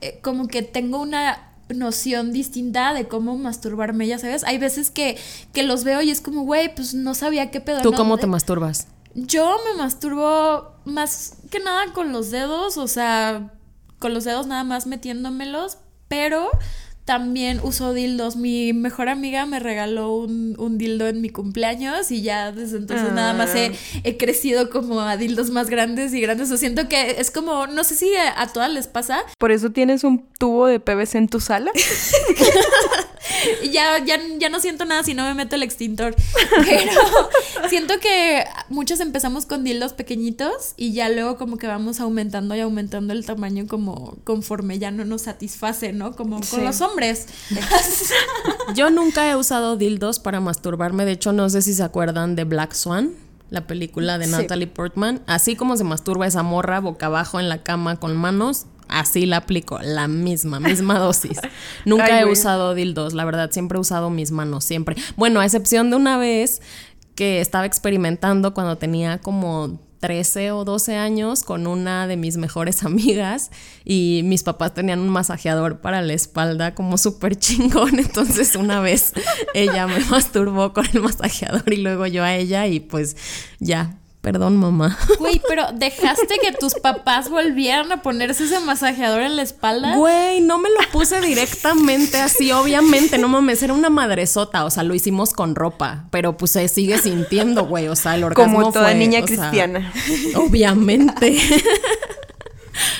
eh, 0.00 0.18
como 0.22 0.48
que 0.48 0.62
tengo 0.62 1.00
una 1.00 1.52
noción 1.68 2.32
distinta 2.32 2.94
de 2.94 3.08
cómo 3.08 3.36
masturbarme, 3.36 4.06
ya 4.06 4.18
sabes. 4.18 4.44
Hay 4.44 4.58
veces 4.58 4.90
que, 4.90 5.18
que 5.52 5.62
los 5.62 5.84
veo 5.84 6.02
y 6.02 6.10
es 6.10 6.20
como, 6.20 6.42
güey, 6.42 6.74
pues 6.74 6.94
no 6.94 7.14
sabía 7.14 7.50
qué 7.50 7.60
pedo. 7.60 7.82
¿Tú 7.82 7.90
¿no? 7.90 7.96
cómo 7.96 8.18
te 8.18 8.26
masturbas? 8.26 8.88
Yo 9.14 9.58
me 9.64 9.82
masturbo 9.82 10.72
más 10.84 11.36
que 11.50 11.58
nada 11.58 11.92
con 11.92 12.12
los 12.12 12.30
dedos, 12.30 12.76
o 12.76 12.86
sea, 12.86 13.52
con 13.98 14.14
los 14.14 14.24
dedos 14.24 14.46
nada 14.46 14.62
más 14.62 14.86
metiéndomelos, 14.86 15.78
pero 16.08 16.50
también 17.06 17.60
uso 17.62 17.94
dildos. 17.94 18.36
Mi 18.36 18.72
mejor 18.74 19.08
amiga 19.08 19.46
me 19.46 19.58
regaló 19.60 20.14
un, 20.14 20.54
un 20.58 20.76
dildo 20.76 21.06
en 21.06 21.22
mi 21.22 21.30
cumpleaños 21.30 22.10
y 22.10 22.20
ya 22.20 22.52
desde 22.52 22.76
entonces 22.76 23.12
nada 23.12 23.32
más 23.32 23.54
he, 23.54 23.72
he 24.04 24.16
crecido 24.18 24.68
como 24.68 25.00
a 25.00 25.16
dildos 25.16 25.48
más 25.50 25.70
grandes 25.70 26.12
y 26.12 26.20
grandes. 26.20 26.50
O 26.50 26.56
siento 26.58 26.88
que 26.88 27.16
es 27.18 27.30
como, 27.30 27.66
no 27.68 27.84
sé 27.84 27.94
si 27.94 28.14
a, 28.16 28.38
a 28.42 28.52
todas 28.52 28.70
les 28.70 28.88
pasa, 28.88 29.20
Por 29.38 29.52
eso 29.52 29.70
tienes 29.70 30.04
un 30.04 30.26
tubo 30.38 30.66
de 30.66 30.80
PVC 30.80 31.14
en 31.16 31.28
tu 31.28 31.40
sala. 31.40 31.70
Y 33.62 33.70
ya, 33.70 33.98
ya, 34.04 34.18
ya 34.38 34.48
no 34.48 34.60
siento 34.60 34.84
nada 34.84 35.02
si 35.02 35.12
no 35.14 35.24
me 35.24 35.34
meto 35.34 35.56
el 35.56 35.62
extintor. 35.62 36.14
Pero 36.64 37.00
siento 37.68 37.94
que 38.00 38.44
muchos 38.68 39.00
empezamos 39.00 39.46
con 39.46 39.62
dildos 39.64 39.92
pequeñitos 39.92 40.74
y 40.76 40.92
ya 40.92 41.08
luego 41.08 41.36
como 41.36 41.58
que 41.58 41.66
vamos 41.66 42.00
aumentando 42.00 42.54
y 42.54 42.60
aumentando 42.60 43.12
el 43.12 43.26
tamaño 43.26 43.66
como 43.66 44.16
conforme 44.24 44.78
ya 44.78 44.90
no 44.90 45.04
nos 45.04 45.22
satisface, 45.22 45.92
¿no? 45.92 46.12
Como 46.14 46.42
Sí. 46.42 46.56
con 46.56 46.64
los 46.64 46.80
hombres. 46.80 46.95
Yo 48.74 48.90
nunca 48.90 49.30
he 49.30 49.36
usado 49.36 49.76
dildos 49.76 50.18
para 50.18 50.40
masturbarme. 50.40 51.04
De 51.04 51.12
hecho, 51.12 51.32
no 51.32 51.48
sé 51.48 51.62
si 51.62 51.74
se 51.74 51.82
acuerdan 51.82 52.36
de 52.36 52.44
Black 52.44 52.72
Swan, 52.74 53.12
la 53.50 53.66
película 53.66 54.18
de 54.18 54.26
Sí. 54.26 54.32
Natalie 54.32 54.66
Portman. 54.66 55.22
Así 55.26 55.56
como 55.56 55.76
se 55.76 55.84
masturba 55.84 56.26
esa 56.26 56.42
morra 56.42 56.80
boca 56.80 57.06
abajo 57.06 57.38
en 57.40 57.48
la 57.48 57.62
cama 57.62 57.96
con 57.96 58.16
manos, 58.16 58.66
así 58.88 59.26
la 59.26 59.38
aplico. 59.38 59.78
La 59.80 60.08
misma, 60.08 60.58
misma 60.60 60.98
dosis. 60.98 61.38
Nunca 61.84 62.06
Ay, 62.18 62.22
he 62.22 62.24
usado 62.26 62.74
dildos, 62.74 63.14
la 63.14 63.24
verdad. 63.24 63.50
Siempre 63.50 63.76
he 63.78 63.80
usado 63.80 64.10
mis 64.10 64.30
manos, 64.32 64.64
siempre. 64.64 64.96
Bueno, 65.16 65.40
a 65.40 65.44
excepción 65.44 65.90
de 65.90 65.96
una 65.96 66.18
vez 66.18 66.60
que 67.14 67.40
estaba 67.40 67.64
experimentando 67.66 68.52
cuando 68.52 68.76
tenía 68.76 69.18
como 69.18 69.80
13 70.06 70.52
o 70.52 70.64
12 70.64 70.94
años 70.94 71.42
con 71.42 71.66
una 71.66 72.06
de 72.06 72.16
mis 72.16 72.36
mejores 72.36 72.84
amigas 72.84 73.50
y 73.84 74.20
mis 74.22 74.44
papás 74.44 74.72
tenían 74.72 75.00
un 75.00 75.08
masajeador 75.08 75.80
para 75.80 76.00
la 76.00 76.12
espalda 76.12 76.76
como 76.76 76.96
súper 76.96 77.34
chingón. 77.34 77.98
Entonces 77.98 78.54
una 78.54 78.78
vez 78.78 79.14
ella 79.52 79.88
me 79.88 79.98
masturbó 80.10 80.72
con 80.72 80.86
el 80.92 81.00
masajeador 81.00 81.72
y 81.72 81.78
luego 81.78 82.06
yo 82.06 82.22
a 82.22 82.36
ella 82.36 82.68
y 82.68 82.78
pues 82.78 83.16
ya 83.58 83.98
Perdón, 84.26 84.56
mamá. 84.56 84.98
Güey, 85.20 85.40
pero 85.48 85.66
¿dejaste 85.72 86.38
que 86.42 86.50
tus 86.50 86.74
papás 86.74 87.30
volvieran 87.30 87.92
a 87.92 88.02
ponerse 88.02 88.42
ese 88.46 88.58
masajeador 88.58 89.20
en 89.22 89.36
la 89.36 89.42
espalda? 89.42 89.94
Güey, 89.94 90.40
no 90.40 90.58
me 90.58 90.68
lo 90.68 90.78
puse 90.90 91.20
directamente 91.20 92.16
así, 92.18 92.50
obviamente, 92.50 93.18
no 93.18 93.28
mames, 93.28 93.62
era 93.62 93.72
una 93.72 93.88
madresota, 93.88 94.64
o 94.64 94.70
sea, 94.70 94.82
lo 94.82 94.96
hicimos 94.96 95.32
con 95.32 95.54
ropa, 95.54 96.06
pero 96.10 96.36
pues 96.36 96.50
se 96.50 96.66
sigue 96.66 96.98
sintiendo, 96.98 97.66
güey, 97.66 97.86
o 97.86 97.94
sea, 97.94 98.16
el 98.16 98.24
orgasmo 98.24 98.58
Como 98.58 98.72
toda 98.72 98.86
fue, 98.86 98.94
niña 98.96 99.20
o 99.22 99.28
sea, 99.28 99.36
cristiana. 99.36 99.92
obviamente. 100.34 101.38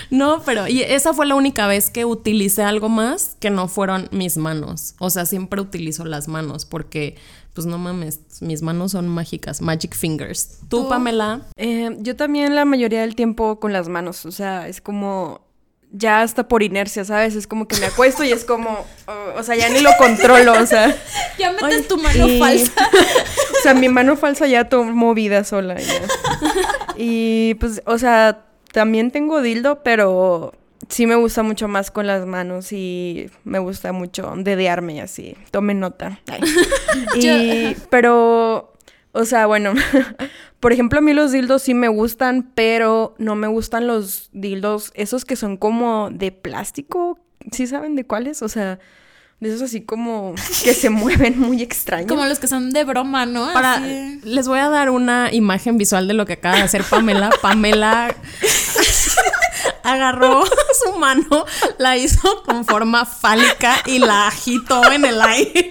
No, 0.08 0.40
pero 0.46 0.68
y 0.68 0.80
esa 0.80 1.12
fue 1.12 1.26
la 1.26 1.34
única 1.34 1.66
vez 1.66 1.90
que 1.90 2.06
utilicé 2.06 2.62
algo 2.62 2.88
más 2.88 3.36
que 3.40 3.50
no 3.50 3.68
fueron 3.68 4.08
mis 4.10 4.38
manos. 4.38 4.94
O 4.98 5.10
sea, 5.10 5.26
siempre 5.26 5.60
utilizo 5.60 6.06
las 6.06 6.28
manos 6.28 6.64
porque, 6.64 7.16
pues 7.56 7.66
no 7.66 7.78
mames, 7.78 8.20
mis 8.40 8.60
manos 8.62 8.92
son 8.92 9.08
mágicas, 9.08 9.60
magic 9.62 9.96
fingers. 9.96 10.58
Tú, 10.68 10.82
Tú. 10.84 10.88
Pamela, 10.88 11.40
Eh, 11.56 11.96
yo 12.00 12.14
también 12.14 12.54
la 12.54 12.64
mayoría 12.64 13.00
del 13.00 13.16
tiempo 13.16 13.58
con 13.58 13.72
las 13.72 13.88
manos, 13.88 14.24
o 14.26 14.30
sea, 14.30 14.68
es 14.68 14.80
como 14.80 15.40
ya 15.90 16.20
hasta 16.20 16.46
por 16.48 16.62
inercia, 16.62 17.04
¿sabes? 17.04 17.34
Es 17.34 17.46
como 17.46 17.66
que 17.66 17.76
me 17.78 17.86
acuesto 17.86 18.22
y 18.24 18.30
es 18.30 18.44
como, 18.44 18.68
oh, 19.08 19.38
o 19.38 19.42
sea, 19.42 19.56
ya 19.56 19.68
ni 19.70 19.80
lo 19.80 19.90
controlo, 19.98 20.52
o 20.60 20.66
sea, 20.66 20.94
Ya 21.38 21.52
metes 21.52 21.88
tu 21.88 21.96
mano 21.96 22.28
y- 22.28 22.38
falsa. 22.38 22.72
o 23.58 23.62
sea, 23.62 23.72
mi 23.74 23.88
mano 23.88 24.16
falsa 24.16 24.46
ya 24.46 24.68
tomó 24.68 25.14
vida 25.14 25.42
sola. 25.44 25.80
ya. 25.80 26.02
Y 26.96 27.54
pues, 27.54 27.82
o 27.86 27.98
sea, 27.98 28.44
también 28.72 29.10
tengo 29.10 29.40
dildo, 29.42 29.82
pero 29.82 30.52
sí 30.88 31.06
me 31.06 31.14
gusta 31.14 31.42
mucho 31.42 31.68
más 31.68 31.90
con 31.90 32.06
las 32.06 32.26
manos 32.26 32.72
y 32.72 33.30
me 33.44 33.58
gusta 33.58 33.92
mucho 33.92 34.32
dedearme 34.36 34.94
y 34.94 35.00
así. 35.00 35.36
Tomen 35.50 35.80
nota. 35.80 36.20
Y, 37.16 37.76
pero, 37.90 38.72
o 39.12 39.24
sea, 39.24 39.46
bueno, 39.46 39.74
por 40.60 40.72
ejemplo, 40.72 40.98
a 40.98 41.02
mí 41.02 41.12
los 41.12 41.32
dildos 41.32 41.62
sí 41.62 41.74
me 41.74 41.88
gustan, 41.88 42.50
pero 42.54 43.14
no 43.18 43.34
me 43.34 43.46
gustan 43.48 43.86
los 43.86 44.30
dildos, 44.32 44.92
esos 44.94 45.24
que 45.24 45.36
son 45.36 45.56
como 45.56 46.10
de 46.10 46.32
plástico. 46.32 47.18
¿Sí 47.52 47.66
saben 47.66 47.96
de 47.96 48.04
cuáles? 48.06 48.42
O 48.42 48.48
sea, 48.48 48.78
de 49.40 49.50
esos 49.50 49.62
así 49.62 49.82
como 49.82 50.34
que 50.64 50.72
se 50.72 50.88
mueven 50.90 51.38
muy 51.38 51.62
extraños. 51.62 52.08
Como 52.08 52.24
los 52.24 52.38
que 52.38 52.46
son 52.46 52.70
de 52.70 52.84
broma, 52.84 53.26
¿no? 53.26 53.52
para, 53.52 53.74
Así. 53.74 54.20
les 54.24 54.48
voy 54.48 54.58
a 54.58 54.68
dar 54.70 54.90
una 54.90 55.32
imagen 55.32 55.76
visual 55.76 56.08
de 56.08 56.14
lo 56.14 56.24
que 56.24 56.34
acaba 56.34 56.56
de 56.56 56.62
hacer 56.62 56.82
Pamela. 56.84 57.30
Pamela 57.42 58.14
agarró 59.92 60.44
su 60.84 60.92
mano, 60.98 61.44
la 61.78 61.96
hizo 61.96 62.42
con 62.42 62.64
forma 62.64 63.04
fálica 63.06 63.76
y 63.86 63.98
la 63.98 64.26
agitó 64.28 64.90
en 64.92 65.04
el 65.04 65.20
aire. 65.20 65.70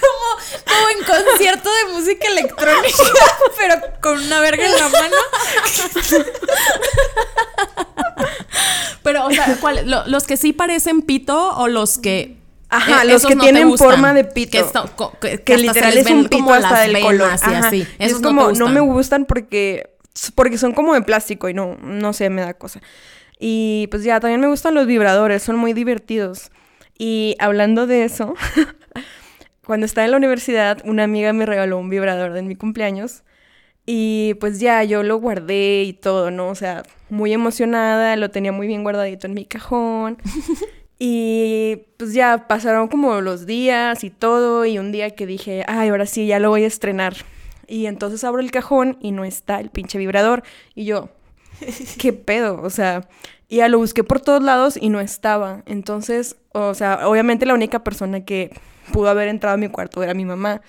Como, 0.00 0.64
como 0.66 0.88
en 0.90 1.04
concierto 1.26 1.70
de 1.70 1.92
música 1.92 2.28
electrónica, 2.28 3.02
pero 3.58 3.74
con 4.00 4.18
una 4.22 4.40
verga 4.40 4.64
en 4.66 4.72
la 4.72 4.88
mano. 4.88 5.16
Pero, 9.02 9.26
o 9.26 9.30
sea, 9.30 9.56
¿cuál- 9.60 9.88
lo- 9.90 10.06
los 10.06 10.24
que 10.26 10.36
sí 10.36 10.52
parecen 10.52 11.02
pito 11.02 11.56
o 11.56 11.68
los 11.68 11.98
que. 11.98 12.38
Ajá, 12.70 13.02
eh, 13.02 13.06
los 13.06 13.24
que 13.26 13.34
no 13.36 13.42
tienen 13.44 13.68
gustan? 13.68 13.90
forma 13.90 14.14
de 14.14 14.24
pito. 14.24 14.58
Que, 15.20 15.38
se 15.46 15.58
literal 15.58 15.96
es 15.96 16.06
un 16.06 16.24
pito 16.24 16.38
como 16.38 16.54
hasta 16.54 16.70
las 16.70 16.86
del 16.86 17.00
color. 17.00 17.30
Ajá. 17.30 17.58
así. 17.68 17.86
Esos 17.98 18.16
es 18.16 18.20
no 18.20 18.28
como, 18.28 18.42
no, 18.42 18.48
gustan. 18.50 18.74
me 18.74 18.80
gustan 18.80 19.24
porque, 19.26 19.90
porque 20.34 20.58
son 20.58 20.72
como 20.72 20.94
de 20.94 21.02
plástico 21.02 21.48
y 21.48 21.54
no, 21.54 21.76
no 21.82 22.12
sé, 22.12 22.30
me 22.30 22.42
da 22.42 22.54
cosa. 22.54 22.80
Y 23.38 23.88
pues 23.90 24.04
ya, 24.04 24.20
también 24.20 24.40
me 24.40 24.46
gustan 24.46 24.74
los 24.74 24.86
vibradores, 24.86 25.42
son 25.42 25.56
muy 25.56 25.72
divertidos. 25.72 26.50
Y 26.98 27.36
hablando 27.38 27.86
de 27.86 28.04
eso, 28.04 28.34
cuando 29.66 29.86
estaba 29.86 30.04
en 30.04 30.12
la 30.12 30.16
universidad, 30.16 30.78
una 30.84 31.04
amiga 31.04 31.32
me 31.32 31.46
regaló 31.46 31.78
un 31.78 31.90
vibrador 31.90 32.32
de 32.32 32.42
mi 32.42 32.56
cumpleaños. 32.56 33.24
Y 33.86 34.34
pues 34.40 34.60
ya, 34.60 34.82
yo 34.84 35.02
lo 35.02 35.16
guardé 35.16 35.82
y 35.82 35.92
todo, 35.92 36.30
¿no? 36.30 36.48
O 36.48 36.54
sea, 36.54 36.84
muy 37.10 37.32
emocionada, 37.32 38.16
lo 38.16 38.30
tenía 38.30 38.52
muy 38.52 38.66
bien 38.66 38.82
guardadito 38.82 39.26
en 39.26 39.34
mi 39.34 39.44
cajón. 39.44 40.18
Y 40.98 41.86
pues 41.96 42.14
ya 42.14 42.46
pasaron 42.46 42.88
como 42.88 43.20
los 43.20 43.46
días 43.46 44.04
y 44.04 44.10
todo, 44.10 44.64
y 44.64 44.78
un 44.78 44.92
día 44.92 45.10
que 45.10 45.26
dije, 45.26 45.64
ay, 45.66 45.88
ahora 45.88 46.06
sí, 46.06 46.26
ya 46.26 46.38
lo 46.38 46.50
voy 46.50 46.64
a 46.64 46.68
estrenar. 46.68 47.14
Y 47.66 47.86
entonces 47.86 48.22
abro 48.24 48.40
el 48.40 48.50
cajón 48.50 48.96
y 49.00 49.12
no 49.12 49.24
está 49.24 49.60
el 49.60 49.70
pinche 49.70 49.98
vibrador. 49.98 50.44
Y 50.74 50.84
yo, 50.84 51.10
¿qué 51.98 52.12
pedo? 52.12 52.60
O 52.62 52.70
sea, 52.70 53.08
y 53.48 53.56
ya 53.56 53.68
lo 53.68 53.78
busqué 53.78 54.04
por 54.04 54.20
todos 54.20 54.42
lados 54.42 54.78
y 54.80 54.88
no 54.88 55.00
estaba. 55.00 55.62
Entonces, 55.66 56.36
o 56.52 56.74
sea, 56.74 57.08
obviamente 57.08 57.46
la 57.46 57.54
única 57.54 57.84
persona 57.84 58.24
que 58.24 58.50
pudo 58.92 59.08
haber 59.08 59.28
entrado 59.28 59.54
a 59.54 59.58
mi 59.58 59.68
cuarto 59.68 60.02
era 60.02 60.14
mi 60.14 60.24
mamá. 60.24 60.62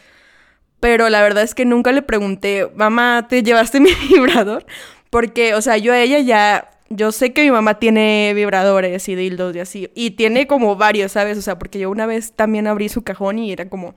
Pero 0.79 1.09
la 1.09 1.21
verdad 1.21 1.43
es 1.43 1.55
que 1.55 1.65
nunca 1.65 1.91
le 1.91 2.01
pregunté, 2.01 2.69
mamá, 2.75 3.27
¿te 3.29 3.43
llevaste 3.43 3.79
mi 3.81 3.89
vibrador? 4.09 4.65
Porque, 5.09 5.53
o 5.55 5.61
sea, 5.61 5.77
yo 5.77 5.93
a 5.93 5.99
ella 5.99 6.19
ya, 6.19 6.69
yo 6.89 7.11
sé 7.11 7.33
que 7.33 7.43
mi 7.43 7.51
mamá 7.51 7.79
tiene 7.79 8.33
vibradores 8.35 9.07
y 9.09 9.15
dildos 9.15 9.55
y 9.55 9.59
así. 9.59 9.89
Y 9.95 10.11
tiene 10.11 10.47
como 10.47 10.75
varios, 10.75 11.13
¿sabes? 11.13 11.37
O 11.37 11.41
sea, 11.41 11.57
porque 11.57 11.79
yo 11.79 11.89
una 11.89 12.05
vez 12.05 12.33
también 12.33 12.67
abrí 12.67 12.89
su 12.89 13.03
cajón 13.03 13.39
y 13.39 13.51
era 13.51 13.69
como 13.69 13.95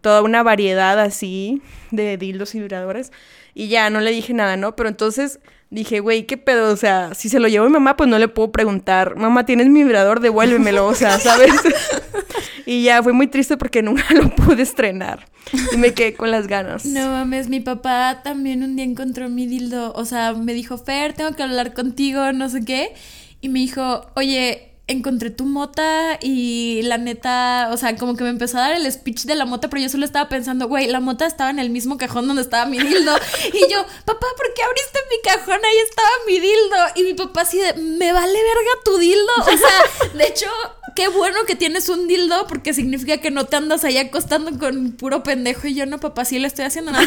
toda 0.00 0.22
una 0.22 0.42
variedad 0.42 1.00
así 1.00 1.62
de 1.90 2.16
dildos 2.16 2.54
y 2.54 2.60
vibradores. 2.60 3.12
Y 3.54 3.68
ya, 3.68 3.88
no 3.88 4.00
le 4.00 4.10
dije 4.10 4.34
nada, 4.34 4.56
¿no? 4.56 4.76
Pero 4.76 4.88
entonces 4.88 5.40
dije, 5.70 6.00
güey, 6.00 6.26
¿qué 6.26 6.36
pedo? 6.36 6.72
O 6.72 6.76
sea, 6.76 7.14
si 7.14 7.28
se 7.28 7.40
lo 7.40 7.48
llevo 7.48 7.66
a 7.66 7.68
mi 7.68 7.72
mamá, 7.74 7.96
pues 7.96 8.08
no 8.08 8.18
le 8.18 8.28
puedo 8.28 8.52
preguntar, 8.52 9.16
mamá, 9.16 9.46
¿tienes 9.46 9.68
mi 9.68 9.82
vibrador? 9.82 10.20
Devuélvemelo, 10.20 10.86
o 10.86 10.94
sea, 10.94 11.18
¿sabes? 11.18 11.52
y 12.66 12.82
ya, 12.82 13.02
fue 13.02 13.12
muy 13.12 13.26
triste 13.26 13.56
porque 13.56 13.82
nunca 13.82 14.04
lo 14.14 14.28
pude 14.30 14.62
estrenar. 14.62 15.26
Y 15.72 15.76
me 15.76 15.94
quedé 15.94 16.14
con 16.14 16.30
las 16.30 16.48
ganas. 16.48 16.84
No 16.84 17.08
mames, 17.08 17.48
mi 17.48 17.60
papá 17.60 18.20
también 18.24 18.62
un 18.62 18.74
día 18.76 18.84
encontró 18.84 19.28
mi 19.28 19.46
dildo. 19.46 19.92
O 19.94 20.04
sea, 20.04 20.32
me 20.32 20.54
dijo, 20.54 20.76
Fer, 20.76 21.12
tengo 21.12 21.32
que 21.32 21.42
hablar 21.42 21.72
contigo, 21.72 22.32
no 22.32 22.48
sé 22.48 22.64
qué. 22.64 22.92
Y 23.40 23.48
me 23.48 23.60
dijo, 23.60 24.10
oye, 24.14 24.65
encontré 24.88 25.30
tu 25.30 25.44
mota 25.44 26.18
y 26.22 26.80
la 26.84 26.96
neta, 26.96 27.70
o 27.72 27.76
sea, 27.76 27.96
como 27.96 28.16
que 28.16 28.22
me 28.22 28.30
empezó 28.30 28.58
a 28.58 28.62
dar 28.62 28.72
el 28.72 28.90
speech 28.90 29.24
de 29.24 29.34
la 29.34 29.44
mota, 29.44 29.68
pero 29.68 29.82
yo 29.82 29.88
solo 29.88 30.04
estaba 30.04 30.28
pensando, 30.28 30.68
güey, 30.68 30.86
la 30.86 31.00
mota 31.00 31.26
estaba 31.26 31.50
en 31.50 31.58
el 31.58 31.70
mismo 31.70 31.98
cajón 31.98 32.26
donde 32.28 32.42
estaba 32.42 32.66
mi 32.66 32.78
dildo. 32.78 33.16
Y 33.52 33.72
yo, 33.72 33.84
papá, 34.04 34.26
¿por 34.36 34.54
qué 34.54 34.62
abriste 34.62 34.98
mi 35.10 35.20
cajón? 35.22 35.60
Ahí 35.64 35.78
estaba 35.88 36.08
mi 36.26 36.38
dildo. 36.38 36.76
Y 36.94 37.02
mi 37.02 37.14
papá 37.14 37.42
así 37.42 37.58
de, 37.58 37.74
me 37.74 38.12
vale 38.12 38.32
verga 38.32 38.70
tu 38.84 38.98
dildo. 38.98 39.32
O 39.40 39.56
sea, 39.56 40.10
de 40.14 40.26
hecho, 40.26 40.46
qué 40.94 41.08
bueno 41.08 41.38
que 41.46 41.54
tienes 41.54 41.88
un 41.88 42.08
dildo 42.08 42.46
porque 42.48 42.74
significa 42.74 43.18
que 43.18 43.30
no 43.30 43.46
te 43.46 43.56
andas 43.56 43.84
ahí 43.84 43.98
acostando 43.98 44.58
con 44.58 44.92
puro 44.92 45.22
pendejo. 45.22 45.66
Y 45.68 45.74
yo, 45.74 45.86
no, 45.86 45.98
papá, 45.98 46.24
sí 46.24 46.38
le 46.38 46.48
estoy 46.48 46.64
haciendo 46.64 46.92
nada. 46.92 47.06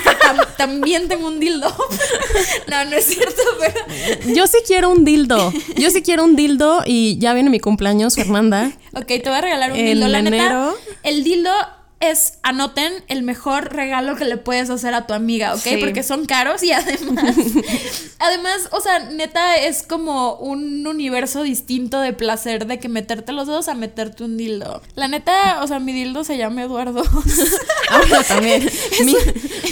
también 0.58 1.08
tengo 1.08 1.28
un 1.28 1.40
dildo. 1.40 1.68
no, 2.68 2.86
no 2.86 2.96
es 2.96 3.06
cierto, 3.06 3.42
pero... 3.60 4.34
Yo 4.34 4.48
sí 4.48 4.58
quiero 4.66 4.90
un 4.90 5.06
dildo. 5.06 5.52
Yo 5.76 5.90
sí 5.90 6.02
quiero 6.02 6.24
un 6.24 6.36
dildo 6.36 6.84
y 6.86 7.18
ya 7.20 7.34
viene 7.34 7.50
mi 7.50 7.60
cumpleaños, 7.70 8.16
Fernanda. 8.16 8.72
Ok, 8.94 9.06
te 9.06 9.22
voy 9.26 9.34
a 9.38 9.42
regalar 9.42 9.72
un 9.72 9.78
En 9.78 9.86
dildo. 9.86 10.08
La 10.08 10.22
neta, 10.24 10.36
enero. 10.38 10.74
el 11.04 11.24
dildo 11.24 11.52
es, 12.00 12.36
anoten, 12.44 13.04
el 13.10 13.24
mejor 13.24 13.74
regalo 13.74 14.16
que 14.16 14.24
le 14.24 14.38
puedes 14.38 14.70
hacer 14.70 14.94
a 14.94 15.06
tu 15.06 15.14
amiga, 15.14 15.54
¿ok? 15.54 15.62
Sí. 15.62 15.78
Porque 15.80 16.02
son 16.02 16.26
caros 16.26 16.64
y 16.64 16.72
además, 16.72 17.36
además, 18.20 18.70
o 18.72 18.80
sea, 18.80 19.00
neta 19.00 19.58
es 19.58 19.84
como 19.84 20.36
un 20.36 20.88
universo 20.88 21.44
distinto 21.44 22.00
de 22.00 22.14
placer 22.14 22.68
de 22.68 22.80
que 22.80 22.88
meterte 22.88 23.34
los 23.34 23.48
dedos 23.48 23.68
a 23.68 23.76
meterte 23.76 24.24
un 24.24 24.38
dildo. 24.38 24.82
La 24.96 25.10
neta, 25.10 25.62
o 25.62 25.68
sea, 25.68 25.80
mi 25.80 25.92
dildo 25.92 26.24
se 26.24 26.38
llama 26.38 26.64
Eduardo. 26.64 27.04
Ahora 27.90 28.24
también. 28.24 28.70
Mi, 29.04 29.16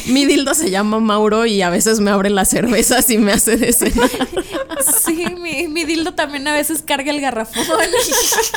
mi 0.07 0.25
dildo 0.25 0.53
se 0.53 0.69
llama 0.69 0.99
Mauro 0.99 1.45
y 1.45 1.61
a 1.61 1.69
veces 1.69 1.99
me 1.99 2.11
abre 2.11 2.29
las 2.29 2.49
cervezas 2.49 3.09
y 3.09 3.17
me 3.17 3.33
hace 3.33 3.57
de 3.57 3.73
cenar. 3.73 4.09
Sí, 5.05 5.25
mi, 5.37 5.67
mi 5.67 5.83
dildo 5.83 6.13
también 6.13 6.47
a 6.47 6.53
veces 6.53 6.81
carga 6.81 7.11
el 7.11 7.19
garrafón. 7.19 7.65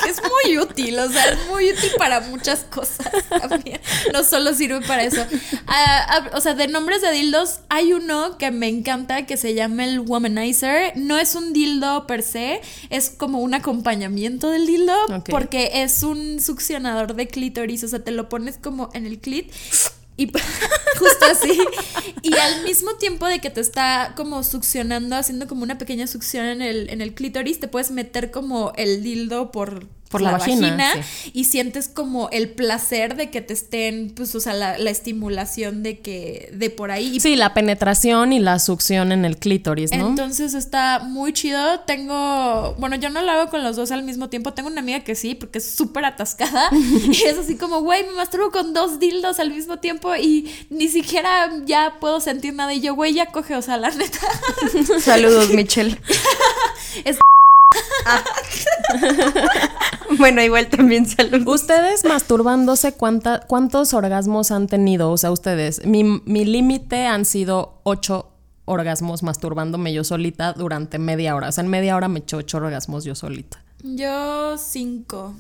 Es 0.09 0.21
muy 0.23 0.59
útil, 0.59 0.99
o 0.99 1.09
sea, 1.11 1.25
es 1.31 1.39
muy 1.49 1.71
útil 1.71 1.91
para 1.99 2.21
muchas 2.21 2.61
cosas 2.65 3.11
también. 3.29 3.60
No 4.13 4.25
solo 4.25 4.55
sirve 4.55 4.81
para 4.83 5.05
eso. 5.05 5.25
Ah, 5.67 6.07
ah, 6.09 6.31
o 6.35 6.41
sea, 6.41 6.55
de 6.55 6.69
nombres 6.69 7.03
de 7.03 7.11
dildos, 7.13 7.61
hay 7.69 7.93
uno 7.93 8.39
que 8.39 8.51
me 8.51 8.69
encanta 8.69 9.27
que 9.27 9.37
se 9.37 9.55
llama 9.55 9.85
el 9.85 10.01
Womanizer. 10.01 10.93
No 10.97 11.19
es 11.19 11.35
un 11.35 11.53
dildo 11.53 12.07
per 12.07 12.23
se, 12.23 12.61
es 12.91 13.11
como 13.11 13.41
un 13.41 13.55
acompañamiento 13.55 14.51
del 14.51 14.67
dildo 14.67 14.95
porque 15.29 15.83
es 15.83 16.03
un 16.03 16.41
succionador 16.41 17.15
de 17.15 17.29
clítoris. 17.29 17.85
O 17.85 17.89
sea, 17.89 18.03
te 18.03 18.11
lo 18.11 18.29
pones 18.29 18.59
como 18.59 18.91
en 18.95 19.07
el 19.07 19.19
clit. 19.19 19.53
Y 20.17 20.27
justo 20.99 21.25
así. 21.31 21.59
Y 22.23 22.35
al 22.37 22.63
mismo 22.65 22.95
tiempo 22.97 23.27
de 23.27 23.39
que 23.39 23.49
te 23.49 23.61
está 23.61 24.13
como 24.17 24.43
succionando, 24.43 25.17
haciendo 25.17 25.47
como 25.47 25.63
una 25.63 25.79
pequeña 25.79 26.07
succión 26.07 26.45
en 26.47 26.63
el, 26.63 26.91
en 26.91 27.01
el 27.01 27.15
clítoris, 27.15 27.59
te 27.59 27.69
puedes 27.69 27.91
meter 27.91 28.31
como 28.31 28.73
el 28.77 29.03
dildo 29.03 29.51
por 29.51 29.87
Por 30.11 30.23
la 30.23 30.33
vagina, 30.33 30.93
y 31.33 31.45
sientes 31.45 31.87
como 31.87 32.29
el 32.31 32.49
placer 32.51 33.15
de 33.15 33.31
que 33.31 33.41
te 33.43 33.53
estén, 33.55 34.11
pues, 34.17 34.35
o 34.35 34.41
sea, 34.41 34.55
la, 34.55 34.77
la 34.77 34.91
estimulación 34.91 35.85
de 35.85 36.01
que, 36.01 36.51
de 36.53 36.69
por 36.69 36.91
ahí. 36.91 37.21
Sí, 37.21 37.37
la 37.37 37.55
penetración 37.55 38.33
y 38.33 38.41
la 38.41 38.59
succión 38.59 39.13
en 39.13 39.25
el 39.25 39.37
clítoris, 39.37 39.93
¿no? 39.93 40.09
Entonces 40.09 40.55
está 40.55 40.99
muy 40.99 41.33
chido. 41.33 41.81
Tengo, 41.87 42.75
bueno, 42.79 42.97
yo 42.97 43.09
no 43.09 43.23
lo 43.23 43.31
hago 43.31 43.51
con 43.51 43.63
los 43.63 43.77
dos 43.77 43.93
al 43.93 44.03
mismo 44.03 44.29
tiempo. 44.29 44.53
Tengo 44.53 44.69
una 44.69 44.81
amiga 44.81 45.01
que 45.01 45.15
sí, 45.15 45.37
porque 45.37 45.59
es 45.59 45.71
súper 45.71 46.05
atascada. 46.05 46.69
y 47.05 47.23
es 47.25 47.39
así 47.39 47.55
como, 47.57 47.83
güey, 47.83 48.05
me 48.05 48.13
masturbo 48.15 48.51
con 48.51 48.75
dos 48.75 48.99
dildos 48.99 49.39
al 49.39 49.51
mismo 49.53 49.79
tiempo 49.79 50.17
y 50.17 50.51
ni 50.71 50.89
siquiera 50.89 51.53
ya 51.67 51.99
puedo 52.01 52.19
sentir 52.21 52.53
nada. 52.55 52.75
Y 52.75 52.81
yo, 52.81 52.97
güey, 52.97 53.15
ya 53.15 53.27
coge, 53.27 53.55
o 53.55 53.63
sea, 53.63 53.77
la 53.77 53.91
neta. 53.91 54.19
Saludos, 55.01 55.51
Michelle. 55.51 55.97
Es- 57.05 57.19
Ah. 58.07 58.25
bueno, 60.19 60.43
igual 60.43 60.69
también 60.69 61.07
saludos. 61.07 61.63
Ustedes 61.63 62.05
masturbándose, 62.05 62.93
¿cuánta- 62.95 63.41
¿cuántos 63.41 63.95
orgasmos 63.95 64.51
han 64.51 64.67
tenido? 64.67 65.11
O 65.11 65.17
sea, 65.17 65.31
ustedes, 65.31 65.85
mi, 65.87 66.03
mi 66.05 66.45
límite 66.45 67.07
han 67.07 67.25
sido 67.25 67.81
ocho 67.85 68.27
orgasmos 68.65 69.23
masturbándome 69.23 69.93
yo 69.93 70.05
solita 70.05 70.53
durante 70.53 70.99
media 70.99 71.35
hora. 71.37 71.49
O 71.49 71.53
sea, 71.53 71.65
en 71.65 71.71
media 71.71 71.97
hora 71.97 72.09
me 72.09 72.21
echo 72.21 72.39
ocho 72.39 72.59
orgasmos 72.59 73.05
yo 73.05 73.15
solita. 73.15 73.63
yo 73.83 74.57
cinco. 74.59 75.35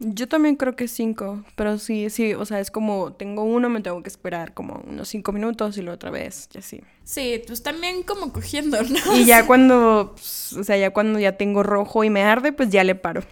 Yo 0.00 0.28
también 0.28 0.54
creo 0.54 0.76
que 0.76 0.86
cinco, 0.86 1.42
pero 1.56 1.76
sí, 1.78 2.08
sí, 2.08 2.32
o 2.32 2.44
sea, 2.44 2.60
es 2.60 2.70
como, 2.70 3.14
tengo 3.14 3.42
uno, 3.42 3.68
me 3.68 3.80
tengo 3.80 4.00
que 4.00 4.08
esperar 4.08 4.54
como 4.54 4.80
unos 4.86 5.08
cinco 5.08 5.32
minutos 5.32 5.76
y 5.76 5.82
luego 5.82 5.96
otra 5.96 6.10
vez, 6.10 6.48
y 6.54 6.58
así. 6.58 6.82
Sí, 7.02 7.42
pues 7.46 7.64
también 7.64 8.04
como 8.04 8.32
cogiendo, 8.32 8.80
¿no? 8.82 9.16
Y 9.16 9.24
ya 9.24 9.44
cuando, 9.44 10.12
pues, 10.14 10.52
o 10.52 10.62
sea, 10.62 10.76
ya 10.76 10.90
cuando 10.92 11.18
ya 11.18 11.36
tengo 11.36 11.64
rojo 11.64 12.04
y 12.04 12.10
me 12.10 12.22
arde, 12.22 12.52
pues 12.52 12.70
ya 12.70 12.84
le 12.84 12.94
paro. 12.94 13.24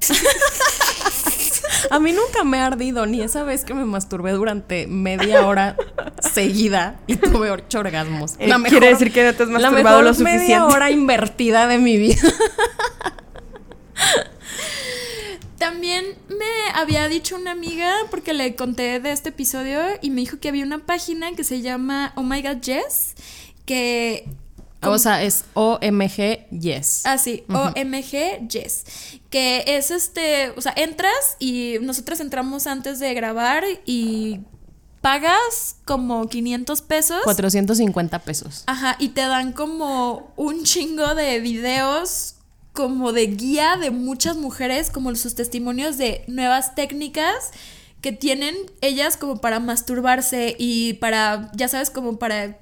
A 1.90 2.00
mí 2.00 2.12
nunca 2.12 2.44
me 2.44 2.58
ha 2.58 2.66
ardido, 2.66 3.06
ni 3.06 3.20
esa 3.20 3.42
vez 3.44 3.64
que 3.64 3.74
me 3.74 3.84
masturbé 3.84 4.32
durante 4.32 4.86
media 4.86 5.46
hora 5.46 5.76
seguida 6.20 7.00
y 7.06 7.16
tuve 7.16 7.50
ocho 7.50 7.80
orgasmos. 7.80 8.34
Eh, 8.38 8.50
quiere 8.68 8.88
decir 8.88 9.12
que 9.12 9.24
no 9.24 9.34
te 9.34 9.42
has 9.42 9.48
la 9.48 9.70
masturbado 9.70 9.98
mejor 9.98 10.04
lo 10.04 10.14
suficiente. 10.14 10.42
media 10.42 10.66
hora 10.66 10.90
invertida 10.90 11.66
de 11.66 11.78
mi 11.78 11.96
vida. 11.96 12.22
También 15.64 16.04
me 16.28 16.72
había 16.74 17.08
dicho 17.08 17.36
una 17.36 17.52
amiga, 17.52 17.90
porque 18.10 18.34
le 18.34 18.54
conté 18.54 19.00
de 19.00 19.12
este 19.12 19.30
episodio, 19.30 19.80
y 20.02 20.10
me 20.10 20.20
dijo 20.20 20.38
que 20.38 20.50
había 20.50 20.62
una 20.62 20.84
página 20.84 21.32
que 21.34 21.42
se 21.42 21.62
llama 21.62 22.12
Oh 22.16 22.22
My 22.22 22.42
God 22.42 22.60
Yes, 22.60 23.14
que... 23.64 24.28
O 24.82 24.98
sea, 24.98 25.22
es 25.22 25.46
OMG 25.54 26.50
Yes. 26.50 27.06
Ah, 27.06 27.16
sí, 27.16 27.44
OMG 27.48 28.46
Yes. 28.46 28.84
Que 29.30 29.64
es 29.66 29.90
este, 29.90 30.50
o 30.50 30.60
sea, 30.60 30.74
entras 30.76 31.36
y 31.38 31.78
nosotros 31.80 32.20
entramos 32.20 32.66
antes 32.66 32.98
de 32.98 33.14
grabar 33.14 33.64
y 33.86 34.40
pagas 35.00 35.76
como 35.86 36.28
500 36.28 36.82
pesos. 36.82 37.20
450 37.24 38.18
pesos. 38.18 38.64
Ajá, 38.66 38.96
y 38.98 39.08
te 39.08 39.22
dan 39.22 39.52
como 39.52 40.30
un 40.36 40.64
chingo 40.64 41.14
de 41.14 41.40
videos 41.40 42.33
como 42.74 43.12
de 43.12 43.26
guía 43.28 43.76
de 43.78 43.90
muchas 43.90 44.36
mujeres, 44.36 44.90
como 44.90 45.14
sus 45.14 45.34
testimonios 45.34 45.96
de 45.96 46.24
nuevas 46.26 46.74
técnicas 46.74 47.52
que 48.02 48.12
tienen 48.12 48.54
ellas 48.82 49.16
como 49.16 49.40
para 49.40 49.60
masturbarse 49.60 50.54
y 50.58 50.94
para, 50.94 51.50
ya 51.54 51.68
sabes, 51.68 51.88
como 51.88 52.18
para, 52.18 52.58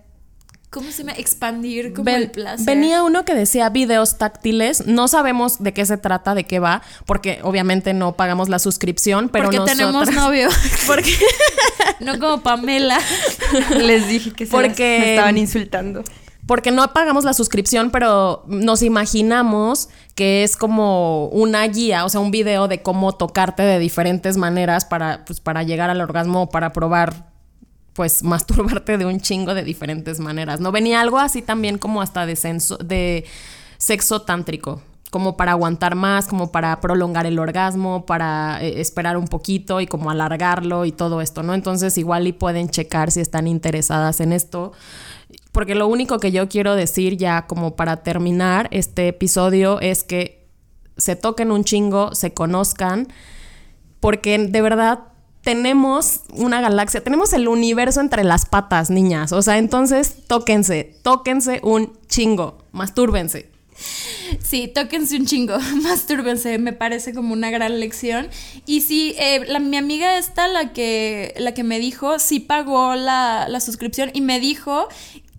¿cómo 0.71 0.93
se 0.93 0.99
llama? 1.03 1.15
Expandir 1.19 1.93
como 1.95 2.05
Ven- 2.05 2.15
el 2.23 2.31
placer. 2.31 2.65
venía 2.65 3.03
uno 3.03 3.25
que 3.25 3.35
decía 3.35 3.69
videos 3.71 4.19
táctiles. 4.19 4.87
No 4.87 5.09
sabemos 5.09 5.61
de 5.63 5.73
qué 5.73 5.85
se 5.85 5.97
trata, 5.97 6.35
de 6.37 6.45
qué 6.45 6.61
va, 6.61 6.83
porque 7.07 7.41
obviamente 7.43 7.93
no 7.95 8.13
pagamos 8.15 8.49
la 8.49 8.61
suscripción, 8.61 9.31
pero 9.31 9.47
Porque 9.51 9.59
tenemos 9.65 9.93
nosotras- 9.95 10.17
novio. 10.25 10.49
Porque 10.87 11.13
no 12.01 12.19
como 12.21 12.43
Pamela. 12.43 13.01
Les 13.79 14.07
dije 14.07 14.31
que 14.33 14.45
se 14.47 14.51
Porque- 14.53 14.99
las- 14.99 15.07
me 15.07 15.11
estaban 15.15 15.39
insultando. 15.39 16.05
Porque 16.47 16.71
no 16.73 16.93
pagamos 16.93 17.25
la 17.25 17.35
suscripción, 17.35 17.91
pero 17.93 18.43
nos 18.49 18.83
imaginamos 18.83 19.89
que 20.15 20.45
es 20.45 20.57
como 20.57 21.27
una 21.29 21.67
guía, 21.67 22.05
o 22.05 22.09
sea, 22.09 22.21
un 22.21 22.31
video 22.31 22.69
de 22.69 22.83
cómo 22.83 23.13
tocarte 23.13 23.63
de 23.63 23.79
diferentes 23.79 24.37
maneras 24.37 24.85
para, 24.85 25.25
pues, 25.25 25.41
para 25.41 25.63
llegar 25.63 25.89
al 25.91 26.01
orgasmo 26.01 26.43
o 26.43 26.49
para 26.51 26.73
probar, 26.73 27.31
pues, 27.95 28.23
masturbarte 28.23 28.99
de 28.99 29.07
un 29.07 29.21
chingo 29.21 29.55
de 29.55 29.65
diferentes 29.65 30.21
maneras. 30.21 30.61
¿No? 30.61 30.71
Venía 30.73 31.01
algo 31.01 31.19
así 31.19 31.41
también 31.43 31.79
como 31.79 32.03
hasta 32.03 32.27
de, 32.27 32.35
senso- 32.35 32.79
de 32.79 33.25
sexo 33.79 34.23
tántrico, 34.23 34.83
como 35.11 35.37
para 35.37 35.53
aguantar 35.53 35.95
más, 35.95 36.27
como 36.27 36.53
para 36.53 36.81
prolongar 36.81 37.27
el 37.27 37.39
orgasmo, 37.39 38.07
para 38.07 38.63
eh, 38.63 38.81
esperar 38.81 39.17
un 39.17 39.29
poquito 39.29 39.81
y 39.81 39.87
como 39.87 40.11
alargarlo 40.11 40.85
y 40.87 40.93
todo 40.93 41.21
esto, 41.21 41.43
¿no? 41.43 41.53
Entonces 41.55 41.99
igual 41.99 42.27
y 42.27 42.33
pueden 42.33 42.69
checar 42.71 43.11
si 43.11 43.21
están 43.21 43.47
interesadas 43.47 44.21
en 44.21 44.33
esto. 44.33 44.73
Porque 45.53 45.75
lo 45.75 45.87
único 45.87 46.19
que 46.19 46.33
yo 46.33 46.49
quiero 46.49 46.75
decir 46.75 47.17
ya 47.17 47.47
como 47.47 47.77
para 47.77 48.03
terminar 48.03 48.69
este 48.73 49.09
episodio 49.09 49.81
es 49.81 50.03
que 50.03 50.49
se 50.97 51.15
toquen 51.15 51.51
un 51.51 51.65
chingo, 51.65 52.15
se 52.15 52.33
conozcan, 52.33 53.09
porque 54.01 54.39
de 54.39 54.63
verdad 54.63 55.01
tenemos 55.43 56.21
una 56.35 56.61
galaxia, 56.61 57.03
tenemos 57.03 57.33
el 57.33 57.49
universo 57.49 58.01
entre 58.01 58.25
las 58.25 58.47
patas, 58.47 58.91
niñas. 58.91 59.33
O 59.33 59.43
sea, 59.43 59.59
entonces 59.59 60.17
tóquense, 60.27 60.97
tóquense 61.03 61.61
un 61.63 61.93
chingo, 62.07 62.59
mastúrbense. 62.73 63.51
Sí, 64.41 64.69
tóquense 64.69 65.17
un 65.17 65.27
chingo, 65.27 65.59
mastúrbense, 65.83 66.59
me 66.59 66.73
parece 66.73 67.13
como 67.13 67.33
una 67.33 67.51
gran 67.51 67.81
lección. 67.81 68.29
Y 68.67 68.83
sí, 68.83 69.15
eh, 69.19 69.45
la, 69.49 69.59
mi 69.59 69.77
amiga 69.77 70.17
esta, 70.17 70.47
la 70.47 70.73
que, 70.73 71.35
la 71.39 71.53
que 71.53 71.65
me 71.65 71.79
dijo, 71.79 72.19
sí 72.19 72.39
pagó 72.39 72.95
la, 72.95 73.47
la 73.49 73.61
suscripción 73.61 74.11
y 74.13 74.21
me 74.21 74.39
dijo 74.39 74.89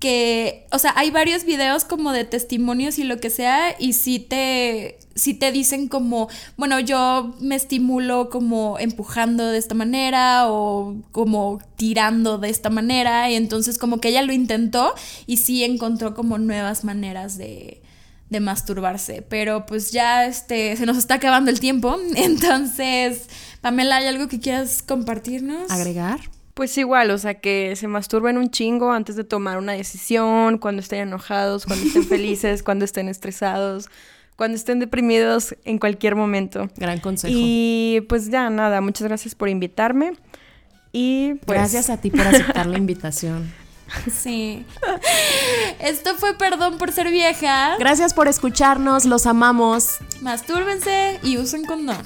que, 0.04 0.68
o 0.70 0.80
sea, 0.80 0.91
hay 0.97 1.12
varios 1.12 1.45
videos 1.45 1.86
como 1.86 2.12
de 2.12 2.26
testimonios 2.26 2.99
y 2.99 3.06
lo 3.06 3.22
que 3.22 3.30
sea, 3.30 3.74
y 3.80 3.93
sí 3.93 4.20
te, 4.20 4.97
te 5.39 5.51
dicen 5.54 5.88
como, 5.88 6.28
bueno, 6.58 6.82
yo 6.82 7.34
me 7.39 7.56
estimulo 7.56 8.30
como 8.30 8.78
empujando 8.80 9.47
de 9.47 9.58
esta 9.58 9.76
manera 9.76 10.51
o 10.51 10.97
como 11.14 11.62
tirando 11.78 12.38
de 12.38 12.49
esta 12.49 12.70
manera, 12.70 13.32
y 13.32 13.36
entonces 13.36 13.78
como 13.78 14.01
que 14.01 14.10
ella 14.10 14.24
lo 14.24 14.34
intentó 14.34 14.93
y 15.26 15.38
sí 15.38 15.64
encontró 15.64 16.16
como 16.16 16.38
nuevas 16.38 16.84
maneras 16.84 17.38
de 17.38 17.82
de 18.30 18.39
masturbarse, 18.39 19.22
pero 19.22 19.68
pues 19.68 19.91
ya 19.91 20.26
este 20.26 20.76
se 20.76 20.88
nos 20.88 20.97
está 20.97 21.14
acabando 21.16 21.51
el 21.51 21.60
tiempo, 21.60 21.95
entonces 22.16 23.30
Pamela, 23.62 23.97
¿hay 23.97 24.08
algo 24.08 24.28
que 24.28 24.41
quieras 24.41 24.82
compartirnos? 24.82 25.72
¿Agregar? 25.72 26.20
Pues 26.54 26.78
igual, 26.78 27.10
o 27.12 27.18
sea, 27.18 27.36
que 27.36 27.76
se 27.76 27.88
masturben 27.88 28.38
un 28.38 28.51
chingo 28.51 28.91
antes 28.91 29.16
de 29.16 29.24
tomar 29.24 29.58
una 29.58 29.74
decisión, 29.74 30.60
cuando 30.60 30.82
estén 30.82 30.99
enojados, 30.99 31.66
cuando 31.66 31.86
estén 31.86 32.04
felices, 32.08 32.62
cuando 32.62 32.86
estén 32.86 33.10
estresados, 33.10 33.89
cuando 34.36 34.56
estén 34.56 34.80
deprimidos, 34.80 35.56
en 35.66 35.80
cualquier 35.80 36.16
momento. 36.16 36.70
Gran 36.78 36.99
consejo. 36.99 37.34
Y 37.36 38.01
pues 38.08 38.30
ya, 38.30 38.49
nada, 38.49 38.82
muchas 38.82 39.08
gracias 39.08 39.34
por 39.34 39.49
invitarme. 39.49 40.14
Y 40.91 41.36
pues... 41.45 41.58
Gracias 41.58 41.89
a 41.89 41.97
ti 41.97 42.12
por 42.12 42.22
aceptar 42.22 42.68
la 42.68 42.78
invitación. 42.78 43.51
Sí. 44.12 44.66
Esto 45.80 46.16
fue 46.16 46.36
Perdón 46.36 46.78
por 46.78 46.91
ser 46.91 47.12
vieja. 47.12 47.76
Gracias 47.78 48.14
por 48.14 48.28
escucharnos, 48.28 49.06
los 49.06 49.28
amamos. 49.28 49.97
Mastúrbense 50.22 51.20
y 51.22 51.38
usen 51.38 51.66
condón. 51.66 52.04